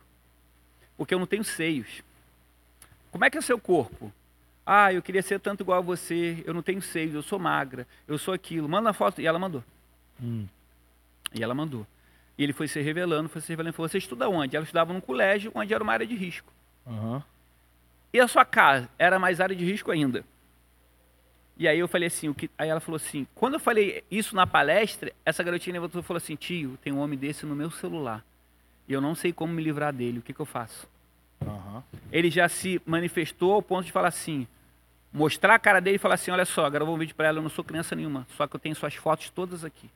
porque 1.01 1.15
eu 1.15 1.19
não 1.19 1.27
tenho 1.27 1.43
seios. 1.43 2.03
Como 3.11 3.25
é 3.25 3.31
que 3.31 3.39
é 3.39 3.41
seu 3.41 3.59
corpo? 3.59 4.13
Ah, 4.67 4.93
eu 4.93 5.01
queria 5.01 5.23
ser 5.23 5.41
tanto 5.41 5.63
igual 5.63 5.79
a 5.79 5.81
você, 5.81 6.43
eu 6.45 6.53
não 6.53 6.61
tenho 6.61 6.83
seios, 6.83 7.15
eu 7.15 7.23
sou 7.23 7.39
magra, 7.39 7.87
eu 8.07 8.19
sou 8.19 8.35
aquilo. 8.35 8.69
Manda 8.69 8.91
a 8.91 8.93
foto. 8.93 9.19
E 9.19 9.27
ela 9.27 9.39
mandou. 9.39 9.65
Hum. 10.23 10.47
E 11.33 11.43
ela 11.43 11.55
mandou. 11.55 11.87
E 12.37 12.45
ele 12.45 12.53
foi 12.53 12.69
se 12.69 12.83
revelando, 12.83 13.31
foi 13.31 13.41
se 13.41 13.49
revelando. 13.49 13.73
Falou, 13.73 13.89
você 13.89 13.97
estuda 13.97 14.29
onde? 14.29 14.55
Ela 14.55 14.63
estudava 14.63 14.93
num 14.93 15.01
colégio 15.01 15.51
onde 15.55 15.73
era 15.73 15.83
uma 15.83 15.91
área 15.91 16.07
de 16.07 16.15
risco. 16.15 16.53
Aham. 16.87 17.25
E 18.13 18.21
a 18.21 18.29
sua 18.29 18.45
casa 18.45 18.87
era 18.99 19.19
mais 19.19 19.41
área 19.41 19.57
de 19.57 19.65
risco 19.65 19.91
ainda. 19.91 20.23
E 21.57 21.67
aí 21.67 21.79
eu 21.79 21.89
falei 21.89 22.09
assim, 22.09 22.29
o 22.29 22.35
que... 22.35 22.51
aí 22.59 22.69
ela 22.69 22.79
falou 22.79 22.97
assim, 22.97 23.27
quando 23.35 23.55
eu 23.55 23.61
falei 23.61 24.05
isso 24.11 24.37
na 24.37 24.47
palestra, 24.47 25.11
essa 25.25 25.43
garotinha 25.43 25.73
levantou 25.73 26.03
e 26.03 26.05
falou 26.05 26.19
assim, 26.19 26.37
tio, 26.37 26.79
tem 26.83 26.93
um 26.93 26.99
homem 26.99 27.19
desse 27.19 27.47
no 27.47 27.57
meu 27.57 27.71
celular. 27.71 28.23
E 28.91 28.93
eu 28.93 29.01
não 29.01 29.15
sei 29.15 29.33
como 29.33 29.53
me 29.53 29.63
livrar 29.63 29.93
dele, 29.93 30.19
o 30.19 30.23
que, 30.23 30.33
que 30.35 30.41
eu 30.41 30.45
faço? 30.45 30.89
Aham. 31.47 31.81
Ele 32.11 32.29
já 32.29 32.49
se 32.49 32.83
manifestou 32.85 33.53
ao 33.53 33.63
ponto 33.63 33.87
de 33.87 33.93
falar 33.93 34.09
assim, 34.09 34.49
mostrar 35.13 35.55
a 35.55 35.59
cara 35.61 35.81
dele 35.81 35.95
e 35.95 35.99
falar 35.99 36.17
assim, 36.17 36.33
olha 36.33 36.45
só, 36.45 36.69
gravou 36.69 36.97
um 36.97 36.99
vídeo 36.99 37.15
para 37.15 37.29
ela, 37.29 37.39
eu 37.39 37.43
não 37.43 37.49
sou 37.51 37.63
criança 37.63 37.95
nenhuma, 37.95 38.27
só 38.37 38.49
que 38.49 38.57
eu 38.57 38.59
tenho 38.59 38.75
suas 38.75 38.97
fotos 38.97 39.31
todas 39.31 39.65
aqui. 39.65 39.89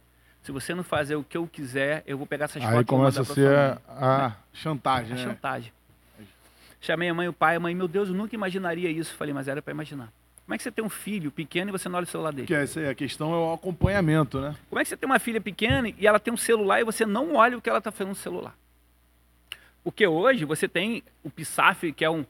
Se 0.45 0.53
você 0.53 0.77
não 0.77 0.85
fazer 0.85 1.17
o 1.17 1.25
que 1.25 1.37
eu 1.37 1.45
quiser, 1.45 2.05
eu 2.07 2.17
vou 2.17 2.25
pegar 2.25 2.45
essas 2.45 2.63
fotos 2.63 2.69
Aí 2.69 2.83
e 2.83 2.85
vou 2.85 2.99
começa 2.99 3.23
a 3.23 3.25
ser 3.25 3.49
a, 3.53 3.81
a 3.89 4.33
chantagem, 4.53 5.13
É 5.13 5.17
né? 5.17 5.25
chantagem. 5.25 5.73
Chamei 6.81 7.09
a 7.09 7.15
mãe 7.15 7.27
e 7.27 7.31
o 7.31 7.33
pai, 7.33 7.57
a 7.57 7.61
mãe, 7.61 7.75
meu 7.75 7.89
Deus, 7.89 8.11
eu 8.11 8.15
nunca 8.15 8.37
imaginaria 8.37 8.91
isso. 8.91 9.17
Falei, 9.17 9.35
mas 9.35 9.49
era 9.49 9.61
para 9.61 9.73
imaginar. 9.73 10.13
Como 10.45 10.55
é 10.55 10.57
que 10.57 10.63
você 10.63 10.71
tem 10.71 10.85
um 10.85 10.91
filho 10.91 11.33
pequeno 11.33 11.71
e 11.71 11.73
você 11.73 11.89
não 11.89 11.97
olha 11.97 12.05
o 12.05 12.07
celular 12.07 12.33
dele? 12.33 12.47
Que 12.47 12.55
essa 12.55 12.79
aí, 12.79 12.89
a 12.91 12.95
questão 12.95 13.33
é 13.33 13.39
o 13.39 13.55
acompanhamento, 13.55 14.39
né? 14.41 14.55
Como 14.69 14.79
é 14.79 14.85
que 14.85 14.89
você 14.91 14.97
tem 14.97 15.09
uma 15.09 15.19
filha 15.19 15.41
pequena 15.41 15.89
e 15.89 16.07
ela 16.07 16.21
tem 16.21 16.33
um 16.33 16.37
celular 16.37 16.81
e 16.81 16.85
você 16.85 17.05
não 17.05 17.35
olha 17.35 17.59
o 17.59 17.61
que 17.63 17.69
ela 17.69 17.79
está 17.79 17.91
fazendo 17.91 18.11
no 18.11 18.15
celular? 18.15 18.55
Porque 19.85 20.07
hoje 20.07 20.45
você 20.45 20.67
tem 20.67 21.05
o 21.23 21.31
PSAF, 21.31 21.93
que 21.93 22.05
é 22.05 22.11
um, 22.11 22.25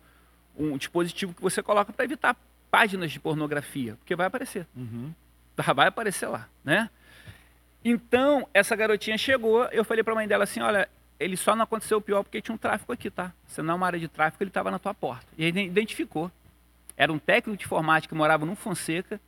um 0.58 0.76
dispositivo 0.76 1.32
que 1.32 1.40
você 1.40 1.62
coloca 1.62 1.92
para 1.92 2.04
evitar 2.04 2.36
páginas 2.70 3.12
de 3.12 3.20
pornografia, 3.20 3.94
porque 3.94 4.16
vai 4.16 4.26
aparecer. 4.26 4.66
Uhum. 4.76 5.12
Tá, 5.54 5.72
vai 5.72 5.86
aparecer 5.86 6.26
lá, 6.26 6.48
né? 6.64 6.90
Então, 7.84 8.48
essa 8.52 8.74
garotinha 8.74 9.16
chegou, 9.16 9.64
eu 9.66 9.84
falei 9.84 10.02
pra 10.02 10.14
mãe 10.14 10.26
dela 10.26 10.44
assim, 10.44 10.60
olha, 10.60 10.88
ele 11.20 11.36
só 11.36 11.54
não 11.54 11.62
aconteceu 11.62 11.98
o 11.98 12.00
pior 12.00 12.22
porque 12.24 12.40
tinha 12.40 12.54
um 12.54 12.58
tráfico 12.58 12.92
aqui, 12.92 13.08
tá? 13.10 13.32
Se 13.46 13.62
não 13.62 13.74
é 13.74 13.76
uma 13.76 13.86
área 13.86 14.00
de 14.00 14.08
tráfico, 14.08 14.42
ele 14.42 14.50
estava 14.50 14.70
na 14.70 14.78
tua 14.78 14.92
porta. 14.94 15.26
E 15.38 15.44
aí 15.44 15.50
identificou. 15.50 16.30
Era 16.96 17.12
um 17.12 17.18
técnico 17.18 17.56
de 17.58 17.64
informática 17.64 18.12
que 18.12 18.18
morava 18.18 18.44
no 18.46 18.56
Fonseca, 18.56 19.20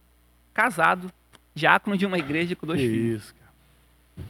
casado, 0.55 1.13
diácono 1.55 1.97
de 1.97 2.07
uma 2.07 2.19
igreja 2.19 2.57
com 2.57 2.67
dois 2.67 2.81
Que 2.81 2.89
filhos. 2.89 3.23
isso, 3.25 3.35
cara. 3.35 4.27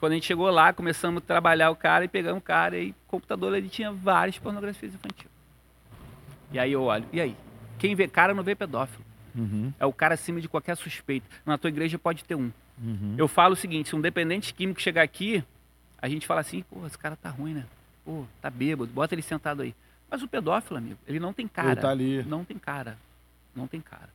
Quando 0.00 0.12
a 0.12 0.14
gente 0.14 0.26
chegou 0.26 0.50
lá, 0.50 0.72
começamos 0.72 1.22
a 1.22 1.26
trabalhar 1.26 1.70
o 1.70 1.76
cara 1.76 2.06
e 2.06 2.08
pegamos 2.08 2.38
o 2.38 2.42
cara 2.42 2.78
e 2.78 2.90
o 2.90 2.94
computador 3.06 3.54
ele 3.54 3.68
tinha 3.68 3.92
várias 3.92 4.38
pornografias 4.38 4.94
infantis. 4.94 5.26
E 6.50 6.58
aí 6.58 6.72
eu 6.72 6.82
olho, 6.82 7.04
e 7.12 7.20
aí? 7.20 7.36
Quem 7.78 7.94
vê 7.94 8.08
cara 8.08 8.32
não 8.32 8.42
vê 8.42 8.54
pedófilo. 8.54 9.04
Uhum. 9.34 9.72
É 9.78 9.84
o 9.84 9.92
cara 9.92 10.14
acima 10.14 10.40
de 10.40 10.48
qualquer 10.48 10.74
suspeita. 10.74 11.26
Na 11.44 11.58
tua 11.58 11.68
igreja 11.68 11.98
pode 11.98 12.24
ter 12.24 12.34
um. 12.34 12.50
Uhum. 12.82 13.14
Eu 13.18 13.28
falo 13.28 13.52
o 13.52 13.56
seguinte, 13.56 13.90
se 13.90 13.94
um 13.94 14.00
dependente 14.00 14.54
químico 14.54 14.80
chegar 14.80 15.02
aqui, 15.02 15.44
a 16.00 16.08
gente 16.08 16.26
fala 16.26 16.40
assim, 16.40 16.62
pô, 16.62 16.86
esse 16.86 16.96
cara 16.96 17.14
tá 17.14 17.28
ruim, 17.28 17.52
né? 17.52 17.66
Pô, 18.02 18.24
tá 18.40 18.48
bêbado, 18.48 18.90
bota 18.90 19.14
ele 19.14 19.22
sentado 19.22 19.60
aí. 19.60 19.74
Mas 20.10 20.22
o 20.22 20.28
pedófilo, 20.28 20.78
amigo, 20.78 20.98
ele 21.06 21.20
não 21.20 21.34
tem 21.34 21.46
cara. 21.46 21.72
Ele 21.72 21.80
tá 21.80 21.90
ali. 21.90 22.22
Não 22.24 22.42
tem 22.42 22.58
cara. 22.58 22.98
Não 23.54 23.66
tem 23.66 23.80
cara. 23.82 24.08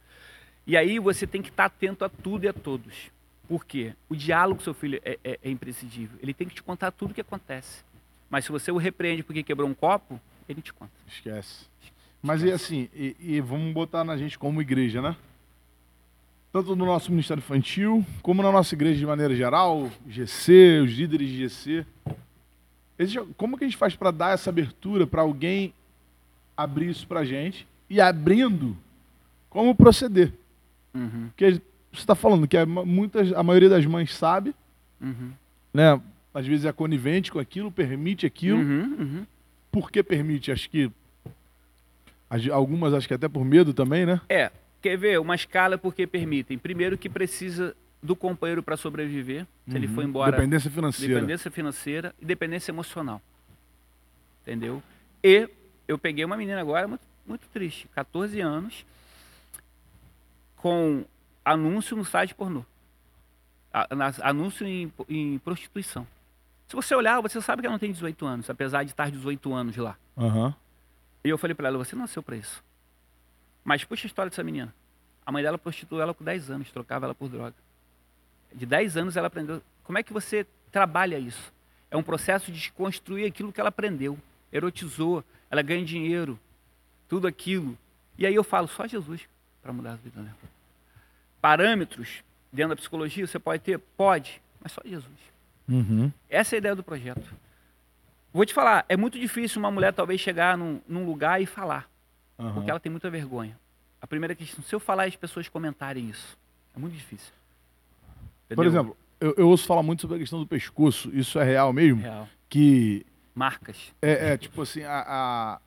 E 0.66 0.76
aí 0.76 0.98
você 0.98 1.28
tem 1.28 1.44
que 1.44 1.50
estar 1.50 1.66
atento 1.66 2.04
a 2.04 2.10
tudo 2.10 2.46
e 2.46 2.48
a 2.48 2.54
todos. 2.54 3.12
Por 3.48 3.66
quê? 3.66 3.94
O 4.10 4.16
diálogo 4.16 4.58
com 4.60 4.64
seu 4.64 4.74
filho 4.74 5.00
é, 5.04 5.20
é- 5.24 5.40
é 5.44 5.50
imprescindível. 5.50 6.18
Ele 6.22 6.34
tem 6.34 6.48
que 6.48 6.56
te 6.56 6.64
contar 6.64 6.92
tudo 6.92 7.12
o 7.12 7.14
que 7.14 7.22
acontece. 7.22 7.84
Mas 8.30 8.46
se 8.46 8.52
você 8.52 8.72
o 8.72 8.78
repreende 8.78 9.24
porque 9.24 9.44
quebrou 9.44 9.70
um 9.70 9.74
copo, 9.74 10.20
ele 10.50 10.62
te 10.62 10.74
conta. 10.74 10.92
Esquece. 11.08 11.66
Mas 12.22 12.42
e 12.44 12.52
assim, 12.52 12.90
e, 12.94 13.16
e 13.20 13.42
vamos 13.42 13.72
botar 13.74 14.04
na 14.04 14.18
gente 14.18 14.38
como 14.40 14.62
igreja, 14.62 15.02
né? 15.02 15.16
Tanto 16.52 16.76
no 16.76 16.86
nosso 16.86 17.12
ministério 17.12 17.40
infantil, 17.42 18.04
como 18.22 18.42
na 18.42 18.52
nossa 18.52 18.74
igreja 18.74 18.98
de 18.98 19.06
maneira 19.06 19.36
geral, 19.36 19.92
GC, 20.08 20.80
os 20.84 20.92
líderes 20.92 21.28
de 21.30 21.38
GC. 21.50 21.86
Como 23.36 23.58
que 23.58 23.66
a 23.66 23.68
gente 23.68 23.78
faz 23.78 23.96
para 23.96 24.10
dar 24.10 24.34
essa 24.34 24.50
abertura 24.50 25.06
para 25.06 25.22
alguém 25.22 25.74
abrir 26.56 26.90
isso 26.90 27.06
pra 27.06 27.26
gente 27.26 27.68
e 27.90 28.00
abrindo, 28.00 28.76
como 29.50 29.76
proceder? 29.76 30.32
Uhum, 30.94 31.28
Porque 31.28 31.62
você 31.96 32.04
está 32.04 32.16
falando 32.16 32.48
que 32.48 32.58
a, 32.58 32.66
ma- 32.66 32.86
muitas, 32.86 33.32
a 33.34 33.42
maioria 33.44 33.70
das 33.70 33.86
mães 33.86 34.14
sabe, 34.14 34.54
uhum, 35.02 35.32
né? 35.74 36.00
Às 36.34 36.46
vezes 36.46 36.66
é 36.66 36.72
conivente 36.74 37.32
com 37.32 37.40
aquilo, 37.40 37.72
permite 37.72 38.26
aquilo. 38.26 38.60
uhum, 38.60 38.96
uhum. 39.00 39.26
Por 39.72 39.90
que 39.92 40.04
permite? 40.04 40.52
Acho 40.52 40.70
que 40.70 40.92
as- 42.30 42.48
algumas 42.50 42.94
acho 42.94 43.08
que 43.08 43.14
até 43.14 43.28
por 43.28 43.44
medo 43.46 43.74
também, 43.74 44.06
né? 44.06 44.20
É, 44.30 44.52
quer 44.82 44.98
ver? 44.98 45.20
Uma 45.20 45.36
escala 45.36 45.78
porque 45.78 46.06
permitem. 46.06 46.58
Primeiro 46.58 46.98
que 46.98 47.08
precisa 47.10 47.76
do 48.04 48.16
companheiro 48.16 48.62
para 48.62 48.78
sobreviver. 48.78 49.48
Se 49.68 49.76
ele 49.76 49.88
Uhum. 49.88 49.96
for 49.96 50.04
embora, 50.04 50.32
Dependência 50.38 50.70
financeira. 50.70 51.14
dependência 51.16 51.50
financeira 51.52 52.16
e 52.22 52.26
dependência 52.26 52.72
emocional. 52.72 53.22
Entendeu? 54.44 54.84
E 55.24 55.50
eu 55.88 55.98
peguei 55.98 56.24
uma 56.26 56.38
menina 56.38 56.60
agora 56.62 56.88
muito, 56.88 57.02
muito 57.26 57.48
triste, 57.52 57.88
14 57.96 58.40
anos, 58.42 58.86
com 60.58 61.04
anúncio 61.46 61.96
no 61.96 62.04
site 62.04 62.34
pornô. 62.34 62.66
Anúncio 64.24 64.66
em, 64.66 64.92
em 65.08 65.38
prostituição. 65.40 66.08
Se 66.68 66.76
você 66.76 66.96
olhar, 66.96 67.22
você 67.22 67.40
sabe 67.42 67.62
que 67.62 67.68
ela 67.68 67.74
não 67.74 67.80
tem 67.80 67.92
18 67.92 68.26
anos, 68.26 68.50
apesar 68.50 68.84
de 68.84 68.92
estar 68.92 69.12
18 69.12 69.54
anos 69.54 69.78
lá. 69.78 69.96
Aham. 70.18 70.56
E 71.24 71.30
eu 71.30 71.38
falei 71.38 71.54
pra 71.54 71.68
ela, 71.68 71.78
você 71.78 71.96
nasceu 71.96 72.24
pra 72.24 72.36
isso. 72.36 72.64
Mas 73.64 73.84
puxa 73.84 74.06
a 74.06 74.10
história 74.10 74.30
dessa 74.30 74.44
menina. 74.44 74.74
A 75.26 75.32
mãe 75.32 75.44
dela 75.44 75.58
prostituiu 75.58 76.02
ela 76.02 76.14
com 76.14 76.24
10 76.24 76.50
anos, 76.50 76.72
trocava 76.72 77.06
ela 77.06 77.16
por 77.16 77.30
droga. 77.30 77.56
De 78.54 78.66
10 78.66 78.98
anos 78.98 79.18
ela 79.18 79.28
aprendeu. 79.28 79.62
Como 79.84 79.98
é 79.98 80.04
que 80.04 80.14
você 80.14 80.46
trabalha 80.72 81.20
isso? 81.20 81.54
É 81.92 81.98
um 81.98 82.04
processo 82.04 82.52
de 82.52 82.60
desconstruir 82.60 83.28
aquilo 83.28 83.52
que 83.52 83.60
ela 83.60 83.70
aprendeu. 83.70 84.18
Erotizou, 84.52 85.24
ela 85.50 85.62
ganha 85.62 85.84
dinheiro, 85.84 86.40
tudo 87.08 87.28
aquilo. 87.28 87.78
E 88.18 88.26
aí 88.26 88.36
eu 88.36 88.44
falo, 88.44 88.68
só 88.68 88.88
Jesus 88.88 89.28
para 89.62 89.74
mudar 89.74 89.94
a 89.94 89.96
vida 89.96 90.22
dela. 90.22 90.38
Parâmetros 91.46 92.24
dentro 92.52 92.70
da 92.70 92.76
psicologia 92.76 93.28
você 93.28 93.38
pode 93.38 93.62
ter? 93.62 93.78
Pode, 93.78 94.42
mas 94.60 94.72
só 94.72 94.82
Jesus. 94.84 95.06
Uhum. 95.70 96.12
Essa 96.28 96.56
é 96.56 96.58
a 96.58 96.60
ideia 96.60 96.76
do 96.76 96.82
projeto. 96.84 97.22
Vou 98.34 98.44
te 98.48 98.52
falar, 98.52 98.84
é 98.90 98.98
muito 98.98 99.20
difícil 99.20 99.60
uma 99.60 99.70
mulher 99.70 99.94
talvez 99.94 100.20
chegar 100.20 100.58
num, 100.58 100.82
num 100.88 101.06
lugar 101.06 101.40
e 101.40 101.46
falar, 101.46 101.88
Aham. 102.40 102.54
porque 102.56 102.72
ela 102.72 102.80
tem 102.80 102.90
muita 102.92 103.12
vergonha. 103.12 103.56
A 104.02 104.08
primeira 104.08 104.34
questão, 104.34 104.64
se 104.64 104.74
eu 104.74 104.80
falar 104.80 105.06
e 105.06 105.10
as 105.10 105.16
pessoas 105.16 105.48
comentarem 105.48 106.10
isso, 106.10 106.36
é 106.76 106.80
muito 106.80 106.94
difícil. 106.94 107.32
Por 108.48 108.54
Entendeu? 108.54 108.72
exemplo, 108.72 108.98
eu, 109.20 109.36
eu 109.38 109.48
ouço 109.48 109.68
falar 109.68 109.84
muito 109.84 110.02
sobre 110.02 110.16
a 110.18 110.20
questão 110.20 110.40
do 110.40 110.48
pescoço. 110.48 111.12
Isso 111.14 111.40
é 111.40 111.44
real 111.44 111.72
mesmo? 111.72 112.02
Real. 112.02 112.28
Que 112.50 113.06
Marcas. 113.36 113.94
é, 114.02 114.32
é, 114.34 114.38
tipo 114.38 114.64
assim, 114.64 114.82
a, 114.82 115.04
a- 115.08 115.60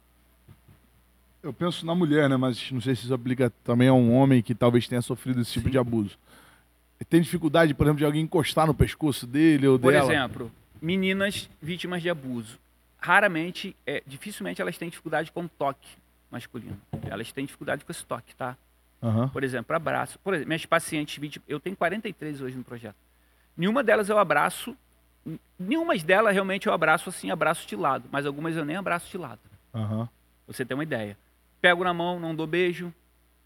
Eu 1.48 1.52
penso 1.54 1.86
na 1.86 1.94
mulher, 1.94 2.28
né? 2.28 2.36
Mas 2.36 2.70
não 2.70 2.80
sei 2.80 2.94
se 2.94 3.04
isso 3.04 3.14
aplica 3.14 3.50
também 3.64 3.88
a 3.88 3.94
um 3.94 4.12
homem 4.14 4.42
que 4.42 4.54
talvez 4.54 4.86
tenha 4.86 5.00
sofrido 5.00 5.40
esse 5.40 5.52
tipo 5.52 5.64
Sim. 5.66 5.72
de 5.72 5.78
abuso. 5.78 6.18
Tem 7.08 7.22
dificuldade, 7.22 7.72
por 7.72 7.84
exemplo, 7.84 7.98
de 7.98 8.04
alguém 8.04 8.22
encostar 8.22 8.66
no 8.66 8.74
pescoço 8.74 9.26
dele 9.26 9.66
ou 9.66 9.78
Por 9.78 9.92
dela? 9.92 10.12
exemplo, 10.12 10.52
meninas 10.82 11.48
vítimas 11.62 12.02
de 12.02 12.10
abuso. 12.10 12.58
Raramente, 12.98 13.74
é, 13.86 14.02
dificilmente 14.06 14.60
elas 14.60 14.76
têm 14.76 14.90
dificuldade 14.90 15.32
com 15.32 15.46
toque 15.48 15.88
masculino. 16.30 16.78
Elas 17.06 17.32
têm 17.32 17.46
dificuldade 17.46 17.82
com 17.82 17.90
esse 17.92 18.04
toque, 18.04 18.34
tá? 18.34 18.54
Aham. 19.02 19.28
Por 19.28 19.42
exemplo, 19.42 19.74
abraço. 19.74 20.18
Por 20.18 20.34
exemplo, 20.34 20.48
minhas 20.48 20.66
pacientes 20.66 21.16
vítimas, 21.16 21.48
eu 21.48 21.58
tenho 21.58 21.76
43 21.76 22.42
hoje 22.42 22.56
no 22.56 22.64
projeto. 22.64 22.96
Nenhuma 23.56 23.82
delas 23.82 24.10
eu 24.10 24.18
abraço, 24.18 24.76
nenhuma 25.58 25.96
delas 25.96 26.34
realmente 26.34 26.66
eu 26.66 26.74
abraço 26.74 27.08
assim, 27.08 27.30
abraço 27.30 27.66
de 27.66 27.74
lado, 27.74 28.04
mas 28.12 28.26
algumas 28.26 28.54
eu 28.54 28.66
nem 28.66 28.76
abraço 28.76 29.08
de 29.10 29.16
lado. 29.16 29.40
Pra 29.72 30.08
Você 30.46 30.62
tem 30.66 30.74
uma 30.76 30.82
ideia. 30.82 31.16
Pego 31.60 31.84
na 31.84 31.92
mão, 31.92 32.20
não 32.20 32.34
dou 32.34 32.46
beijo, 32.46 32.92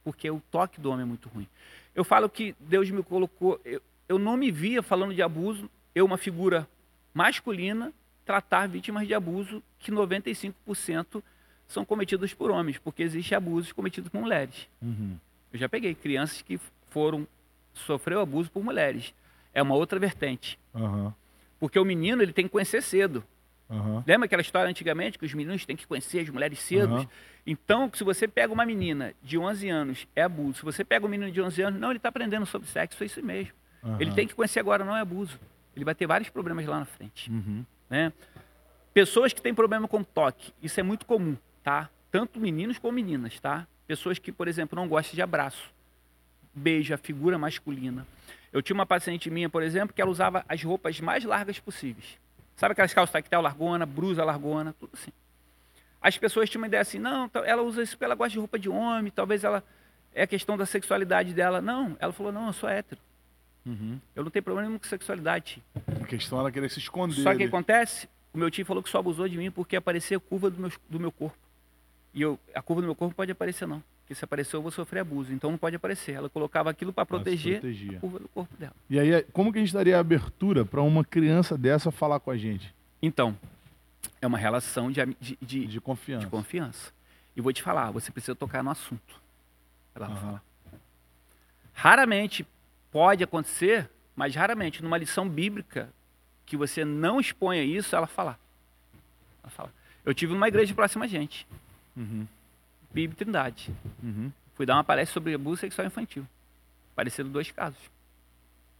porque 0.04 0.30
o 0.30 0.40
toque 0.50 0.80
do 0.80 0.90
homem 0.90 1.02
é 1.02 1.06
muito 1.06 1.28
ruim. 1.28 1.46
Eu 1.94 2.04
falo 2.04 2.28
que 2.28 2.54
Deus 2.60 2.90
me 2.90 3.02
colocou, 3.02 3.60
eu, 3.64 3.80
eu 4.08 4.18
não 4.18 4.36
me 4.36 4.50
via 4.50 4.82
falando 4.82 5.14
de 5.14 5.22
abuso, 5.22 5.70
eu 5.94 6.04
uma 6.04 6.18
figura 6.18 6.68
masculina 7.14 7.92
tratar 8.24 8.68
vítimas 8.68 9.06
de 9.06 9.14
abuso 9.14 9.62
que 9.78 9.90
95% 9.90 11.22
são 11.66 11.84
cometidos 11.84 12.34
por 12.34 12.50
homens, 12.50 12.78
porque 12.78 13.02
existe 13.02 13.34
abusos 13.34 13.72
cometidos 13.72 14.10
por 14.10 14.20
mulheres. 14.20 14.68
Uhum. 14.80 15.16
Eu 15.52 15.58
já 15.58 15.68
peguei 15.68 15.94
crianças 15.94 16.42
que 16.42 16.60
foram 16.90 17.26
sofreu 17.72 18.20
abuso 18.20 18.50
por 18.50 18.62
mulheres. 18.62 19.14
É 19.54 19.62
uma 19.62 19.74
outra 19.74 19.98
vertente, 19.98 20.58
Aham. 20.74 21.14
porque 21.58 21.78
o 21.78 21.84
menino 21.84 22.22
ele 22.22 22.32
tem 22.32 22.44
que 22.44 22.50
conhecer 22.50 22.82
cedo. 22.82 23.24
Aham. 23.72 24.04
Lembra 24.06 24.26
aquela 24.26 24.42
história 24.42 24.68
antigamente 24.68 25.18
que 25.18 25.24
os 25.24 25.32
meninos 25.32 25.64
têm 25.64 25.74
que 25.74 25.86
conhecer 25.86 26.20
as 26.20 26.28
mulheres 26.28 26.58
cedo? 26.60 26.96
Aham. 26.96 27.08
Então, 27.46 27.90
se 27.92 28.04
você 28.04 28.28
pega 28.28 28.52
uma 28.52 28.64
menina 28.64 29.14
de 29.22 29.38
11 29.38 29.68
anos, 29.68 30.06
é 30.14 30.22
abuso. 30.22 30.58
Se 30.58 30.64
você 30.64 30.84
pega 30.84 31.06
um 31.06 31.08
menino 31.08 31.32
de 31.32 31.40
11 31.40 31.62
anos, 31.62 31.80
não, 31.80 31.90
ele 31.90 31.96
está 31.96 32.10
aprendendo 32.10 32.46
sobre 32.46 32.68
sexo, 32.68 33.02
é 33.02 33.06
isso 33.06 33.22
mesmo. 33.24 33.52
Aham. 33.82 33.96
Ele 33.98 34.12
tem 34.12 34.26
que 34.26 34.34
conhecer 34.34 34.60
agora, 34.60 34.84
não 34.84 34.96
é 34.96 35.00
abuso. 35.00 35.40
ele 35.74 35.84
vai 35.84 35.94
ter 35.94 36.06
vários 36.06 36.28
problemas 36.28 36.66
lá 36.66 36.78
na 36.78 36.84
frente. 36.84 37.30
Uhum. 37.30 37.64
Né? 37.88 38.12
Pessoas 38.92 39.32
que 39.32 39.40
têm 39.40 39.54
problema 39.54 39.88
com 39.88 40.04
toque, 40.04 40.52
isso 40.62 40.78
é 40.78 40.82
muito 40.82 41.06
comum, 41.06 41.36
tá? 41.64 41.88
Tanto 42.10 42.38
meninos 42.38 42.78
como 42.78 42.92
meninas, 42.92 43.40
tá? 43.40 43.66
Pessoas 43.86 44.18
que, 44.18 44.30
por 44.30 44.46
exemplo, 44.46 44.76
não 44.76 44.86
gostam 44.86 45.14
de 45.14 45.22
abraço, 45.22 45.72
beijo, 46.54 46.92
a 46.92 46.98
figura 46.98 47.38
masculina. 47.38 48.06
Eu 48.52 48.60
tinha 48.60 48.74
uma 48.74 48.84
paciente 48.84 49.30
minha, 49.30 49.48
por 49.48 49.62
exemplo, 49.62 49.94
que 49.94 50.02
ela 50.02 50.10
usava 50.10 50.44
as 50.46 50.62
roupas 50.62 51.00
mais 51.00 51.24
largas 51.24 51.58
possíveis. 51.58 52.18
Sabe 52.62 52.74
aquelas 52.74 52.94
calças 52.94 53.12
tactel 53.12 53.40
largona, 53.40 53.84
brusa 53.84 54.24
largona, 54.24 54.72
tudo 54.78 54.92
assim. 54.94 55.10
As 56.00 56.16
pessoas 56.16 56.48
tinham 56.48 56.62
uma 56.62 56.68
ideia 56.68 56.80
assim, 56.80 56.96
não, 56.96 57.28
ela 57.44 57.60
usa 57.60 57.82
isso 57.82 57.94
porque 57.96 58.04
ela 58.04 58.14
gosta 58.14 58.30
de 58.30 58.38
roupa 58.38 58.56
de 58.56 58.68
homem, 58.68 59.10
talvez 59.10 59.42
ela 59.42 59.64
é 60.14 60.22
a 60.22 60.26
questão 60.28 60.56
da 60.56 60.64
sexualidade 60.64 61.34
dela. 61.34 61.60
Não, 61.60 61.96
ela 61.98 62.12
falou, 62.12 62.30
não, 62.30 62.46
eu 62.46 62.52
sou 62.52 62.68
hétero. 62.68 63.00
Uhum. 63.66 63.98
Eu 64.14 64.22
não 64.22 64.30
tenho 64.30 64.44
problema 64.44 64.68
nenhum 64.68 64.78
com 64.78 64.86
sexualidade. 64.86 65.60
A 66.00 66.06
questão 66.06 66.38
era 66.38 66.52
querer 66.52 66.70
se 66.70 66.78
esconder. 66.78 67.20
Só 67.20 67.30
que 67.30 67.34
o 67.34 67.38
que 67.38 67.44
acontece? 67.46 68.08
O 68.32 68.38
meu 68.38 68.48
tio 68.48 68.64
falou 68.64 68.80
que 68.80 68.88
só 68.88 69.00
abusou 69.00 69.28
de 69.28 69.36
mim 69.36 69.50
porque 69.50 69.74
aparecia 69.74 70.18
a 70.18 70.20
curva 70.20 70.48
do 70.48 70.60
meu, 70.60 70.72
do 70.88 71.00
meu 71.00 71.10
corpo. 71.10 71.36
E 72.14 72.22
eu, 72.22 72.38
a 72.54 72.62
curva 72.62 72.80
do 72.80 72.86
meu 72.86 72.94
corpo 72.94 73.12
pode 73.12 73.32
aparecer, 73.32 73.66
não. 73.66 73.82
Porque 74.12 74.18
se 74.18 74.24
aparecer, 74.24 74.56
eu 74.56 74.62
vou 74.62 74.70
sofrer 74.70 75.00
abuso. 75.00 75.32
Então 75.32 75.50
não 75.50 75.56
pode 75.58 75.74
aparecer. 75.76 76.12
Ela 76.12 76.28
colocava 76.28 76.68
aquilo 76.70 76.92
para 76.92 77.06
proteger 77.06 77.62
a 77.96 78.00
curva 78.00 78.18
do 78.18 78.28
corpo 78.28 78.54
dela. 78.58 78.74
E 78.90 78.98
aí, 78.98 79.22
como 79.32 79.50
que 79.52 79.58
a 79.58 79.62
gente 79.62 79.72
daria 79.72 79.98
abertura 79.98 80.64
para 80.66 80.82
uma 80.82 81.02
criança 81.04 81.56
dessa 81.56 81.90
falar 81.90 82.20
com 82.20 82.30
a 82.30 82.36
gente? 82.36 82.74
Então, 83.00 83.36
é 84.20 84.26
uma 84.26 84.36
relação 84.36 84.90
de, 84.92 85.00
de, 85.18 85.38
de, 85.40 85.66
De 85.66 85.80
confiança. 85.80 86.24
de 86.26 86.30
confiança. 86.30 86.92
E 87.34 87.40
vou 87.40 87.52
te 87.52 87.62
falar, 87.62 87.90
você 87.90 88.12
precisa 88.12 88.34
tocar 88.34 88.62
no 88.62 88.70
assunto. 88.70 89.20
Ela 89.94 90.06
vai 90.08 90.16
Aham. 90.16 90.26
falar. 90.26 90.42
Raramente 91.72 92.46
pode 92.90 93.24
acontecer, 93.24 93.88
mas 94.14 94.34
raramente, 94.34 94.82
numa 94.82 94.98
lição 94.98 95.26
bíblica, 95.28 95.88
que 96.44 96.56
você 96.56 96.84
não 96.84 97.18
exponha 97.18 97.62
isso, 97.64 97.96
ela 97.96 98.06
falar. 98.06 98.38
Ela 99.42 99.50
fala. 99.50 99.72
Eu 100.04 100.12
tive 100.12 100.34
numa 100.34 100.48
igreja 100.48 100.74
próxima 100.74 101.06
a 101.06 101.08
gente, 101.08 101.46
Uhum. 101.96 102.26
Bíblia 102.92 103.16
Trindade. 103.16 103.72
Uhum. 104.02 104.30
Fui 104.54 104.66
dar 104.66 104.74
uma 104.76 104.84
palestra 104.84 105.14
sobre 105.14 105.34
abuso 105.34 105.60
sexual 105.60 105.86
infantil. 105.86 106.26
Apareceram 106.92 107.30
dois 107.30 107.50
casos. 107.50 107.80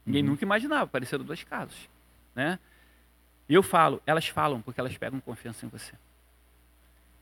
Ninguém 0.05 0.23
Uhum. 0.23 0.29
nunca 0.31 0.43
imaginava, 0.45 0.83
apareceram 0.83 1.23
dois 1.23 1.43
casos. 1.43 1.89
Né? 2.35 2.59
E 3.49 3.53
eu 3.53 3.63
falo, 3.63 4.01
elas 4.05 4.27
falam 4.27 4.61
porque 4.61 4.79
elas 4.79 4.95
pegam 4.97 5.19
confiança 5.19 5.65
em 5.65 5.69
você. 5.69 5.93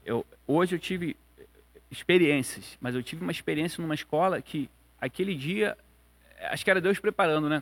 Eu, 0.06 0.26
hoje 0.48 0.76
eu 0.76 0.80
tive 0.80 1.16
eh, 1.38 1.46
experiências, 1.90 2.78
mas 2.82 2.96
eu 2.96 3.04
tive 3.04 3.22
uma 3.22 3.32
experiência 3.32 3.82
numa 3.82 3.94
escola 3.96 4.42
que 4.42 4.70
aquele 5.00 5.36
dia, 5.36 5.78
eh, 6.38 6.48
acho 6.48 6.64
que 6.64 6.72
era 6.72 6.82
Deus 6.82 7.00
preparando, 7.00 7.48
né? 7.48 7.62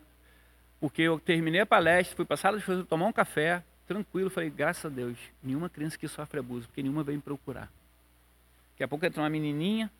Porque 0.79 1.01
eu 1.01 1.19
terminei 1.19 1.61
a 1.61 1.65
palestra, 1.65 2.15
fui 2.15 2.25
passar 2.25 2.53
as 2.55 2.63
coisas, 2.63 2.87
tomar 2.87 3.05
um 3.07 3.11
café, 3.13 3.61
tranquilo, 3.85 4.29
falei, 4.29 4.49
graças 4.49 4.85
a 4.85 4.89
Deus, 4.89 5.17
nenhuma 5.43 5.69
criança 5.69 5.97
que 5.97 6.07
sofre 6.07 6.39
abuso, 6.39 6.67
porque 6.67 6.81
nenhuma 6.81 7.03
veio 7.03 7.17
me 7.17 7.21
procurar. 7.21 7.69
Daqui 8.79 8.85
a 8.85 8.87
pouco 8.87 9.05
entrou 9.05 9.25
uma 9.25 9.29
menininha, 9.29 9.91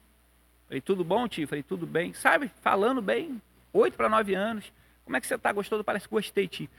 falei, 0.65 0.80
tudo 0.80 1.03
bom, 1.03 1.27
tio? 1.27 1.45
Falei, 1.49 1.61
tudo 1.61 1.86
bem. 1.86 2.13
Sabe, 2.13 2.49
falando 2.61 3.01
bem, 3.01 3.41
oito 3.73 3.97
para 3.97 4.07
nove 4.07 4.34
anos, 4.34 4.71
como 5.03 5.17
é 5.17 5.19
que 5.19 5.27
você 5.27 5.38
tá? 5.38 5.51
Gostou 5.51 5.77
do 5.77 5.84
palestra? 5.84 6.09
Gostei, 6.09 6.47
tio. 6.47 6.69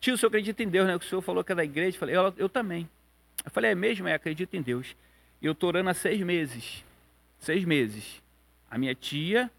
Tio, 0.00 0.14
o 0.14 0.16
senhor 0.16 0.28
acredita 0.28 0.62
em 0.62 0.68
Deus, 0.68 0.86
né? 0.86 0.96
O 0.96 1.02
senhor 1.02 1.20
falou 1.20 1.44
que 1.44 1.52
é 1.52 1.54
da 1.54 1.62
igreja. 1.62 1.98
Falei, 1.98 2.16
eu, 2.16 2.32
eu 2.38 2.48
também. 2.48 2.88
Eu 3.44 3.50
falei, 3.50 3.72
é 3.72 3.74
mesmo? 3.74 4.08
É, 4.08 4.14
acredito 4.14 4.54
em 4.54 4.62
Deus. 4.62 4.96
Eu 5.42 5.52
estou 5.52 5.68
orando 5.68 5.90
há 5.90 5.94
seis 5.94 6.18
meses. 6.22 6.82
Seis 7.38 7.62
meses. 7.66 8.22
A 8.70 8.78
minha 8.78 8.94
tia 8.94 9.50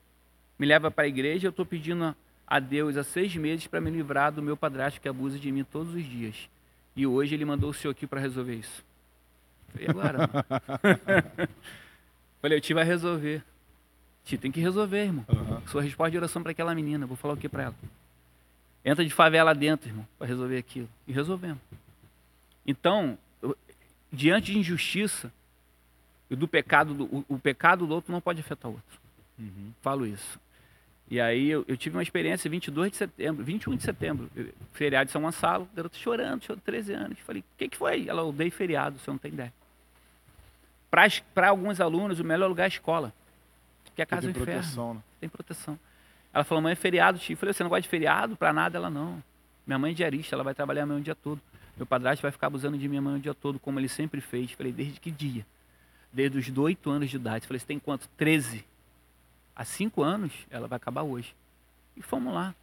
me 0.57 0.65
leva 0.65 0.89
para 0.89 1.03
a 1.03 1.07
igreja, 1.07 1.45
eu 1.45 1.51
estou 1.51 1.67
pedindo 1.67 2.15
a 2.47 2.59
Deus 2.59 2.97
há 2.97 3.03
seis 3.03 3.35
meses 3.35 3.67
para 3.67 3.79
me 3.79 3.91
livrar 3.91 4.31
do 4.31 4.41
meu 4.41 4.57
padrasto 4.57 4.99
que 4.99 5.07
abusa 5.07 5.37
de 5.37 5.51
mim 5.51 5.63
todos 5.63 5.93
os 5.93 6.03
dias. 6.03 6.49
E 6.95 7.05
hoje 7.05 7.35
ele 7.35 7.45
mandou 7.45 7.69
o 7.69 7.73
senhor 7.75 7.91
aqui 7.91 8.07
para 8.07 8.19
resolver 8.19 8.55
isso. 8.55 8.83
Falei, 9.75 9.87
e 9.87 9.89
agora? 9.89 10.17
mano?" 10.19 11.49
Falei, 12.41 12.57
o 12.57 12.61
tio 12.61 12.75
vai 12.75 12.83
resolver. 12.85 13.43
Tio, 14.23 14.37
tem 14.37 14.51
que 14.51 14.59
resolver, 14.59 15.03
irmão. 15.05 15.25
Aham. 15.27 15.61
Sua 15.67 15.81
resposta 15.81 16.11
de 16.11 16.17
oração 16.17 16.41
para 16.41 16.51
aquela 16.51 16.73
menina. 16.75 17.05
Vou 17.05 17.17
falar 17.17 17.33
o 17.33 17.37
que 17.37 17.49
para 17.49 17.63
ela? 17.63 17.75
Entra 18.83 19.03
de 19.03 19.11
favela 19.11 19.53
dentro, 19.53 19.89
irmão, 19.89 20.07
para 20.17 20.27
resolver 20.27 20.57
aquilo. 20.57 20.89
E 21.07 21.11
resolvemos. 21.11 21.59
Então, 22.65 23.17
eu- 23.41 23.57
diante 24.11 24.51
de 24.51 24.59
injustiça 24.59 25.31
e 26.29 26.35
do 26.35 26.47
pecado, 26.47 26.93
do, 26.93 27.05
o, 27.05 27.25
o 27.29 27.39
pecado 27.39 27.85
do 27.85 27.93
outro 27.93 28.11
não 28.11 28.21
pode 28.21 28.39
afetar 28.39 28.69
o 28.69 28.75
outro. 28.75 28.99
Uhum. 29.37 29.71
Falo 29.81 30.05
isso. 30.05 30.39
E 31.09 31.19
aí 31.21 31.49
eu, 31.49 31.63
eu 31.67 31.77
tive 31.77 31.95
uma 31.95 32.01
experiência 32.03 32.49
22 32.49 32.91
de 32.91 32.97
setembro, 32.97 33.43
21 33.43 33.75
de 33.75 33.83
setembro, 33.83 34.29
eh, 34.35 34.47
feriado 34.73 35.05
de 35.05 35.11
São 35.11 35.21
Gonçalo, 35.21 35.67
garota 35.75 35.95
chorando, 35.97 36.43
chorando 36.43 36.63
13 36.63 36.93
anos. 36.93 37.19
Falei, 37.19 37.41
o 37.41 37.45
que, 37.57 37.69
que 37.69 37.77
foi? 37.77 38.07
Ela, 38.07 38.31
dei 38.33 38.49
feriado, 38.49 38.97
você 38.97 39.11
não 39.11 39.17
tem 39.19 39.31
ideia. 39.31 39.53
Para 40.89 41.49
alguns 41.49 41.81
alunos, 41.81 42.19
o 42.19 42.23
melhor 42.23 42.47
lugar 42.47 42.63
é 42.63 42.65
a 42.65 42.69
escola, 42.69 43.13
que 43.95 44.01
é 44.01 44.03
a 44.03 44.05
casa 44.05 44.23
Tem 44.23 44.31
do 44.31 44.39
inferno 44.39 44.61
proteção, 44.61 44.93
né? 44.93 45.01
tem 45.19 45.29
proteção. 45.29 45.79
Ela 46.33 46.43
falou, 46.43 46.61
mãe, 46.61 46.73
é 46.73 46.75
feriado, 46.75 47.17
tio. 47.17 47.33
Eu 47.33 47.37
falei, 47.37 47.53
você 47.53 47.63
não 47.63 47.69
gosta 47.69 47.81
de 47.81 47.87
feriado? 47.87 48.35
Pra 48.35 48.51
nada, 48.51 48.77
ela 48.77 48.89
não. 48.89 49.23
Minha 49.65 49.79
mãe 49.79 49.91
é 49.91 49.93
diarista, 49.95 50.35
ela 50.35 50.43
vai 50.43 50.53
trabalhar 50.53 50.83
amanhã 50.83 50.99
o 50.99 51.03
dia 51.03 51.15
todo. 51.15 51.41
Meu 51.77 51.85
padrasto 51.85 52.21
vai 52.21 52.31
ficar 52.31 52.47
abusando 52.47 52.77
de 52.77 52.87
minha 52.87 53.01
mãe 53.01 53.15
o 53.15 53.19
dia 53.19 53.33
todo, 53.33 53.59
como 53.59 53.79
ele 53.79 53.89
sempre 53.89 54.21
fez. 54.21 54.51
Falei, 54.51 54.71
desde 54.71 54.99
que 54.99 55.11
dia? 55.11 55.45
Desde 56.11 56.37
os 56.37 56.57
8 56.57 56.89
anos 56.89 57.09
de 57.09 57.15
idade. 57.15 57.47
Falei, 57.47 57.59
você 57.59 57.65
tem 57.65 57.79
quanto? 57.79 58.07
13. 58.17 58.65
Há 59.55 59.65
5 59.65 60.01
anos, 60.01 60.33
ela 60.49 60.67
vai 60.67 60.77
acabar 60.77 61.03
hoje. 61.03 61.35
E 61.95 62.01
fomos 62.01 62.33
lá. 62.33 62.53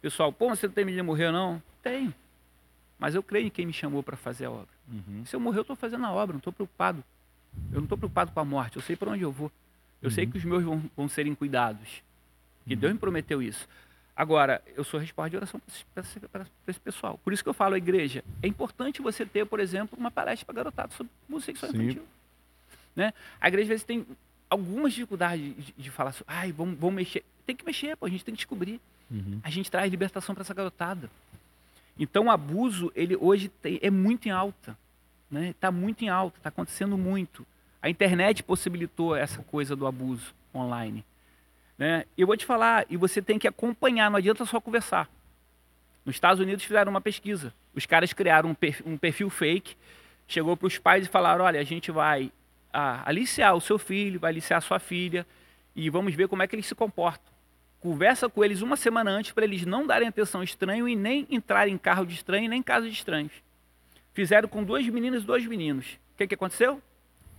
Pessoal, 0.00 0.32
pô, 0.32 0.48
você 0.48 0.66
não 0.66 0.74
tem 0.74 0.84
medo 0.84 0.96
de 0.96 1.02
morrer, 1.02 1.30
não? 1.30 1.62
Tenho. 1.82 2.14
Mas 2.98 3.14
eu 3.14 3.22
creio 3.22 3.46
em 3.46 3.50
quem 3.50 3.66
me 3.66 3.72
chamou 3.72 4.02
para 4.02 4.16
fazer 4.16 4.46
a 4.46 4.50
obra. 4.50 4.68
Uhum. 4.90 5.24
Se 5.26 5.36
eu 5.36 5.40
morrer, 5.40 5.58
eu 5.58 5.62
estou 5.62 5.76
fazendo 5.76 6.04
a 6.06 6.12
obra, 6.12 6.32
não 6.34 6.38
estou 6.38 6.52
preocupado. 6.52 7.04
Eu 7.70 7.76
não 7.76 7.82
estou 7.84 7.98
preocupado 7.98 8.32
com 8.32 8.40
a 8.40 8.44
morte, 8.44 8.76
eu 8.76 8.82
sei 8.82 8.96
para 8.96 9.10
onde 9.10 9.22
eu 9.22 9.32
vou. 9.32 9.50
Eu 10.00 10.10
sei 10.10 10.24
Uhum. 10.24 10.30
que 10.30 10.38
os 10.38 10.44
meus 10.44 10.62
vão, 10.64 10.82
vão 10.96 11.08
serem 11.08 11.34
cuidados. 11.34 12.02
Que 12.66 12.76
Deus 12.76 12.92
me 12.92 12.98
prometeu 12.98 13.42
isso. 13.42 13.66
Agora, 14.14 14.62
eu 14.76 14.82
sou 14.84 14.98
resposta 14.98 15.30
de 15.30 15.36
oração 15.36 15.60
para 15.94 16.02
esse, 16.02 16.20
esse 16.66 16.80
pessoal. 16.80 17.18
Por 17.24 17.32
isso 17.32 17.42
que 17.42 17.48
eu 17.48 17.54
falo, 17.54 17.76
igreja, 17.76 18.24
é 18.42 18.46
importante 18.48 19.00
você 19.00 19.24
ter, 19.24 19.46
por 19.46 19.60
exemplo, 19.60 19.96
uma 19.98 20.10
palestra 20.10 20.44
para 20.44 20.54
garotada 20.56 20.92
sobre 20.94 21.12
homossexual 21.28 21.70
Sim. 21.72 21.78
infantil. 21.82 22.04
Né? 22.96 23.12
A 23.40 23.48
igreja, 23.48 23.64
às 23.64 23.68
vezes, 23.68 23.84
tem 23.84 24.04
algumas 24.50 24.92
dificuldades 24.92 25.54
de, 25.66 25.72
de 25.76 25.90
falar 25.90 26.10
assim, 26.10 26.24
ai, 26.26 26.50
vamos, 26.52 26.78
vamos 26.78 26.96
mexer. 26.96 27.24
Tem 27.46 27.54
que 27.54 27.64
mexer, 27.64 27.96
pô, 27.96 28.06
a 28.06 28.08
gente 28.08 28.24
tem 28.24 28.34
que 28.34 28.38
descobrir 28.38 28.80
Uhum. 29.10 29.40
a 29.42 29.48
gente 29.48 29.70
traz 29.70 29.90
libertação 29.90 30.34
para 30.34 30.42
essa 30.42 30.52
garotada. 30.52 31.10
Então 31.98 32.26
o 32.26 32.30
abuso, 32.30 32.92
ele 32.94 33.16
hoje 33.16 33.48
tem- 33.48 33.78
é 33.80 33.90
muito 33.90 34.26
em 34.28 34.30
alta. 34.30 34.76
Está 35.32 35.68
tá 35.68 35.70
muito 35.70 36.04
em 36.04 36.08
alta, 36.08 36.38
está 36.38 36.48
acontecendo 36.48 36.96
muito. 36.96 37.46
A 37.80 37.88
internet 37.88 38.42
possibilitou 38.42 39.14
essa 39.14 39.42
coisa 39.42 39.76
do 39.76 39.86
abuso 39.86 40.34
online. 40.54 41.04
Né? 41.76 42.04
Eu 42.16 42.26
vou 42.26 42.36
te 42.36 42.44
falar, 42.44 42.86
e 42.88 42.96
você 42.96 43.22
tem 43.22 43.38
que 43.38 43.46
acompanhar, 43.46 44.10
não 44.10 44.18
adianta 44.18 44.44
só 44.44 44.60
conversar. 44.60 45.08
Nos 46.04 46.16
Estados 46.16 46.40
Unidos 46.40 46.64
fizeram 46.64 46.90
uma 46.90 47.00
pesquisa. 47.00 47.52
Os 47.74 47.86
caras 47.86 48.12
criaram 48.12 48.56
um 48.84 48.96
perfil, 48.96 49.30
fake, 49.30 49.76
chegou 50.26 50.56
para 50.56 50.66
os 50.66 50.78
pais 50.78 51.06
e 51.06 51.08
falaram, 51.08 51.44
olha, 51.44 51.60
a 51.60 51.64
gente 51.64 51.90
vai 51.90 52.32
aliciar 52.72 53.54
o 53.54 53.60
seu 53.60 53.78
filho, 53.78 54.18
vai 54.18 54.32
aliciar 54.32 54.58
a 54.58 54.62
sua 54.62 54.78
filha, 54.78 55.26
e 55.76 55.88
vamos 55.90 56.14
ver 56.14 56.28
como 56.28 56.42
é 56.42 56.46
que 56.46 56.56
eles 56.56 56.66
se 56.66 56.74
comportam 56.74 57.38
conversa 57.80 58.28
com 58.28 58.44
eles 58.44 58.60
uma 58.60 58.76
semana 58.76 59.10
antes 59.10 59.32
para 59.32 59.44
eles 59.44 59.64
não 59.64 59.86
darem 59.86 60.08
atenção 60.08 60.42
estranho 60.42 60.88
e 60.88 60.96
nem 60.96 61.26
entrarem 61.30 61.74
em 61.74 61.78
carro 61.78 62.04
de 62.04 62.14
estranho 62.14 62.48
nem 62.48 62.60
em 62.60 62.62
casa 62.62 62.88
de 62.88 62.92
estranhos. 62.92 63.32
Fizeram 64.18 64.48
com 64.48 64.64
duas 64.64 64.84
meninas 64.88 65.22
e 65.22 65.26
dois 65.26 65.46
meninos. 65.46 65.96
O 66.14 66.18
que, 66.18 66.26
que 66.26 66.34
aconteceu? 66.34 66.82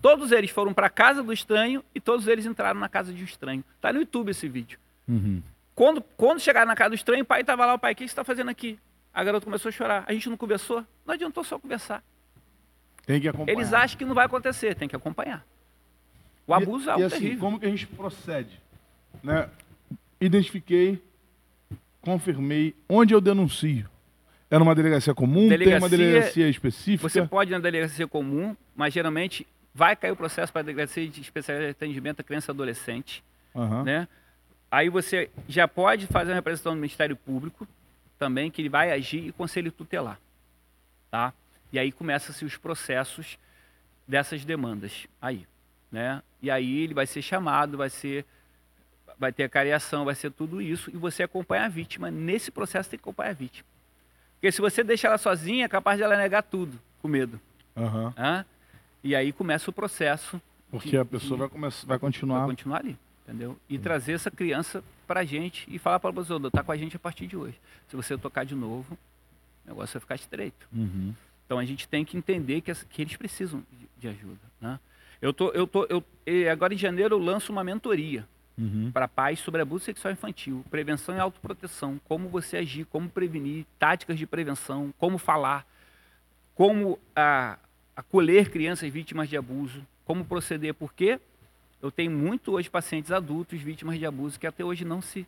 Todos 0.01 0.31
eles 0.31 0.49
foram 0.49 0.73
para 0.73 0.87
a 0.87 0.89
casa 0.89 1.21
do 1.21 1.33
estranho 1.33 1.83
e 1.93 1.99
todos 1.99 2.25
eles 2.25 2.45
entraram 2.45 2.79
na 2.79 2.87
casa 2.87 3.11
de 3.11 3.21
um 3.21 3.25
estranho. 3.25 3.65
Está 3.75 3.91
no 3.91 3.99
YouTube 3.99 4.29
esse 4.29 4.47
vídeo. 4.47 4.79
Uhum. 5.05 5.43
Quando, 5.75 6.01
quando 6.15 6.39
chegaram 6.39 6.67
na 6.67 6.77
casa 6.77 6.91
do 6.91 6.95
estranho, 6.95 7.23
o 7.23 7.25
pai 7.25 7.41
estava 7.41 7.65
lá, 7.65 7.73
o 7.73 7.77
pai, 7.77 7.91
o 7.91 7.95
que 7.97 8.03
você 8.03 8.05
está 8.05 8.23
fazendo 8.23 8.47
aqui? 8.49 8.79
A 9.13 9.21
garota 9.25 9.43
começou 9.43 9.67
a 9.67 9.71
chorar. 9.73 10.05
A 10.07 10.13
gente 10.13 10.29
não 10.29 10.37
conversou? 10.37 10.85
Não 11.05 11.15
adiantou 11.15 11.43
só 11.43 11.59
conversar. 11.59 12.01
Tem 13.05 13.19
que 13.19 13.27
acompanhar. 13.27 13.57
Eles 13.57 13.73
acham 13.73 13.97
que 13.97 14.05
não 14.05 14.15
vai 14.15 14.25
acontecer, 14.25 14.73
tem 14.73 14.87
que 14.87 14.95
acompanhar. 14.95 15.45
O 16.47 16.53
E- 16.53 16.63
abuso 16.63 16.85
é 16.85 16.87
e, 16.87 16.93
algo 16.93 17.05
assim, 17.07 17.19
terrível. 17.19 17.39
como 17.41 17.59
que 17.59 17.65
a 17.65 17.69
gente 17.69 17.87
procede? 17.87 18.57
Né? 19.21 19.49
Identifiquei, 20.21 21.03
confirmei, 21.99 22.73
onde 22.87 23.13
eu 23.13 23.19
denuncio? 23.19 23.85
É 24.51 24.57
numa 24.57 24.73
delegacia 24.73 25.13
comum? 25.13 25.47
Tem 25.47 25.57
uma 25.57 25.57
Delegacia- 25.57 25.89
delegacia 25.97 26.49
específica? 26.49 27.07
Você 27.07 27.25
pode 27.25 27.51
ir 27.51 27.53
na 27.53 27.59
delegacia 27.59 28.07
comum, 28.07 28.55
mas 28.75 28.93
geralmente 28.93 29.45
vai 29.73 29.95
cair 29.95 30.11
o 30.11 30.15
processo 30.15 30.51
para 30.51 30.61
a 30.61 30.63
delegacia 30.63 31.07
de 31.07 31.21
especialidade 31.21 31.67
de 31.73 31.77
atendimento 31.77 32.19
à 32.21 32.23
criança 32.23 32.51
e 32.51 32.53
adolescente. 32.53 33.23
Aham. 33.55 33.83
Né? 33.83 34.07
Aí 34.71 34.89
você 34.89 35.29
já 35.47 35.67
pode 35.67 36.07
fazer 36.07 36.31
uma 36.31 36.35
representação 36.35 36.73
do 36.73 36.77
Ministério 36.77 37.15
Público 37.15 37.67
também, 38.17 38.49
que 38.49 38.61
ele 38.61 38.69
vai 38.69 38.91
agir 38.91 39.27
e 39.27 39.31
conselho 39.31 39.71
tutelar. 39.71 40.19
Tá? 41.11 41.31
E 41.71 41.77
aí 41.77 41.91
começam-se 41.91 42.43
os 42.43 42.57
processos 42.57 43.37
dessas 44.07 44.43
demandas 44.43 45.05
aí. 45.21 45.45
Né? 45.91 46.21
E 46.41 46.49
aí 46.49 46.79
ele 46.81 46.93
vai 46.95 47.05
ser 47.05 47.21
chamado, 47.21 47.77
vai 47.77 47.89
ser 47.89 48.25
vai 49.17 49.33
ter 49.33 49.43
a 49.43 49.49
cariação, 49.49 50.05
vai 50.05 50.15
ser 50.15 50.31
tudo 50.31 50.61
isso, 50.61 50.89
e 50.89 50.95
você 50.95 51.23
acompanha 51.23 51.65
a 51.65 51.67
vítima. 51.67 52.09
Nesse 52.09 52.49
processo 52.51 52.89
tem 52.89 52.97
que 52.97 53.03
acompanhar 53.03 53.31
a 53.31 53.33
vítima. 53.33 53.67
Porque 54.39 54.51
se 54.51 54.61
você 54.61 54.83
deixa 54.83 55.07
ela 55.07 55.17
sozinha, 55.17 55.65
é 55.65 55.67
capaz 55.67 55.99
dela 55.99 56.15
negar 56.15 56.41
tudo, 56.43 56.79
com 57.01 57.07
medo. 57.09 57.39
Aham. 57.75 58.13
Hã? 58.17 58.45
E 59.03 59.15
aí 59.15 59.31
começa 59.33 59.69
o 59.69 59.73
processo. 59.73 60.41
Porque 60.71 60.91
de- 60.91 60.97
a 60.97 61.05
pessoa 61.05 61.31
de- 61.35 61.39
vai, 61.39 61.49
começar, 61.49 61.85
vai 61.87 61.99
continuar. 61.99 62.39
vai 62.39 62.47
continuar 62.49 62.77
ali, 62.79 62.97
entendeu? 63.27 63.57
E 63.67 63.77
trazer 63.77 64.13
essa 64.13 64.31
criança 64.31 64.83
pra 65.07 65.25
gente 65.25 65.65
e 65.69 65.77
falar 65.79 65.99
pra 65.99 66.11
você, 66.11 66.31
tá 66.51 66.63
com 66.63 66.71
a 66.71 66.77
gente 66.77 66.95
a 66.95 66.99
partir 66.99 67.27
de 67.27 67.35
hoje. 67.35 67.59
Se 67.87 67.95
você 67.95 68.17
tocar 68.17 68.45
de 68.45 68.55
novo, 68.55 68.97
o 69.65 69.69
negócio 69.69 69.93
vai 69.93 70.01
ficar 70.01 70.15
estreito. 70.15 70.67
Uhum. 70.71 71.13
Então 71.45 71.57
a 71.59 71.65
gente 71.65 71.87
tem 71.87 72.05
que 72.05 72.15
entender 72.15 72.61
que, 72.61 72.73
que 72.73 73.01
eles 73.01 73.17
precisam 73.17 73.63
de, 73.71 73.89
de 73.97 74.07
ajuda, 74.07 74.39
né? 74.61 74.79
Eu 75.21 75.33
tô, 75.33 75.49
eu 75.49 75.67
tô, 75.67 75.85
eu, 75.85 76.01
agora 76.49 76.73
em 76.73 76.77
janeiro 76.77 77.15
eu 77.15 77.19
lanço 77.19 77.51
uma 77.51 77.63
mentoria 77.63 78.25
Uhum. 78.59 78.91
para 78.91 79.07
pais 79.07 79.39
sobre 79.39 79.61
abuso 79.61 79.85
sexual 79.85 80.11
infantil, 80.11 80.65
prevenção 80.69 81.15
e 81.15 81.19
autoproteção, 81.19 81.97
como 82.03 82.27
você 82.27 82.57
agir, 82.57 82.83
como 82.85 83.07
prevenir, 83.09 83.65
táticas 83.79 84.17
de 84.17 84.27
prevenção, 84.27 84.93
como 84.97 85.17
falar, 85.17 85.65
como 86.55 86.99
a, 87.15 87.57
acolher 87.95 88.49
crianças 88.51 88.91
vítimas 88.91 89.29
de 89.29 89.37
abuso, 89.37 89.85
como 90.05 90.25
proceder, 90.25 90.73
porque 90.73 91.19
eu 91.81 91.89
tenho 91.89 92.11
muito 92.11 92.51
hoje 92.51 92.69
pacientes 92.69 93.11
adultos 93.11 93.61
vítimas 93.61 93.97
de 93.97 94.05
abuso 94.05 94.37
que 94.39 94.45
até 94.45 94.63
hoje 94.65 94.83
não 94.83 95.01
se, 95.01 95.21
se 95.21 95.27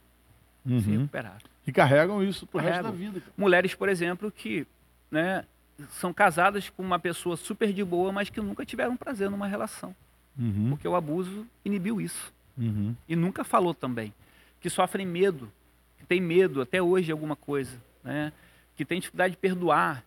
Uhum. 0.74 0.80
recuperaram. 1.00 1.40
E 1.66 1.72
carregam 1.72 2.22
isso 2.24 2.46
pro 2.46 2.60
resto 2.60 2.84
da 2.84 2.92
vida. 2.92 3.20
cara. 3.22 3.32
Mulheres, 3.38 3.74
por 3.74 3.88
exemplo, 3.88 4.30
que 4.32 4.68
né, 5.10 5.46
são 5.92 6.12
casadas 6.14 6.70
com 6.70 6.84
uma 6.84 7.00
pessoa 7.00 7.38
super 7.38 7.72
de 7.72 7.84
boa, 7.84 8.12
mas 8.12 8.30
que 8.30 8.42
nunca 8.42 8.66
tiveram 8.66 8.98
prazer 8.98 9.30
numa 9.30 9.48
relação, 9.48 9.96
Uhum. 10.38 10.72
porque 10.72 10.88
o 10.88 10.96
abuso 10.96 11.48
inibiu 11.64 12.02
isso. 12.02 12.34
Uhum. 12.58 12.96
e 13.08 13.16
nunca 13.16 13.44
falou 13.44 13.74
também, 13.74 14.14
que 14.60 14.70
sofrem 14.70 15.06
medo, 15.06 15.52
que 15.98 16.06
tem 16.06 16.20
medo 16.22 16.62
até 16.62 16.82
hoje 16.82 17.06
de 17.08 17.12
alguma 17.12 17.36
coisa, 17.36 17.82
né? 18.04 18.32
que 18.76 18.86
tem 18.86 19.00
dificuldade 19.00 19.32
de 19.32 19.38
perdoar. 19.38 20.04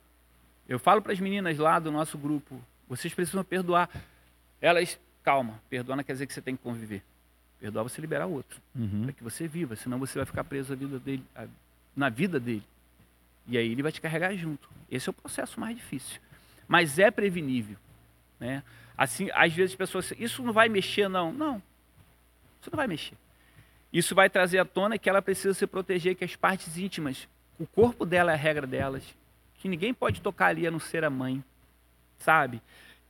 Eu 0.68 0.78
falo 0.78 1.01
para 1.03 1.12
as 1.12 1.20
meninas 1.20 1.57
lá 1.59 1.78
do 1.78 1.90
nosso 1.90 2.16
grupo, 2.18 2.61
vocês 2.88 3.12
precisam 3.14 3.42
perdoar. 3.45 3.88
Elas, 4.61 4.99
calma, 5.22 5.61
perdoar 5.68 5.97
não 5.97 6.05
quer 6.05 6.12
dizer 6.12 6.26
que 6.26 6.32
você 6.34 6.40
tem 6.42 6.57
que 6.57 6.62
conviver. 6.62 7.03
Perdoar 7.61 7.82
você 7.82 8.01
liberar 8.01 8.26
o 8.26 8.32
outro, 8.32 8.61
Uhum. 8.74 9.05
para 9.05 9.12
que 9.12 9.22
você 9.22 9.47
viva, 9.49 9.74
senão 9.76 9.99
você 9.99 10.18
vai 10.18 10.26
ficar 10.26 10.45
preso 10.45 10.72
à 10.72 10.76
vida 10.76 10.99
dele, 10.99 11.24
a- 11.34 11.47
na 11.97 12.09
vida 12.09 12.38
dele. 12.40 12.62
E 13.47 13.57
aí 13.59 13.70
ele 13.72 13.82
vai 13.82 13.92
te 13.92 14.01
carregar 14.01 14.34
junto. 14.36 14.68
Esse 14.90 15.09
é 15.09 15.11
o 15.11 15.14
processo 15.14 15.59
mais 15.61 15.76
difícil. 15.76 16.20
Mas 16.68 16.99
é 16.99 17.11
prevenível. 17.11 17.76
Né? 18.40 18.62
Assim, 18.97 19.28
às 19.34 19.53
vezes 19.53 19.72
as 19.72 19.76
pessoas, 19.76 20.12
isso 20.18 20.42
não 20.42 20.53
vai 20.53 20.68
mexer, 20.68 21.09
não. 21.09 21.32
Não, 21.32 21.62
isso 22.64 22.70
não 22.72 22.76
vai 22.78 22.86
mexer. 22.86 23.14
Isso 23.92 24.14
vai 24.14 24.28
trazer 24.28 24.58
à 24.58 24.64
tona 24.64 24.98
que 24.98 25.08
ela 25.08 25.22
precisa 25.22 25.54
se 25.54 25.66
proteger, 25.66 26.16
que 26.16 26.24
as 26.24 26.34
partes 26.34 26.76
íntimas, 26.76 27.28
o 27.58 27.66
corpo 27.66 28.04
dela 28.04 28.32
é 28.32 28.34
a 28.34 28.38
regra 28.38 28.66
delas, 28.66 29.04
que 29.58 29.68
ninguém 29.68 29.92
pode 29.94 30.20
tocar 30.20 30.46
ali 30.46 30.66
a 30.66 30.70
não 30.70 30.80
ser 30.80 31.04
a 31.04 31.10
mãe, 31.10 31.44
sabe? 32.18 32.60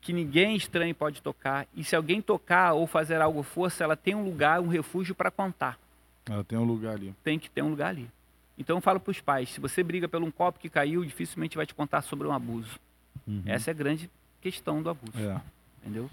Que 0.01 0.13
ninguém 0.13 0.55
estranho 0.57 0.95
pode 0.95 1.23
tocar. 1.23 1.67
E 1.75 1.83
se 1.83 1.97
alguém 1.97 2.21
tocar 2.21 2.75
ou 2.75 2.87
fazer 2.87 3.21
algo 3.23 3.43
força, 3.43 3.83
ela 3.85 3.97
tem 3.97 4.15
um 4.15 4.25
lugar, 4.25 4.61
um 4.61 4.69
refúgio 4.69 5.15
para 5.15 5.31
contar. 5.31 5.79
Ela 6.27 6.45
tem 6.45 6.59
um 6.59 6.65
lugar 6.65 6.95
ali. 6.97 7.15
Tem 7.23 7.39
que 7.39 7.49
ter 7.49 7.63
um 7.63 7.71
lugar 7.71 7.89
ali. 7.89 8.11
Então 8.59 8.77
eu 8.77 8.81
falo 8.81 9.01
para 9.01 9.11
os 9.11 9.21
pais, 9.21 9.49
se 9.51 9.61
você 9.61 9.83
briga 9.83 10.09
por 10.09 10.23
um 10.23 10.31
copo 10.31 10.59
que 10.59 10.69
caiu, 10.69 11.05
dificilmente 11.05 11.57
vai 11.57 11.67
te 11.67 11.75
contar 11.75 12.03
sobre 12.03 12.27
um 12.27 12.33
abuso. 12.33 12.79
Uhum. 13.27 13.43
Essa 13.47 13.71
é 13.71 13.73
a 13.73 13.75
grande 13.75 14.11
questão 14.41 14.83
do 14.83 14.91
abuso, 14.91 15.19
É. 15.19 15.41
entendeu? 15.83 16.11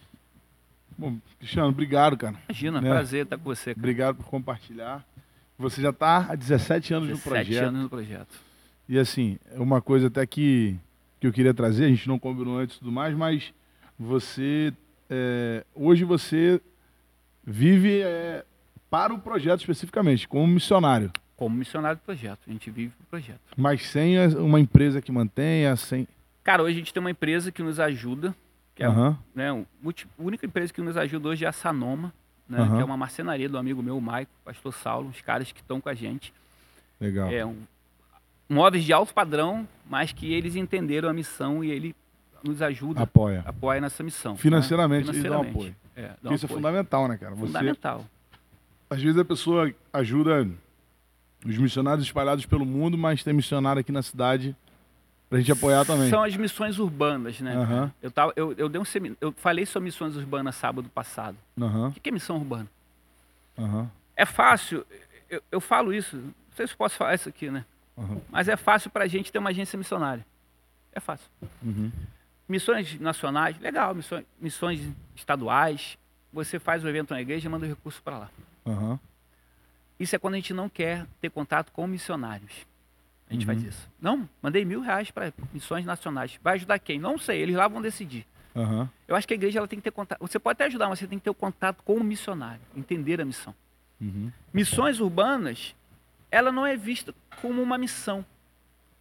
Bom, 1.01 1.17
Cristiano, 1.39 1.69
obrigado, 1.69 2.15
cara. 2.15 2.35
Imagina, 2.47 2.79
Né? 2.79 2.89
prazer 2.89 3.23
estar 3.23 3.37
com 3.37 3.43
você, 3.43 3.71
cara. 3.73 3.79
Obrigado 3.79 4.15
por 4.17 4.25
compartilhar. 4.27 5.03
Você 5.57 5.81
já 5.81 5.89
está 5.89 6.27
há 6.29 6.35
17 6.35 6.93
anos 6.93 7.09
no 7.09 7.15
17 7.15 7.43
projeto. 7.45 7.67
anos 7.67 7.81
no 7.81 7.89
projeto. 7.89 8.39
E 8.87 8.99
assim, 8.99 9.39
uma 9.55 9.81
coisa 9.81 10.07
até 10.07 10.25
que, 10.27 10.77
que 11.19 11.25
eu 11.25 11.33
queria 11.33 11.53
trazer, 11.55 11.85
a 11.85 11.89
gente 11.89 12.07
não 12.07 12.19
combinou 12.19 12.57
antes 12.59 12.75
e 12.75 12.79
tudo 12.79 12.91
mais, 12.91 13.15
mas 13.15 13.51
você. 13.97 14.71
é, 15.09 15.65
hoje 15.73 16.03
você 16.03 16.61
vive 17.43 18.01
é, 18.01 18.45
para 18.89 19.11
o 19.13 19.17
projeto 19.19 19.61
especificamente, 19.61 20.27
como 20.27 20.45
missionário. 20.47 21.11
Como 21.35 21.55
missionário 21.55 21.97
do 21.97 22.01
projeto, 22.05 22.39
a 22.47 22.51
gente 22.51 22.69
vive 22.69 22.93
o 23.01 23.05
projeto. 23.05 23.39
Mas 23.57 23.87
sem 23.87 24.19
uma 24.35 24.59
empresa 24.59 25.01
que 25.01 25.11
mantenha, 25.11 25.75
sem. 25.75 26.07
Cara, 26.43 26.61
hoje 26.61 26.75
a 26.75 26.77
gente 26.79 26.93
tem 26.93 27.01
uma 27.01 27.09
empresa 27.11 27.51
que 27.51 27.63
nos 27.63 27.79
ajuda, 27.79 28.35
que 28.75 28.83
é 28.83 28.85
Aham, 28.87 29.17
né, 29.35 29.65
multi- 29.81 30.07
a 30.17 30.21
única 30.23 30.45
empresa 30.45 30.73
que 30.73 30.81
nos 30.81 30.95
ajuda 30.97 31.29
hoje 31.29 31.45
é 31.45 31.47
a 31.47 31.51
Sanoma, 31.51 32.13
né, 32.47 32.59
Aham. 32.59 32.75
que 32.77 32.81
é 32.81 32.85
uma 32.85 32.97
marcenaria 32.97 33.47
do 33.49 33.57
amigo 33.57 33.81
meu, 33.83 33.97
o 33.97 34.01
Maico, 34.01 34.31
pastor 34.43 34.73
Saulo, 34.73 35.09
os 35.09 35.21
caras 35.21 35.51
que 35.51 35.59
estão 35.61 35.79
com 35.81 35.89
a 35.89 35.93
gente. 35.93 36.33
legal. 36.99 37.29
É 37.31 37.45
um, 37.45 37.57
móveis 38.49 38.83
de 38.83 38.91
alto 38.93 39.13
padrão, 39.13 39.67
mas 39.89 40.11
que 40.13 40.31
eles 40.33 40.55
entenderam 40.55 41.09
a 41.09 41.13
missão 41.13 41.63
e 41.63 41.71
ele 41.71 41.95
nos 42.43 42.61
ajuda, 42.61 43.01
Apoia. 43.03 43.43
apoia 43.45 43.79
nessa 43.79 44.03
missão. 44.03 44.33
né? 44.33 44.37
Financeiramente, 44.39 45.09
eles 45.09 45.23
dão 45.23 45.41
apoio. 45.41 45.75
É, 45.95 46.11
um 46.23 46.33
isso 46.33 46.45
é 46.45 46.47
apoio. 46.47 46.47
fundamental, 46.59 47.07
né, 47.07 47.17
cara? 47.17 47.35
Você, 47.35 47.45
Fundamental. 47.47 48.05
às 48.89 49.01
vezes 49.01 49.17
a 49.19 49.25
pessoa 49.25 49.71
ajuda 49.93 50.47
os 51.45 51.57
missionários 51.57 52.05
espalhados 52.05 52.45
pelo 52.45 52.65
mundo, 52.65 52.97
mas 52.97 53.23
tem 53.23 53.33
missionário 53.33 53.79
aqui 53.79 53.91
na 53.91 54.01
cidade 54.01 54.55
pra 55.31 55.39
gente 55.39 55.51
apoiar 55.51 55.85
também. 55.85 56.09
São 56.09 56.21
as 56.23 56.35
missões 56.35 56.77
urbanas, 56.77 57.39
né? 57.39 57.55
Aham. 57.55 57.91
Eu, 58.01 58.11
tava, 58.11 58.33
eu, 58.35 58.53
eu, 58.57 58.67
dei 58.69 58.79
um 58.79 58.85
semi- 58.85 59.15
eu 59.19 59.31
falei 59.31 59.65
sobre 59.65 59.85
missões 59.85 60.15
urbanas 60.15 60.53
sábado 60.55 60.87
passado. 60.89 61.37
Aham, 61.59 61.87
O 61.87 61.91
que 61.93 62.09
é 62.09 62.11
missão 62.11 62.35
urbana? 62.37 62.67
aham, 63.57 63.89
É 64.15 64.25
fácil, 64.25 64.85
eu, 65.29 65.41
eu 65.51 65.61
falo 65.61 65.93
isso, 65.93 66.15
não 66.17 66.33
sei 66.55 66.67
se 66.67 66.75
posso 66.75 66.95
falar 66.95 67.15
isso 67.15 67.29
aqui, 67.29 67.49
né? 67.49 67.65
Mas 68.29 68.47
é 68.47 68.55
fácil 68.57 68.89
para 68.89 69.03
a 69.05 69.07
gente 69.07 69.31
ter 69.31 69.39
uma 69.39 69.49
agência 69.51 69.77
missionária. 69.77 70.25
É 70.91 70.99
fácil. 70.99 71.27
Uhum. 71.63 71.91
Missões 72.49 72.99
nacionais, 72.99 73.57
legal. 73.59 73.93
Missões, 73.95 74.25
missões 74.39 74.81
estaduais, 75.15 75.97
você 76.33 76.59
faz 76.59 76.83
o 76.83 76.89
evento 76.89 77.13
na 77.13 77.21
igreja 77.21 77.47
e 77.47 77.49
manda 77.51 77.65
o 77.65 77.69
recurso 77.69 78.01
para 78.03 78.17
lá. 78.17 78.29
Isso 79.99 80.15
é 80.15 80.19
quando 80.19 80.33
a 80.33 80.37
gente 80.37 80.53
não 80.53 80.67
quer 80.67 81.05
ter 81.21 81.29
contato 81.29 81.71
com 81.71 81.85
missionários. 81.87 82.51
A 83.31 83.33
gente 83.33 83.47
Uhum. 83.47 83.53
faz 83.55 83.63
isso. 83.63 83.89
Não, 83.99 84.29
mandei 84.41 84.65
mil 84.65 84.81
reais 84.81 85.09
para 85.09 85.31
missões 85.53 85.85
nacionais. 85.85 86.37
Vai 86.43 86.55
ajudar 86.55 86.77
quem? 86.79 86.99
Não 86.99 87.17
sei, 87.17 87.39
eles 87.41 87.55
lá 87.55 87.65
vão 87.65 87.81
decidir. 87.81 88.27
Aham. 88.53 88.89
Eu 89.07 89.15
acho 89.15 89.25
que 89.25 89.33
a 89.33 89.35
igreja 89.35 89.59
ela 89.59 89.67
tem 89.69 89.79
que 89.79 89.83
ter 89.83 89.91
contato. 89.91 90.19
Você 90.19 90.37
pode 90.37 90.57
até 90.57 90.65
ajudar, 90.65 90.89
mas 90.89 90.99
você 90.99 91.07
tem 91.07 91.17
que 91.17 91.23
ter 91.23 91.29
o 91.29 91.33
contato 91.33 91.81
com 91.83 91.95
o 91.95 92.03
missionário, 92.03 92.59
entender 92.75 93.21
a 93.21 93.25
missão. 93.25 93.55
Uhum. 94.01 94.29
Missões 94.53 94.99
urbanas, 94.99 95.73
ela 96.29 96.51
não 96.51 96.65
é 96.67 96.75
vista 96.75 97.15
como 97.41 97.61
uma 97.61 97.77
missão. 97.77 98.25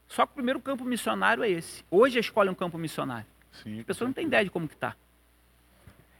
Só 0.06 0.24
que 0.24 0.30
o 0.32 0.34
primeiro 0.36 0.60
campo 0.60 0.84
missionário 0.84 1.42
é 1.42 1.50
esse. 1.50 1.84
Hoje 1.90 2.16
a 2.16 2.20
escola 2.20 2.48
é 2.50 2.52
um 2.52 2.54
campo 2.54 2.78
missionário. 2.78 3.26
Sim. 3.50 3.80
A 3.80 3.84
pessoa 3.84 4.06
não 4.06 4.12
tem 4.12 4.26
ideia 4.26 4.44
de 4.44 4.50
como 4.50 4.68
que 4.68 4.74
está. 4.74 4.94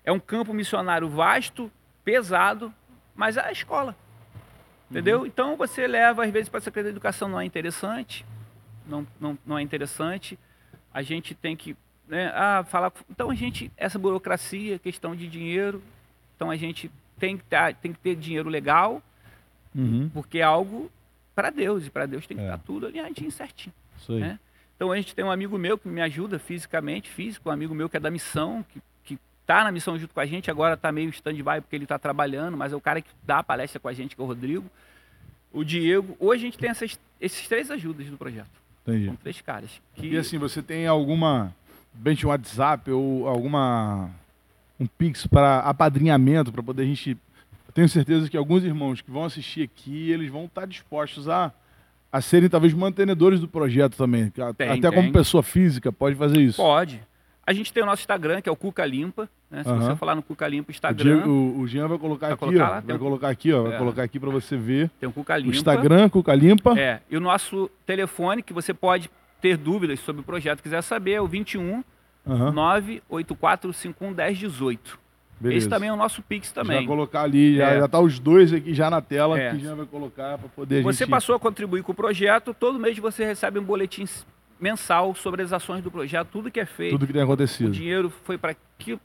É 0.03 0.11
um 0.11 0.19
campo 0.19 0.53
missionário 0.53 1.09
vasto, 1.09 1.71
pesado, 2.05 2.75
mas 3.15 3.37
é 3.37 3.41
a 3.47 3.53
escola. 3.53 3.95
Entendeu? 4.91 5.25
Então 5.25 5.57
você 5.57 5.87
leva, 5.87 6.25
às 6.25 6.31
vezes, 6.31 6.49
para 6.49 6.59
a 6.59 6.63
Secretaria 6.63 6.91
de 6.93 6.97
Educação 6.97 7.29
não 7.29 7.41
é 7.41 7.45
interessante. 7.45 8.25
Não, 8.87 9.07
não, 9.21 9.39
não 9.47 9.57
é 9.59 9.63
interessante. 9.63 10.39
A 10.93 11.01
gente 11.03 11.35
tem 11.35 11.57
que 11.57 11.77
né, 12.09 12.33
ah, 12.35 12.65
falar. 12.69 12.93
Então 13.09 13.31
a 13.31 13.35
gente, 13.35 13.71
essa 13.77 13.99
burocracia, 13.99 14.79
questão 14.81 15.15
de 15.15 15.29
dinheiro. 15.29 15.81
Então 16.35 16.51
a 16.51 16.57
gente 16.57 16.91
tem 17.19 17.37
que, 17.39 17.45
ter, 17.45 17.75
tem 17.77 17.93
que 17.93 17.99
ter 18.01 18.17
dinheiro 18.17 18.49
legal, 18.49 19.03
Uhum. 19.73 20.11
porque 20.13 20.39
é 20.39 20.43
algo 20.43 20.91
para 21.33 21.49
Deus, 21.51 21.87
e 21.87 21.91
para 21.91 22.05
Deus 22.07 22.27
tem 22.27 22.37
que 22.37 22.43
É. 22.43 22.47
estar 22.47 22.59
tudo 22.59 22.87
alinhadinho 22.87 23.31
certinho. 23.31 23.73
Né? 24.09 24.41
Então 24.75 24.91
a 24.91 24.97
gente 24.97 25.15
tem 25.15 25.25
um 25.25 25.31
amigo 25.31 25.57
meu 25.57 25.79
que 25.79 25.87
me 25.89 26.01
ajuda 26.01 26.39
fisicamente, 26.41 27.09
físico, 27.09 27.49
um 27.49 27.53
amigo 27.53 27.73
meu 27.75 27.89
que 27.89 27.97
é 27.97 28.01
da 28.01 28.11
missão, 28.11 28.65
que 28.69 28.83
tá 29.55 29.65
na 29.65 29.73
missão 29.73 29.99
junto 29.99 30.15
com 30.15 30.21
a 30.21 30.27
gente, 30.27 30.51
agora 30.51 30.77
tá 30.77 30.93
meio 30.93 31.11
stand-by 31.11 31.61
porque 31.61 31.77
ele 31.77 31.85
está 31.85 31.99
trabalhando, 31.99 32.57
mas 32.57 32.73
é 32.73 32.77
o 32.77 32.81
cara 32.81 33.01
que 33.01 33.11
dá 33.23 33.39
a 33.39 33.43
palestra 33.43 33.81
com 33.81 33.89
a 33.89 33.93
gente, 33.93 34.15
que 34.15 34.21
é 34.21 34.25
o 34.25 34.27
Rodrigo. 34.27 34.65
O 35.53 35.65
Diego. 35.65 36.17
Hoje 36.21 36.43
a 36.43 36.47
gente 36.47 36.59
tem 36.59 36.71
essas, 36.71 36.99
esses 37.21 37.49
três 37.49 37.71
ajudas 37.71 38.07
do 38.07 38.17
projeto. 38.17 38.51
Entendi. 38.87 39.07
São 39.07 39.17
três 39.17 39.41
caras. 39.41 39.71
Que, 39.95 40.09
E 40.09 40.17
assim, 40.17 40.39
você 40.39 40.63
tem 40.63 40.87
alguma 40.87 41.53
bench 41.93 42.25
WhatsApp 42.25 42.91
ou 42.93 43.27
alguma 43.27 44.11
um 44.79 44.87
Pix 44.87 45.27
para 45.27 45.59
apadrinhamento 45.59 46.53
para 46.53 46.63
poder 46.63 46.85
a 46.85 46.87
gente 46.87 47.19
eu 47.71 47.73
tenho 47.73 47.89
certeza 47.89 48.29
que 48.29 48.37
alguns 48.37 48.65
irmãos 48.65 49.01
que 49.01 49.13
vão 49.13 49.25
assistir 49.25 49.63
aqui, 49.63 50.11
eles 50.11 50.29
vão 50.29 50.47
estar 50.47 50.67
dispostos 50.67 51.29
a, 51.29 51.53
a 52.11 52.21
serem 52.21 52.49
talvez 52.49 52.75
mantenedores 52.75 53.39
do 53.39 53.47
projeto 53.47 53.97
também. 53.97 54.29
Tem, 54.31 54.45
Até 54.45 54.77
tem. 54.77 54.93
como 54.93 55.13
pessoa 55.13 55.41
física 55.41 55.93
pode 55.93 56.17
fazer 56.17 56.41
isso. 56.41 56.57
Pode. 56.57 57.01
A 57.47 57.53
gente 57.53 57.73
tem 57.73 57.81
o 57.81 57.87
nosso 57.87 58.03
Instagram, 58.03 58.41
que 58.41 58.49
é 58.49 58.53
o 58.53 58.57
Cuca 58.57 58.85
Limpa. 58.85 59.29
Né? 59.51 59.65
Se 59.65 59.71
você 59.73 59.97
falar 59.97 60.15
no 60.15 60.23
Cuca 60.23 60.47
Limpa 60.47 60.71
O, 60.71 60.73
Instagram, 60.73 61.27
o- 61.27 61.59
o 61.61 61.67
Jean 61.67 61.89
vai 61.89 61.99
colocar 61.99 62.27
Vai 62.29 62.35
aqui, 62.35 62.41
colocar 62.45 62.65
ó. 62.67 62.71
lá, 62.71 62.81
vai 62.81 62.95
um- 62.97 62.99
colocar 62.99 63.29
aqui, 63.29 63.53
ó. 63.53 63.63
Vai 63.65 63.75
É. 63.75 63.79
colocar 63.79 64.03
aqui 64.05 64.21
para 64.21 64.31
você 64.31 64.57
ver. 64.57 64.91
tem 65.01 65.09
o 65.09 65.13
Cuca 65.13 65.35
O 65.35 65.39
Limpa. 65.39 65.57
Instagram, 65.57 66.09
Cuca 66.09 66.35
Limpa. 66.35 66.79
É, 66.79 67.01
e 67.11 67.17
o 67.17 67.21
nosso 67.21 67.69
telefone, 67.85 68.43
que 68.43 68.53
você 68.53 68.73
pode 68.73 69.11
ter 69.41 69.57
dúvidas 69.57 69.99
sobre 70.01 70.21
o 70.21 70.25
projeto, 70.25 70.63
quiser 70.63 70.83
saber, 70.83 71.13
é 71.13 71.21
o 71.21 71.27
21 71.27 71.83
Aham, 72.27 72.53
98451 72.53 74.13
1018. 74.15 74.99
beleza. 75.41 75.59
Esse 75.59 75.69
também 75.69 75.89
é 75.89 75.93
o 75.93 75.97
nosso 75.97 76.23
Pix 76.23 76.49
Já 76.49 76.55
também. 76.63 76.87
colocar 76.87 77.23
ali, 77.23 77.57
já, 77.57 77.71
É. 77.71 77.81
já 77.81 77.89
tá 77.89 77.99
os 77.99 78.19
dois 78.19 78.53
aqui 78.53 78.75
já 78.75 78.91
na 78.91 79.01
tela 79.01 79.39
É. 79.39 79.51
que 79.53 79.59
já 79.65 79.75
vai 79.75 79.87
colocar 79.87 80.37
para 80.39 80.49
poder 80.51 80.83
Você 80.83 80.99
gente... 81.05 81.11
passou 81.11 81.35
a 81.35 81.41
contribuir 81.41 81.83
com 81.83 81.93
o 81.93 81.95
projeto, 81.95 82.53
todo 82.55 82.79
mês 82.79 82.97
você 82.99 83.25
recebe 83.25 83.59
um 83.59 83.65
boletim 83.65 84.05
mensal 84.61 85.15
sobre 85.15 85.43
as 85.43 85.53
ações 85.53 85.83
do 85.83 85.91
projeto, 85.91 86.29
tudo 86.31 86.51
que 86.51 86.61
é 86.61 86.67
feito. 86.67 86.93
Tudo 86.93 87.07
que 87.07 87.13
tem 87.13 87.23
acontecido. 87.23 87.69
O 87.69 87.73
dinheiro 87.73 88.13
foi 88.25 88.37
para 88.37 88.55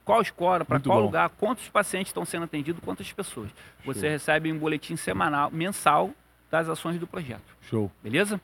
qual 0.04 0.22
escola, 0.22 0.66
para 0.66 0.80
qual 0.80 1.00
bom. 1.00 1.06
lugar, 1.06 1.30
quantos 1.30 1.68
pacientes 1.70 2.10
estão 2.10 2.26
sendo 2.26 2.44
atendidos, 2.44 2.82
quantas 2.84 3.12
pessoas. 3.12 3.50
Você 3.86 4.02
Show. 4.02 4.10
recebe 4.10 4.52
um 4.52 4.58
boletim 4.58 4.96
semanal, 4.96 5.50
mensal 5.52 6.12
das 6.52 6.70
ações 6.70 7.00
do 7.00 7.08
projeto. 7.08 7.56
Show. 7.70 7.92
Beleza? 8.04 8.40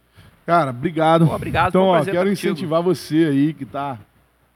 Cara, 0.45 0.71
obrigado. 0.71 1.27
Pô, 1.27 1.35
obrigado, 1.35 1.69
Então, 1.69 1.85
um 1.85 1.89
ó, 1.89 2.03
quero 2.03 2.31
incentivar 2.31 2.81
você 2.81 3.25
aí 3.25 3.53
que 3.53 3.63
está 3.63 3.99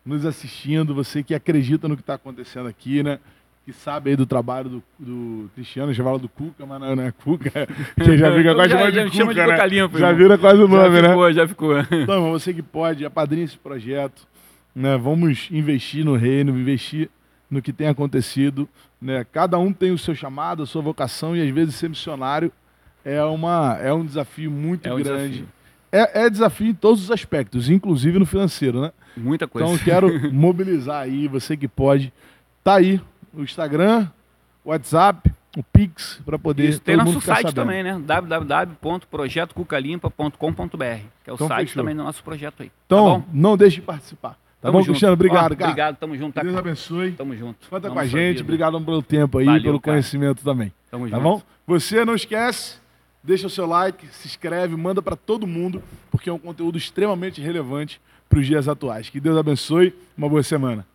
nos 0.06 0.26
assistindo, 0.26 0.94
você 0.94 1.24
que 1.24 1.34
acredita 1.34 1.88
no 1.88 1.96
que 1.96 2.02
está 2.02 2.16
acontecendo 2.16 2.68
aqui, 2.68 3.02
né? 3.04 3.20
Que 3.66 3.74
sabe 3.74 4.12
aí 4.12 4.16
do 4.16 4.28
trabalho 4.28 4.70
do, 4.70 4.84
do 5.00 5.50
Cristiano, 5.56 5.92
já 5.92 6.04
fala 6.04 6.20
do 6.20 6.30
Cuca, 6.30 6.66
mas 6.68 6.80
não, 6.80 6.96
não 6.96 7.04
é 7.04 7.12
Cuca, 7.12 7.50
que 8.00 8.16
já 8.18 8.32
fica 8.36 8.54
quase 8.54 8.70
Já- 8.72 8.78
chamando 8.78 8.94
já 8.94 9.04
de 9.04 9.10
me 9.10 9.16
chama 9.16 9.34
de 9.34 9.40
Cuca, 9.40 9.48
né? 9.52 9.56
Boca 9.56 9.66
Limpa, 9.68 9.98
Já 10.00 10.12
vira 10.12 10.38
quase 10.38 10.62
o 10.62 10.68
nome, 10.68 10.96
já 10.98 11.02
né? 11.02 11.10
ficou, 11.10 11.34
já 11.34 11.48
ficou. 11.48 11.74
Então, 12.04 12.32
você 12.32 12.54
que 12.54 12.62
pode, 12.62 13.04
apadrinhe 13.04 13.44
esse 13.46 13.58
projeto, 13.58 14.28
né? 14.76 14.96
Vamos 14.98 15.48
investir 15.52 16.06
no 16.06 16.16
reino, 16.16 16.52
investir 16.60 17.10
no 17.50 17.60
que 17.60 17.74
tem 17.74 17.88
acontecido, 17.88 18.70
né? 19.02 19.26
Cada 19.32 19.58
um 19.58 19.74
tem 19.74 19.90
o 19.92 19.98
seu 19.98 20.14
chamado, 20.14 20.62
a 20.62 20.66
sua 20.68 20.84
vocação 20.84 21.36
e 21.36 21.42
às 21.42 21.50
vezes 21.50 21.74
ser 21.76 21.90
missionário 21.90 22.52
é 23.04 23.24
uma 23.24 23.78
é 23.82 23.92
um 23.92 24.06
desafio 24.06 24.52
muito 24.52 24.88
É 24.88 24.94
um 24.94 24.98
grande. 25.02 25.30
desafio. 25.30 25.48
É, 25.92 26.26
é 26.26 26.30
desafio 26.30 26.68
em 26.68 26.74
todos 26.74 27.02
os 27.04 27.10
aspectos, 27.12 27.68
inclusive 27.70 28.20
no 28.20 28.26
financeiro, 28.28 28.80
né? 28.82 28.92
Muita 29.18 29.48
coisa. 29.48 29.68
Então 29.68 29.78
quero 29.84 30.32
mobilizar 30.32 31.02
aí, 31.04 31.28
você 31.28 31.56
que 31.58 31.68
pode, 31.68 32.12
tá 32.64 32.76
aí 32.76 33.00
o 33.42 33.44
Instagram, 33.44 34.08
o 34.64 34.70
WhatsApp, 34.70 35.32
o 35.58 35.64
Pix 35.64 36.22
para 36.26 36.38
poder 36.38 36.70
Isso, 36.70 36.82
tem 36.82 36.98
nosso 36.98 37.20
site 37.22 37.44
sabendo. 37.48 37.56
também, 37.56 37.82
né? 37.84 37.98
www.projetocucalimpa.com.br, 38.04 41.02
que 41.24 41.30
é 41.30 41.32
o 41.32 41.36
Então, 41.36 41.48
site 41.48 41.68
fechou. 41.70 41.82
também 41.84 41.96
do 41.96 42.04
nosso 42.04 42.24
projeto 42.24 42.64
aí. 42.64 42.72
Então, 42.86 43.22
tá 43.22 43.28
não 43.34 43.56
deixe 43.58 43.78
de 43.78 43.82
participar. 43.82 44.32
Tá 44.32 44.38
Tamo 44.70 44.74
bom, 44.74 44.80
junto. 44.80 44.90
Cristiano? 44.92 45.14
Obrigado, 45.14 45.56
cara. 45.56 45.72
Obrigado, 45.72 45.96
tamo 45.98 46.18
junto. 46.18 46.34
Tá, 46.34 46.42
Deus 46.42 46.56
abençoe. 46.56 47.12
tamo 47.12 47.36
junto. 47.36 47.70
Conta 47.70 47.90
com 47.90 48.00
a 48.00 48.06
gente, 48.06 48.38
vida. 48.38 48.44
obrigado 48.44 48.82
pelo 48.82 49.02
tempo 49.04 49.38
aí, 49.38 49.46
Valeu, 49.46 49.62
pelo 49.64 49.80
cara. 49.80 49.94
conhecimento 49.96 50.44
também. 50.44 50.74
Tamo 50.90 51.10
Tá 51.10 51.18
junto. 51.18 51.24
bom? 51.24 51.42
Você 51.68 52.04
não 52.04 52.16
esquece, 52.16 52.78
deixa 53.24 53.48
o 53.48 53.50
seu 53.50 53.66
like, 53.68 54.08
se 54.08 54.28
inscreve, 54.28 54.76
manda 54.76 55.02
para 55.02 55.16
todo 55.16 55.46
mundo, 55.46 55.84
porque 56.10 56.30
é 56.30 56.34
um 56.34 56.40
conteúdo 56.40 56.78
extremamente 56.78 57.40
relevante 57.42 58.02
para 58.28 58.40
os 58.40 58.48
dias 58.48 58.68
atuais. 58.68 59.10
Que 59.10 59.20
Deus 59.20 59.38
abençoe, 59.38 59.94
uma 60.18 60.28
boa 60.28 60.42
semana. 60.44 60.86